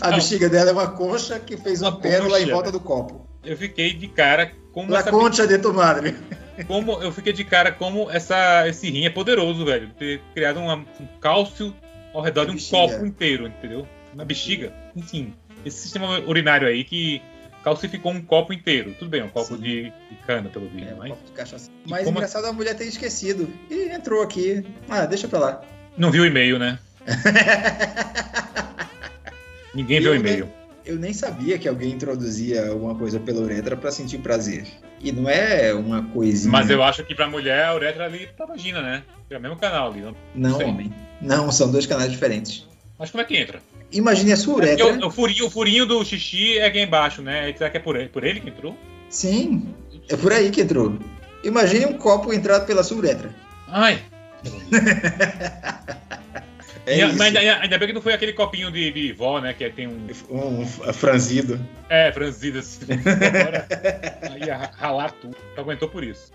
a 0.00 0.10
bexiga 0.10 0.48
dela 0.48 0.70
é 0.70 0.72
uma 0.72 0.90
concha 0.90 1.38
que 1.38 1.56
fez 1.56 1.80
uma, 1.80 1.90
Uma 1.90 2.00
pérola 2.00 2.38
em 2.40 2.42
concha, 2.42 2.52
volta 2.54 2.66
né? 2.68 2.72
do 2.72 2.80
copo. 2.80 3.26
Eu 3.44 3.56
fiquei 3.56 3.94
de 3.94 4.08
cara 4.08 4.52
como 4.72 4.92
La 4.92 5.00
essa 5.00 5.10
concha 5.10 5.46
de 5.46 5.58
tu 5.58 5.72
madre. 5.72 6.14
como 6.66 7.02
eu 7.02 7.10
fiquei 7.12 7.32
de 7.32 7.44
cara 7.44 7.72
como 7.72 8.10
essa 8.10 8.68
esse 8.68 8.90
rim 8.90 9.06
é 9.06 9.10
poderoso, 9.10 9.64
velho. 9.64 9.88
Ter 9.98 10.20
criado 10.34 10.60
uma- 10.60 10.74
um 10.76 11.06
cálcio 11.20 11.74
ao 12.12 12.20
redor 12.22 12.46
de 12.46 12.52
um 12.52 12.58
copo 12.58 13.04
inteiro, 13.06 13.46
entendeu? 13.46 13.86
Uma 14.12 14.24
bexiga. 14.24 14.72
Enfim, 14.94 15.32
esse 15.64 15.80
sistema 15.82 16.18
urinário 16.20 16.66
aí 16.68 16.84
que 16.84 17.22
calcificou 17.64 18.12
um 18.12 18.20
copo 18.22 18.52
inteiro. 18.52 18.94
Tudo 18.98 19.10
bem, 19.10 19.22
um 19.22 19.28
copo 19.28 19.56
de, 19.56 19.84
de 19.84 20.16
cana, 20.26 20.48
pelo 20.50 20.68
visto, 20.68 20.88
É, 20.90 20.94
um 20.94 20.98
mas 20.98 21.08
copo 21.10 21.24
de 21.26 21.32
cachaça. 21.32 21.70
Mas 21.86 22.04
como- 22.04 22.18
engraçado 22.18 22.44
a 22.46 22.52
mulher 22.52 22.74
ter 22.74 22.84
esquecido. 22.84 23.50
E 23.70 23.88
entrou 23.90 24.22
aqui. 24.22 24.64
Ah, 24.88 25.06
deixa 25.06 25.26
pra 25.28 25.38
lá. 25.38 25.62
não 25.96 26.10
viu 26.10 26.24
o 26.24 26.26
e-mail, 26.26 26.58
né? 26.58 26.78
Ninguém 29.74 30.00
viu 30.00 30.12
o 30.12 30.14
e-mail. 30.14 30.48
Eu 30.84 30.96
nem 30.96 31.12
sabia 31.12 31.58
que 31.58 31.68
alguém 31.68 31.92
introduzia 31.92 32.68
alguma 32.68 32.94
coisa 32.94 33.20
pela 33.20 33.40
uretra 33.40 33.76
pra 33.76 33.90
sentir 33.90 34.18
prazer. 34.18 34.66
E 35.00 35.12
não 35.12 35.28
é 35.28 35.74
uma 35.74 36.02
coisinha. 36.04 36.50
Mas 36.50 36.70
eu 36.70 36.82
acho 36.82 37.04
que 37.04 37.14
pra 37.14 37.28
mulher 37.28 37.66
a 37.66 37.74
uretra 37.74 38.06
ali 38.06 38.28
tá 38.36 38.46
vagina, 38.46 38.80
né? 38.80 39.02
É 39.28 39.36
o 39.36 39.40
mesmo 39.40 39.56
canal 39.56 39.90
ali. 39.90 40.00
Não... 40.00 40.16
Não, 40.34 40.58
homem. 40.66 40.92
Não, 41.20 41.52
são 41.52 41.70
dois 41.70 41.86
canais 41.86 42.10
diferentes. 42.10 42.66
Mas 42.98 43.10
como 43.10 43.22
é 43.22 43.24
que 43.24 43.36
entra? 43.36 43.60
Imagine 43.92 44.32
a 44.32 44.36
sua 44.36 44.54
É 44.54 44.56
uretra. 44.74 44.86
o, 44.86 45.08
o 45.08 45.10
furinho, 45.10 45.46
o 45.46 45.50
furinho 45.50 45.86
do 45.86 46.04
xixi 46.04 46.58
é 46.58 46.66
aqui 46.66 46.80
embaixo, 46.80 47.22
né? 47.22 47.52
Será 47.56 47.70
que 47.70 47.76
é 47.76 47.80
por 47.80 47.96
ele, 47.96 48.08
por 48.08 48.24
ele 48.24 48.40
que 48.40 48.48
entrou? 48.48 48.76
Sim, 49.08 49.74
é 50.08 50.16
por 50.16 50.32
aí 50.32 50.50
que 50.50 50.60
entrou. 50.60 50.98
Imagine 51.42 51.86
um 51.86 51.94
copo 51.94 52.32
entrado 52.32 52.66
pela 52.66 52.82
sua 52.82 52.98
uretra. 52.98 53.34
Ai! 53.68 54.00
É 56.90 56.98
E- 57.00 57.12
mas 57.12 57.34
ainda, 57.36 57.60
ainda 57.60 57.78
bem 57.78 57.88
que 57.88 57.94
não 57.94 58.02
foi 58.02 58.12
aquele 58.12 58.32
copinho 58.32 58.70
de, 58.70 58.90
de 58.92 59.12
vó, 59.12 59.40
né? 59.40 59.52
Que 59.54 59.68
tem 59.70 59.86
um. 59.86 60.06
Um 60.30 60.66
franzido. 60.92 61.60
É, 61.88 62.10
franzido 62.12 62.58
assim. 62.58 62.84
Agora 62.92 63.66
ia 64.44 64.56
ra- 64.56 64.70
ralar 64.74 65.12
tudo. 65.12 65.36
Aguentou 65.56 65.88
por 65.88 66.02
isso. 66.02 66.32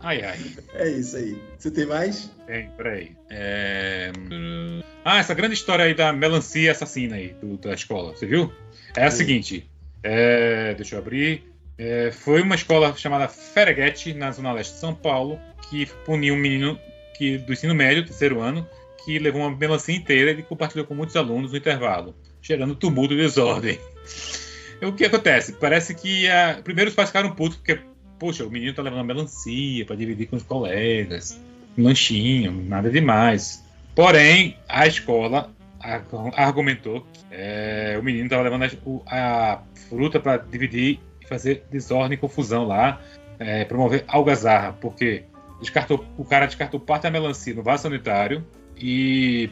Ai, 0.00 0.22
ai. 0.24 0.38
É 0.74 0.88
isso 0.88 1.16
aí. 1.16 1.40
Você 1.58 1.70
tem 1.70 1.86
mais? 1.86 2.30
Tem, 2.46 2.68
peraí. 2.70 3.12
É... 3.30 4.10
Ah, 5.04 5.18
essa 5.18 5.34
grande 5.34 5.54
história 5.54 5.84
aí 5.84 5.94
da 5.94 6.12
melancia 6.12 6.72
assassina 6.72 7.16
aí 7.16 7.34
do- 7.40 7.56
da 7.58 7.72
escola, 7.74 8.12
você 8.16 8.26
viu? 8.26 8.52
É 8.96 9.04
a 9.04 9.10
Sim. 9.10 9.18
seguinte. 9.18 9.70
é, 10.02 10.74
Deixa 10.74 10.96
eu 10.96 10.98
abrir. 10.98 11.44
É, 11.78 12.10
foi 12.12 12.42
uma 12.42 12.54
escola 12.54 12.94
chamada 12.96 13.28
Ferreguete, 13.28 14.12
na 14.12 14.30
Zona 14.32 14.52
Leste 14.52 14.74
de 14.74 14.78
São 14.80 14.94
Paulo, 14.94 15.38
que 15.70 15.86
puniu 16.04 16.34
um 16.34 16.38
menino 16.38 16.78
que, 17.16 17.38
do 17.38 17.52
ensino 17.52 17.74
médio, 17.74 18.04
terceiro 18.04 18.40
ano, 18.40 18.68
que 19.04 19.18
levou 19.18 19.42
uma 19.42 19.56
melancia 19.56 19.94
inteira 19.94 20.30
e 20.32 20.42
compartilhou 20.42 20.86
com 20.86 20.94
muitos 20.94 21.16
alunos 21.16 21.52
no 21.52 21.58
intervalo, 21.58 22.14
gerando 22.40 22.74
tumulto 22.74 23.14
e 23.14 23.16
desordem. 23.16 23.78
O 24.82 24.92
que 24.92 25.04
acontece? 25.04 25.52
Parece 25.52 25.94
que 25.94 26.28
a... 26.28 26.60
primeiro 26.62 26.88
os 26.90 26.94
pais 26.94 27.08
ficaram 27.08 27.30
putos 27.34 27.56
porque, 27.56 27.78
poxa, 28.18 28.44
o 28.44 28.50
menino 28.50 28.74
tá 28.74 28.82
levando 28.82 28.98
uma 28.98 29.14
melancia 29.14 29.86
para 29.86 29.96
dividir 29.96 30.26
com 30.26 30.36
os 30.36 30.42
colegas, 30.42 31.40
um 31.78 31.84
lanchinho, 31.84 32.52
nada 32.68 32.90
demais. 32.90 33.64
Porém, 33.94 34.56
a 34.68 34.86
escola 34.86 35.50
argu- 35.78 36.32
argumentou 36.34 37.02
que 37.02 37.20
é, 37.30 37.96
o 37.98 38.02
menino 38.02 38.24
estava 38.24 38.42
levando 38.42 38.64
a, 38.64 39.52
a 39.52 39.62
fruta 39.88 40.18
para 40.18 40.36
dividir 40.38 40.98
e 41.20 41.26
fazer 41.26 41.64
desordem 41.70 42.14
e 42.14 42.20
confusão 42.20 42.66
lá, 42.66 43.00
é, 43.38 43.64
promover 43.64 44.04
algazarra, 44.08 44.72
porque 44.72 45.24
descartou, 45.60 46.04
o 46.16 46.24
cara 46.24 46.46
descartou 46.46 46.80
parte 46.80 47.04
da 47.04 47.10
melancia 47.10 47.54
no 47.54 47.62
vaso 47.62 47.84
sanitário 47.84 48.44
e 48.82 49.50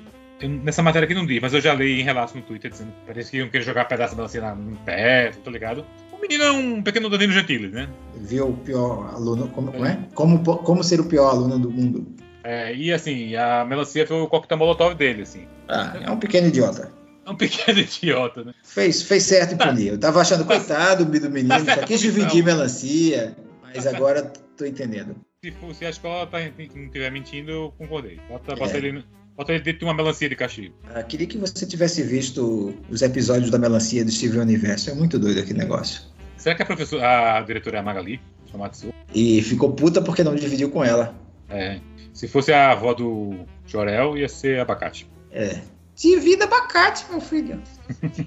nessa 0.63 0.83
matéria 0.83 1.05
aqui 1.07 1.15
não 1.15 1.27
diz, 1.27 1.41
mas 1.41 1.53
eu 1.55 1.61
já 1.61 1.75
li 1.75 2.01
em 2.01 2.03
relatos 2.05 2.35
no 2.35 2.43
Twitter 2.43 2.71
dizendo 2.71 2.91
que 2.93 3.07
parece 3.07 3.31
que 3.31 3.37
iam 3.39 3.49
querer 3.49 3.65
jogar 3.65 3.85
pedaço 3.87 4.13
da 4.13 4.17
melancia 4.17 4.41
na- 4.41 4.55
no 4.55 4.77
pé, 4.79 5.31
tá 5.45 5.51
ligado? 5.51 5.85
O 6.13 6.19
menino 6.21 6.45
é 6.45 6.51
um 6.53 6.83
pequeno 6.83 7.09
Danilo 7.09 7.33
Gentili, 7.33 7.69
né? 7.69 7.89
Viu 8.17 8.49
o 8.51 8.57
pior 8.57 9.11
aluno. 9.15 9.49
Como, 9.49 9.85
é? 9.85 9.99
Como, 10.15 10.43
como 10.43 10.83
ser 10.85 11.01
o 11.01 11.05
pior 11.05 11.31
aluno 11.31 11.59
do 11.59 11.71
mundo? 11.71 12.07
É, 12.45 12.75
e 12.75 12.93
assim, 12.93 13.35
a 13.37 13.65
melancia 13.65 14.07
foi 14.07 14.21
o 14.21 14.27
coquetel 14.27 14.57
molotov 14.59 14.95
dele, 14.95 15.23
assim. 15.23 15.47
Ah, 15.69 15.97
é 16.03 16.11
um 16.11 16.19
pequeno 16.19 16.49
idiota. 16.49 16.91
É 17.27 17.31
um 17.31 17.37
pequeno 17.37 17.79
idiota, 17.81 18.45
né? 18.45 18.53
Fez, 18.65 19.03
fez 19.03 19.23
certo 19.25 19.55
em 19.55 19.57
Tá. 19.59 19.69
punir. 19.69 19.89
Eu 19.89 19.99
tava 19.99 20.21
achando, 20.21 20.45
coitado 20.45 21.05
do 21.05 21.31
menino, 21.31 21.49
Tá 21.65 21.77
só 21.77 21.83
quis 21.83 22.01
dividir 22.01 22.43
melancia. 22.43 23.37
Mas 23.63 23.75
Tá 23.75 23.83
certo. 23.83 23.97
agora 23.97 24.33
tô 24.57 24.65
entendendo. 24.65 25.17
Se, 25.45 25.51
for- 25.53 25.75
se 25.75 25.85
a 25.87 25.91
escola 25.91 26.27
tá, 26.27 26.39
não 26.39 26.85
estiver 26.85 27.11
mentindo, 27.11 27.51
eu 27.51 27.75
concordei. 27.79 28.19
Bota, 28.29 28.53
É. 28.53 28.57
bota 28.57 28.77
ele, 28.77 28.93
bota 28.93 29.07
dentro 29.45 29.73
de 29.73 29.85
uma 29.85 29.95
melancia 29.95 30.29
de 30.29 30.37
castigo. 30.37 30.75
Ah, 30.95 31.03
queria 31.03 31.27
que 31.27 31.39
você 31.39 31.67
tivesse 31.67 32.03
visto 32.03 32.75
os 32.89 33.03
episódios 33.03 33.51
da 33.51 33.59
melancia 33.59 34.05
do 34.05 34.11
Steven 34.11 34.41
Universo. 34.41 34.91
É 34.91 34.95
muito 34.95 35.19
doido 35.19 35.41
aquele 35.41 35.59
negócio. 35.59 36.03
Será 36.37 36.55
que 36.55 36.63
a 36.63 36.67
professora, 36.67 37.39
a 37.39 37.43
diretora 37.43 37.77
é 37.77 37.81
a 37.81 37.83
Magali? 37.83 38.21
Shamatsu? 38.51 38.93
E 39.15 39.43
ficou 39.43 39.73
puta 39.73 40.01
porque 40.03 40.25
não 40.25 40.35
dividiu 40.35 40.71
com 40.71 40.85
ela. 40.85 41.15
É. 41.49 41.81
Se 42.13 42.27
fosse 42.27 42.53
a 42.53 42.73
avó 42.73 42.95
do 42.95 43.47
Jorel, 43.67 44.17
ia 44.17 44.29
ser 44.29 44.61
abacate. 44.61 45.09
É. 45.31 45.61
Divida 45.95 46.45
abacate, 46.45 47.05
meu 47.11 47.21
filho. 47.21 47.63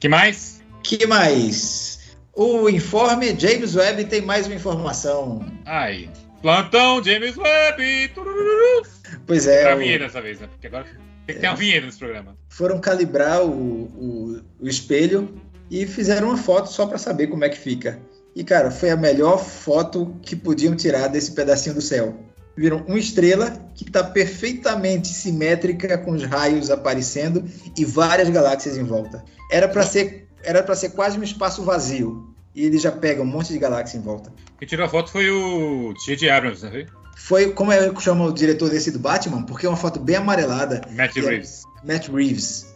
que 0.00 0.08
mais? 0.08 0.56
que 0.82 1.06
mais? 1.06 2.16
O 2.32 2.68
informe 2.68 3.38
James 3.38 3.74
Webb 3.74 4.04
tem 4.04 4.20
mais 4.20 4.46
uma 4.46 4.54
informação. 4.54 5.44
Ai. 5.64 6.08
Plantão 6.40 7.02
James 7.02 7.36
Webb! 7.36 8.08
Turururu. 8.14 8.86
Pois 9.26 9.46
é, 9.46 9.62
Era 9.62 9.72
a 9.72 9.76
o- 9.76 9.78
vinheta 9.78 10.04
dessa 10.04 10.22
vez, 10.22 10.40
né? 10.40 10.46
Porque 10.46 10.66
agora 10.66 10.84
tem 11.26 11.34
que 11.34 11.40
ter 11.40 11.48
uma 11.48 11.56
vinheta 11.56 11.86
nesse 11.86 11.98
programa. 11.98 12.36
foram 12.48 12.78
calibrar 12.80 13.42
o, 13.44 13.50
o, 13.50 14.40
o 14.60 14.68
espelho 14.68 15.34
e 15.70 15.86
fizeram 15.86 16.28
uma 16.28 16.36
foto 16.36 16.70
só 16.70 16.86
para 16.86 16.98
saber 16.98 17.26
como 17.26 17.44
é 17.44 17.48
que 17.48 17.58
fica. 17.58 17.98
E, 18.34 18.44
cara, 18.44 18.70
foi 18.70 18.90
a 18.90 18.96
melhor 18.96 19.38
foto 19.38 20.14
que 20.22 20.36
podiam 20.36 20.76
tirar 20.76 21.08
desse 21.08 21.32
pedacinho 21.32 21.74
do 21.74 21.80
céu. 21.80 22.20
Viram 22.56 22.84
uma 22.86 22.98
estrela 22.98 23.50
que 23.74 23.84
está 23.84 24.04
perfeitamente 24.04 25.08
simétrica 25.08 25.98
com 25.98 26.12
os 26.12 26.22
raios 26.22 26.70
aparecendo 26.70 27.44
e 27.76 27.84
várias 27.84 28.30
galáxias 28.30 28.76
em 28.78 28.84
volta. 28.84 29.24
Era 29.50 29.66
para 29.68 29.82
ser 29.84 30.26
era 30.44 30.62
para 30.62 30.76
ser 30.76 30.90
quase 30.90 31.18
um 31.18 31.22
espaço 31.24 31.62
vazio. 31.64 32.32
E 32.54 32.64
ele 32.64 32.78
já 32.78 32.92
pega 32.92 33.20
um 33.20 33.26
monte 33.26 33.52
de 33.52 33.58
galáxia 33.58 33.98
em 33.98 34.00
volta. 34.00 34.32
Quem 34.58 34.66
tirou 34.68 34.86
a 34.86 34.88
foto 34.88 35.10
foi 35.10 35.28
o 35.30 35.92
J.J. 36.06 36.30
Abrams, 36.30 36.62
não 36.64 36.70
foi? 36.70 36.86
Foi, 37.16 37.50
como 37.52 37.72
é 37.72 37.88
que 37.90 38.02
chama 38.02 38.24
o 38.26 38.32
diretor 38.32 38.68
desse 38.70 38.90
do 38.90 38.98
Batman? 38.98 39.42
Porque 39.42 39.66
é 39.66 39.68
uma 39.68 39.76
foto 39.76 39.98
bem 39.98 40.16
amarelada. 40.16 40.82
Matt 40.92 41.16
é- 41.16 41.20
Reeves. 41.20 41.62
Matt 41.84 42.08
Reeves. 42.08 42.66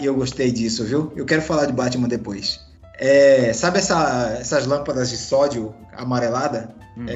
E 0.00 0.06
eu 0.06 0.14
gostei 0.14 0.50
disso, 0.50 0.84
viu? 0.84 1.12
Eu 1.16 1.26
quero 1.26 1.42
falar 1.42 1.66
de 1.66 1.72
Batman 1.72 2.06
depois. 2.08 2.60
É, 2.98 3.52
sabe 3.52 3.78
essa- 3.78 4.36
essas 4.40 4.66
lâmpadas 4.66 5.10
de 5.10 5.16
sódio 5.16 5.74
amarelada? 5.94 6.74
Hum. 6.96 7.06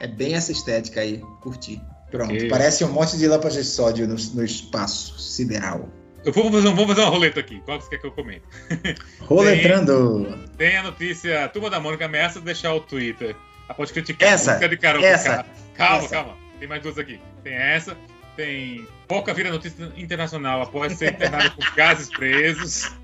É 0.00 0.06
bem 0.06 0.34
essa 0.34 0.52
estética 0.52 1.00
aí. 1.00 1.22
Curti. 1.40 1.80
Pronto. 2.10 2.34
Parece 2.48 2.84
um 2.84 2.92
monte 2.92 3.16
de 3.16 3.26
lâmpadas 3.26 3.54
de 3.54 3.64
sódio 3.64 4.06
no, 4.06 4.14
no 4.34 4.44
espaço 4.44 5.18
sideral. 5.18 5.88
Eu 6.24 6.32
vou 6.32 6.50
fazer, 6.50 6.74
vou 6.74 6.86
fazer 6.88 7.00
uma 7.02 7.10
roleta 7.10 7.40
aqui. 7.40 7.60
Qual 7.64 7.80
você 7.80 7.88
quer 7.90 7.98
que 7.98 8.06
eu 8.06 8.12
comente? 8.12 8.42
Roletrando. 9.22 10.38
Tem 10.56 10.76
a 10.76 10.82
notícia, 10.82 11.44
a 11.44 11.48
Turma 11.48 11.70
da 11.70 11.78
Mônica 11.80 12.04
ameaça 12.04 12.40
deixar 12.40 12.74
o 12.74 12.80
Twitter 12.80 13.36
após 13.68 13.90
criticar 13.90 14.32
Essa, 14.32 14.50
a 14.52 14.54
música 14.54 14.68
de 14.68 14.76
karaokê. 14.76 15.06
essa, 15.06 15.46
Calma, 15.78 16.04
essa. 16.04 16.08
calma. 16.08 16.36
Tem 16.58 16.68
mais 16.68 16.82
duas 16.82 16.98
aqui. 16.98 17.18
Tem 17.42 17.54
essa, 17.54 17.96
tem 18.36 18.86
Boca 19.08 19.32
vira 19.32 19.50
notícia 19.50 19.90
internacional 19.96 20.60
após 20.60 20.92
ser 20.92 21.14
internado 21.14 21.52
com 21.52 21.62
gases 21.74 22.10
presos. 22.10 22.94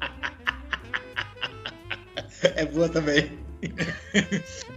É 2.42 2.66
boa 2.66 2.88
também. 2.90 3.38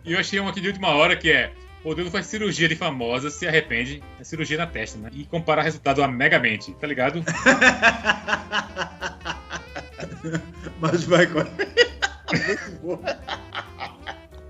E 0.06 0.14
eu 0.14 0.20
achei 0.20 0.40
uma 0.40 0.52
aqui 0.52 0.62
de 0.62 0.70
última 0.70 0.90
hora 0.90 1.18
que 1.18 1.30
é 1.30 1.52
Modelo 1.84 2.10
faz 2.12 2.26
cirurgia 2.26 2.68
de 2.68 2.76
famosa, 2.76 3.30
se 3.30 3.48
arrepende, 3.48 4.04
é 4.20 4.24
cirurgia 4.24 4.58
na 4.58 4.68
testa, 4.68 4.98
né? 4.98 5.10
E 5.14 5.24
compara 5.26 5.62
resultado 5.62 6.04
a 6.04 6.08
Megamente, 6.08 6.74
tá 6.74 6.88
ligado? 6.88 7.24
Mas 10.80 11.04
vai 11.06 11.28
com. 11.28 11.40
Muito 12.46 12.72
boa. 12.82 13.00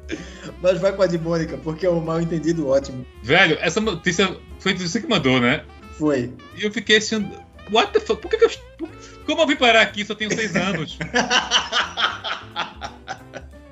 Mas 0.62 0.80
vai 0.80 0.94
com 0.94 1.02
a 1.02 1.08
de 1.08 1.18
Mônica, 1.18 1.58
porque 1.58 1.86
é 1.86 1.90
um 1.90 2.02
mal 2.02 2.22
entendido 2.22 2.68
ótimo. 2.68 3.06
Velho, 3.24 3.58
essa 3.62 3.80
notícia 3.80 4.38
foi 4.60 4.74
você 4.74 5.02
que 5.02 5.08
mandou, 5.08 5.40
né? 5.40 5.64
Foi. 5.98 6.34
E 6.56 6.64
eu 6.64 6.72
fiquei 6.72 6.98
assim, 6.98 7.32
what 7.72 7.92
the 7.92 8.00
fuck? 8.00 8.22
Por 8.22 8.30
que, 8.30 8.38
que 8.38 8.46
eu. 8.46 8.52
Como 9.26 9.42
eu 9.42 9.48
vim 9.48 9.56
parar 9.56 9.82
aqui? 9.82 10.06
Só 10.06 10.16
tenho 10.16 10.34
seis 10.34 10.56
anos. 10.56 10.98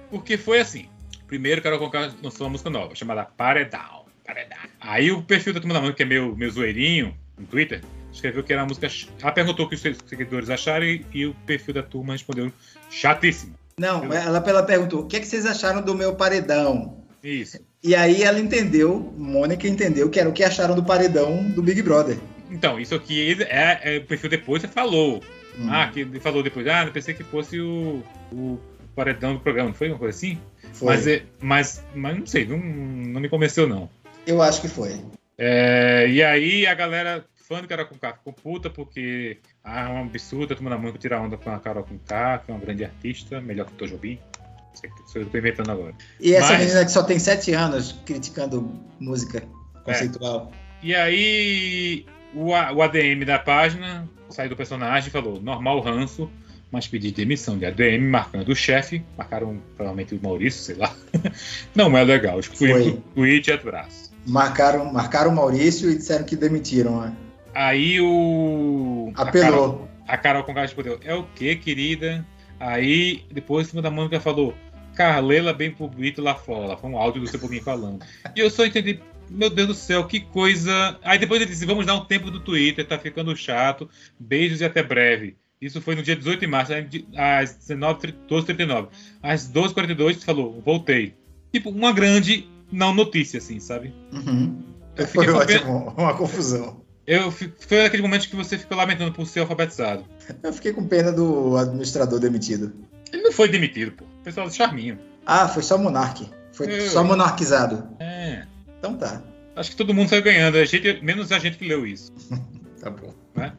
Porque 0.10 0.38
foi 0.38 0.60
assim. 0.60 0.88
Primeiro, 1.28 1.62
Carol 1.62 1.80
Conká 1.80 2.12
lançou 2.22 2.46
uma 2.46 2.52
música 2.52 2.70
nova, 2.70 2.94
chamada 2.96 3.24
Paredão. 3.24 4.06
Paredão. 4.26 4.58
Aí 4.80 5.12
o 5.12 5.22
perfil 5.22 5.54
da 5.54 5.60
Turma 5.60 5.74
da 5.74 5.82
Mônica, 5.82 5.98
que 5.98 6.04
é 6.04 6.06
meu, 6.06 6.36
meu 6.36 6.50
zoeirinho, 6.50 7.16
no 7.38 7.46
Twitter, 7.48 7.82
escreveu 8.12 8.44
que 8.44 8.54
era 8.54 8.62
uma 8.62 8.68
música. 8.68 8.88
Ela 9.22 9.32
perguntou 9.32 9.66
o 9.66 9.70
que 9.70 9.76
os 9.76 9.82
seguidores 9.82 10.50
acharam 10.50 10.86
e, 10.86 11.06
e 11.14 11.26
o 11.26 11.34
perfil 11.46 11.74
da 11.74 11.84
turma 11.84 12.14
respondeu 12.14 12.52
chatíssimo. 12.90 13.56
Não, 13.80 14.12
ela, 14.14 14.44
ela 14.46 14.64
perguntou: 14.64 15.02
o 15.02 15.06
que, 15.06 15.18
é 15.18 15.20
que 15.20 15.28
vocês 15.28 15.46
acharam 15.46 15.82
do 15.82 15.94
meu 15.94 16.16
paredão? 16.16 17.04
Isso. 17.24 17.60
E 17.84 17.94
aí 17.94 18.24
ela 18.24 18.40
entendeu, 18.40 19.14
Mônica 19.18 19.68
entendeu 19.68 20.10
que 20.10 20.20
era 20.20 20.30
o 20.30 20.34
que 20.34 20.44
acharam 20.44 20.76
do 20.76 20.84
paredão 20.84 21.44
do 21.52 21.62
Big 21.62 21.82
Brother. 21.82 22.18
Então, 22.50 22.80
isso 22.80 22.96
aqui 22.96 23.36
é, 23.44 23.96
é 23.96 23.98
o 23.98 24.06
perfil 24.06 24.30
depois 24.30 24.62
você 24.62 24.68
falou. 24.68 25.22
Hum. 25.58 25.68
Ah, 25.70 25.90
que 25.92 26.06
falou 26.20 26.42
depois, 26.42 26.68
ah, 26.68 26.90
pensei 26.92 27.14
que 27.14 27.24
fosse 27.24 27.60
o, 27.60 28.04
o 28.32 28.60
paredão 28.96 29.34
do 29.34 29.40
programa, 29.40 29.70
não 29.70 29.76
foi 29.76 29.90
uma 29.90 30.00
coisa 30.00 30.18
assim? 30.18 30.40
Foi. 30.74 30.88
Mas, 30.88 31.08
é- 31.08 31.24
mas, 31.42 31.84
mas 31.94 32.18
não 32.18 32.26
sei, 32.26 32.46
não, 32.46 32.58
não 32.58 33.22
me 33.22 33.30
convenceu 33.30 33.68
não. 33.68 33.90
Eu 34.26 34.42
acho 34.42 34.62
que 34.62 34.68
foi. 34.68 35.00
É, 35.38 36.08
e 36.10 36.24
aí 36.24 36.66
a 36.66 36.74
galera, 36.74 37.26
fã 37.36 37.62
do 37.62 37.68
Carol 37.68 37.86
com 37.86 37.98
K, 37.98 38.14
ficou 38.14 38.34
puta 38.34 38.70
porque 38.70 39.38
ah, 39.66 39.90
é 39.90 39.92
um 39.92 40.02
absurdo 40.04 40.54
da 40.54 40.78
Mônica 40.78 41.00
tirar 41.00 41.20
onda 41.20 41.38
com 41.38 41.50
a 41.50 41.60
Carol 41.60 41.84
com 41.84 41.98
K, 41.98 42.38
que 42.38 42.52
é 42.52 42.54
uma 42.54 42.60
grande 42.64 42.86
artista, 42.86 43.42
melhor 43.42 43.66
que 43.66 43.74
o 43.74 43.76
Tojobi. 43.76 44.22
Não 44.40 44.76
sei 44.76 44.90
o 44.92 44.94
que 44.94 45.18
eu 45.18 45.26
tô 45.26 45.38
inventando 45.40 45.72
agora. 45.72 45.96
E 46.20 46.36
essa 46.36 46.54
Mas- 46.54 46.60
menina 46.62 46.86
que 46.86 46.92
só 46.92 47.02
tem 47.02 47.18
sete 47.18 47.52
anos 47.52 48.00
criticando 48.06 48.80
música 49.00 49.44
conceitual. 49.84 50.52
E 50.84 50.94
aí 50.94 52.06
o, 52.36 52.50
o 52.50 52.82
ADM 52.84 53.26
da 53.26 53.40
página 53.40 54.08
saiu 54.30 54.50
do 54.50 54.56
personagem 54.56 55.10
e 55.10 55.12
falou: 55.12 55.42
normal 55.42 55.80
ranço, 55.80 56.30
mas 56.72 56.88
pedi 56.88 57.12
demissão 57.12 57.58
de 57.58 57.66
ADM, 57.66 58.08
marcando 58.08 58.50
o 58.50 58.56
chefe, 58.56 59.04
marcaram 59.18 59.60
provavelmente 59.76 60.14
o 60.14 60.20
Maurício, 60.22 60.62
sei 60.62 60.76
lá. 60.76 60.96
Não 61.74 61.98
é 61.98 62.04
legal, 62.04 62.40
excluí 62.40 62.72
Foi. 62.72 62.90
o 62.90 63.02
tweet 63.16 63.50
e 63.50 63.54
abraço. 63.54 64.14
Marcaram, 64.28 64.92
marcaram 64.94 65.32
o 65.32 65.36
Maurício 65.36 65.90
e 65.90 65.96
disseram 65.96 66.24
que 66.24 66.36
demitiram. 66.36 67.02
né? 67.02 67.16
Aí 67.56 68.02
o. 68.02 69.14
a 69.16 69.26
Carol- 69.26 69.30
Apelou. 69.30 69.90
A 70.08 70.18
Carol 70.18 70.44
com 70.44 70.54
respondeu: 70.54 71.00
É 71.04 71.16
o 71.16 71.24
que, 71.24 71.56
querida? 71.56 72.26
Aí 72.60 73.24
depois, 73.32 73.66
em 73.66 73.70
cima 73.72 73.82
da 73.82 73.90
Mônica 73.90 74.20
falou: 74.20 74.54
Carlela 74.94 75.54
bem 75.54 75.72
bonito 75.72 76.22
lá 76.22 76.36
fora. 76.36 76.76
Foi 76.76 76.90
um 76.90 76.98
áudio 76.98 77.22
do 77.22 77.28
seu 77.28 77.40
pouquinho 77.40 77.64
falando. 77.64 78.06
E 78.36 78.40
eu 78.42 78.50
só 78.50 78.66
entendi. 78.66 79.00
Meu 79.30 79.50
Deus 79.50 79.68
do 79.70 79.74
céu, 79.74 80.04
que 80.06 80.20
coisa. 80.20 81.00
Aí 81.02 81.18
depois 81.18 81.42
ele 81.42 81.50
disse: 81.50 81.66
Vamos 81.66 81.86
dar 81.86 81.96
um 81.96 82.04
tempo 82.06 82.30
do 82.30 82.42
Twitter, 82.42 82.86
tá 82.86 83.00
ficando 83.00 83.36
chato. 83.36 83.90
Beijos 84.20 84.60
e 84.60 84.66
até 84.66 84.84
breve. 84.84 85.38
Isso 85.62 85.82
foi 85.82 85.96
no 85.96 86.04
dia 86.04 86.16
18 86.16 86.42
de 86.42 86.48
março, 86.48 86.74
às 87.18 87.56
19, 87.56 88.14
12h39. 88.30 88.88
Às 89.24 89.50
12h42 89.52 90.24
falou: 90.24 90.62
Voltei. 90.64 91.16
Tipo, 91.54 91.70
uma 91.70 91.94
grande 91.94 92.48
não 92.70 92.94
notícia, 92.94 93.38
assim, 93.38 93.62
sabe? 93.62 93.94
Uhum. 94.12 94.62
Foi 95.08 95.30
ótimo, 95.30 95.94
uma 95.98 96.14
confusão. 96.14 96.85
Eu, 97.08 97.32
fi- 97.32 97.54
foi 97.60 97.86
aquele 97.86 98.02
momento 98.02 98.28
que 98.30 98.36
você 98.36 98.58
ficou 98.58 98.78
lamentando 98.78 99.12
por 99.12 99.26
ser 99.28 99.42
alfabetizado. 99.42 100.04
Eu 100.42 100.52
fiquei 100.54 100.74
com 100.74 100.88
pena 100.88 101.12
do 101.12 101.56
administrador 101.58 102.20
demitido. 102.20 102.74
Ele 103.14 103.22
não 103.24 103.32
foi 103.32 103.48
demitido, 103.48 103.92
pô. 103.92 104.06
Pessoal 104.24 104.48
do 104.48 104.54
Charminho. 104.54 104.98
Ah, 105.26 105.48
foi 105.48 105.62
só 105.64 105.78
Monark. 105.78 106.28
Foi 106.54 106.68
Eu- 106.72 106.90
só 106.90 107.04
monarquizado. 107.04 107.88
É. 108.00 108.44
Então 108.80 108.96
tá. 108.96 109.22
Acho 109.56 109.72
que 109.72 109.76
todo 109.78 109.94
mundo 109.94 110.10
saiu 110.10 110.24
ganhando, 110.24 110.58
a 110.58 110.66
gente, 110.66 111.00
menos 111.04 111.32
a 111.32 111.40
gente 111.40 111.58
que 111.58 111.68
leu 111.68 111.86
isso. 111.86 112.12
Tá 112.82 112.90
bom. 112.92 113.12
Né? 113.36 113.52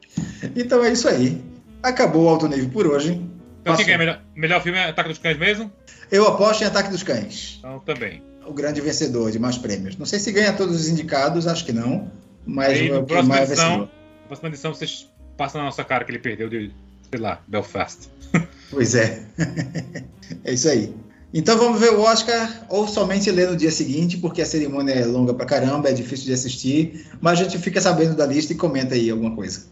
Então 0.55 0.81
é 0.83 0.91
isso 0.93 1.07
aí. 1.09 1.41
Acabou 1.83 2.25
o 2.25 2.29
alto 2.29 2.47
nível 2.47 2.69
por 2.69 2.87
hoje. 2.87 3.11
Então, 3.11 3.73
Passou. 3.73 3.83
quem 3.83 3.93
é 3.93 3.97
melhor? 3.97 4.21
Melhor 4.33 4.61
filme 4.63 4.77
é 4.77 4.85
Ataque 4.89 5.09
dos 5.09 5.17
Cães 5.17 5.37
mesmo? 5.37 5.69
Eu 6.09 6.25
aposto 6.27 6.61
em 6.63 6.65
Ataque 6.65 6.89
dos 6.89 7.03
Cães. 7.03 7.55
Então, 7.59 7.79
também. 7.79 8.23
O 8.45 8.53
grande 8.53 8.79
vencedor 8.79 9.29
de 9.29 9.37
mais 9.37 9.57
prêmios. 9.57 9.97
Não 9.97 10.05
sei 10.05 10.19
se 10.19 10.31
ganha 10.31 10.53
todos 10.53 10.75
os 10.77 10.87
indicados, 10.87 11.45
acho 11.45 11.65
que 11.65 11.73
não. 11.73 12.09
Mas 12.47 12.79
Aí, 12.79 12.89
no 12.89 13.03
próxima 13.05 13.37
edição- 13.41 13.69
vencedor. 13.69 13.89
Na 14.21 14.27
próxima 14.27 14.49
edição, 14.49 14.73
vocês 14.73 15.07
passam 15.35 15.59
na 15.61 15.65
nossa 15.65 15.83
cara 15.83 16.03
que 16.05 16.11
ele 16.11 16.19
perdeu 16.19 16.49
de, 16.49 16.71
sei 17.11 17.19
lá, 17.19 17.41
Belfast. 17.47 18.09
Pois 18.69 18.95
é. 18.95 19.23
é 20.43 20.53
isso 20.53 20.67
aí. 20.67 20.93
Então 21.33 21.57
vamos 21.57 21.79
ver 21.79 21.91
o 21.91 22.01
Oscar 22.01 22.65
ou 22.69 22.85
somente 22.85 23.31
ler 23.31 23.49
no 23.49 23.55
dia 23.55 23.71
seguinte, 23.71 24.17
porque 24.17 24.41
a 24.41 24.45
cerimônia 24.45 24.91
é 24.93 25.05
longa 25.05 25.33
pra 25.33 25.45
caramba, 25.45 25.89
é 25.89 25.93
difícil 25.93 26.25
de 26.25 26.33
assistir, 26.33 27.07
mas 27.21 27.39
a 27.39 27.43
gente 27.43 27.57
fica 27.59 27.79
sabendo 27.79 28.13
da 28.15 28.25
lista 28.25 28.51
e 28.51 28.57
comenta 28.57 28.93
aí 28.95 29.09
alguma 29.09 29.33
coisa. 29.35 29.67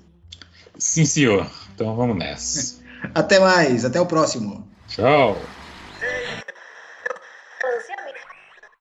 Sim, 0.77 1.03
senhor. 1.05 1.49
Então 1.73 1.93
vamos 1.95 2.17
nessa. 2.17 2.77
Até 3.13 3.37
mais, 3.39 3.83
até 3.85 3.99
o 3.99 4.05
próximo. 4.05 4.65
Tchau. 4.87 5.37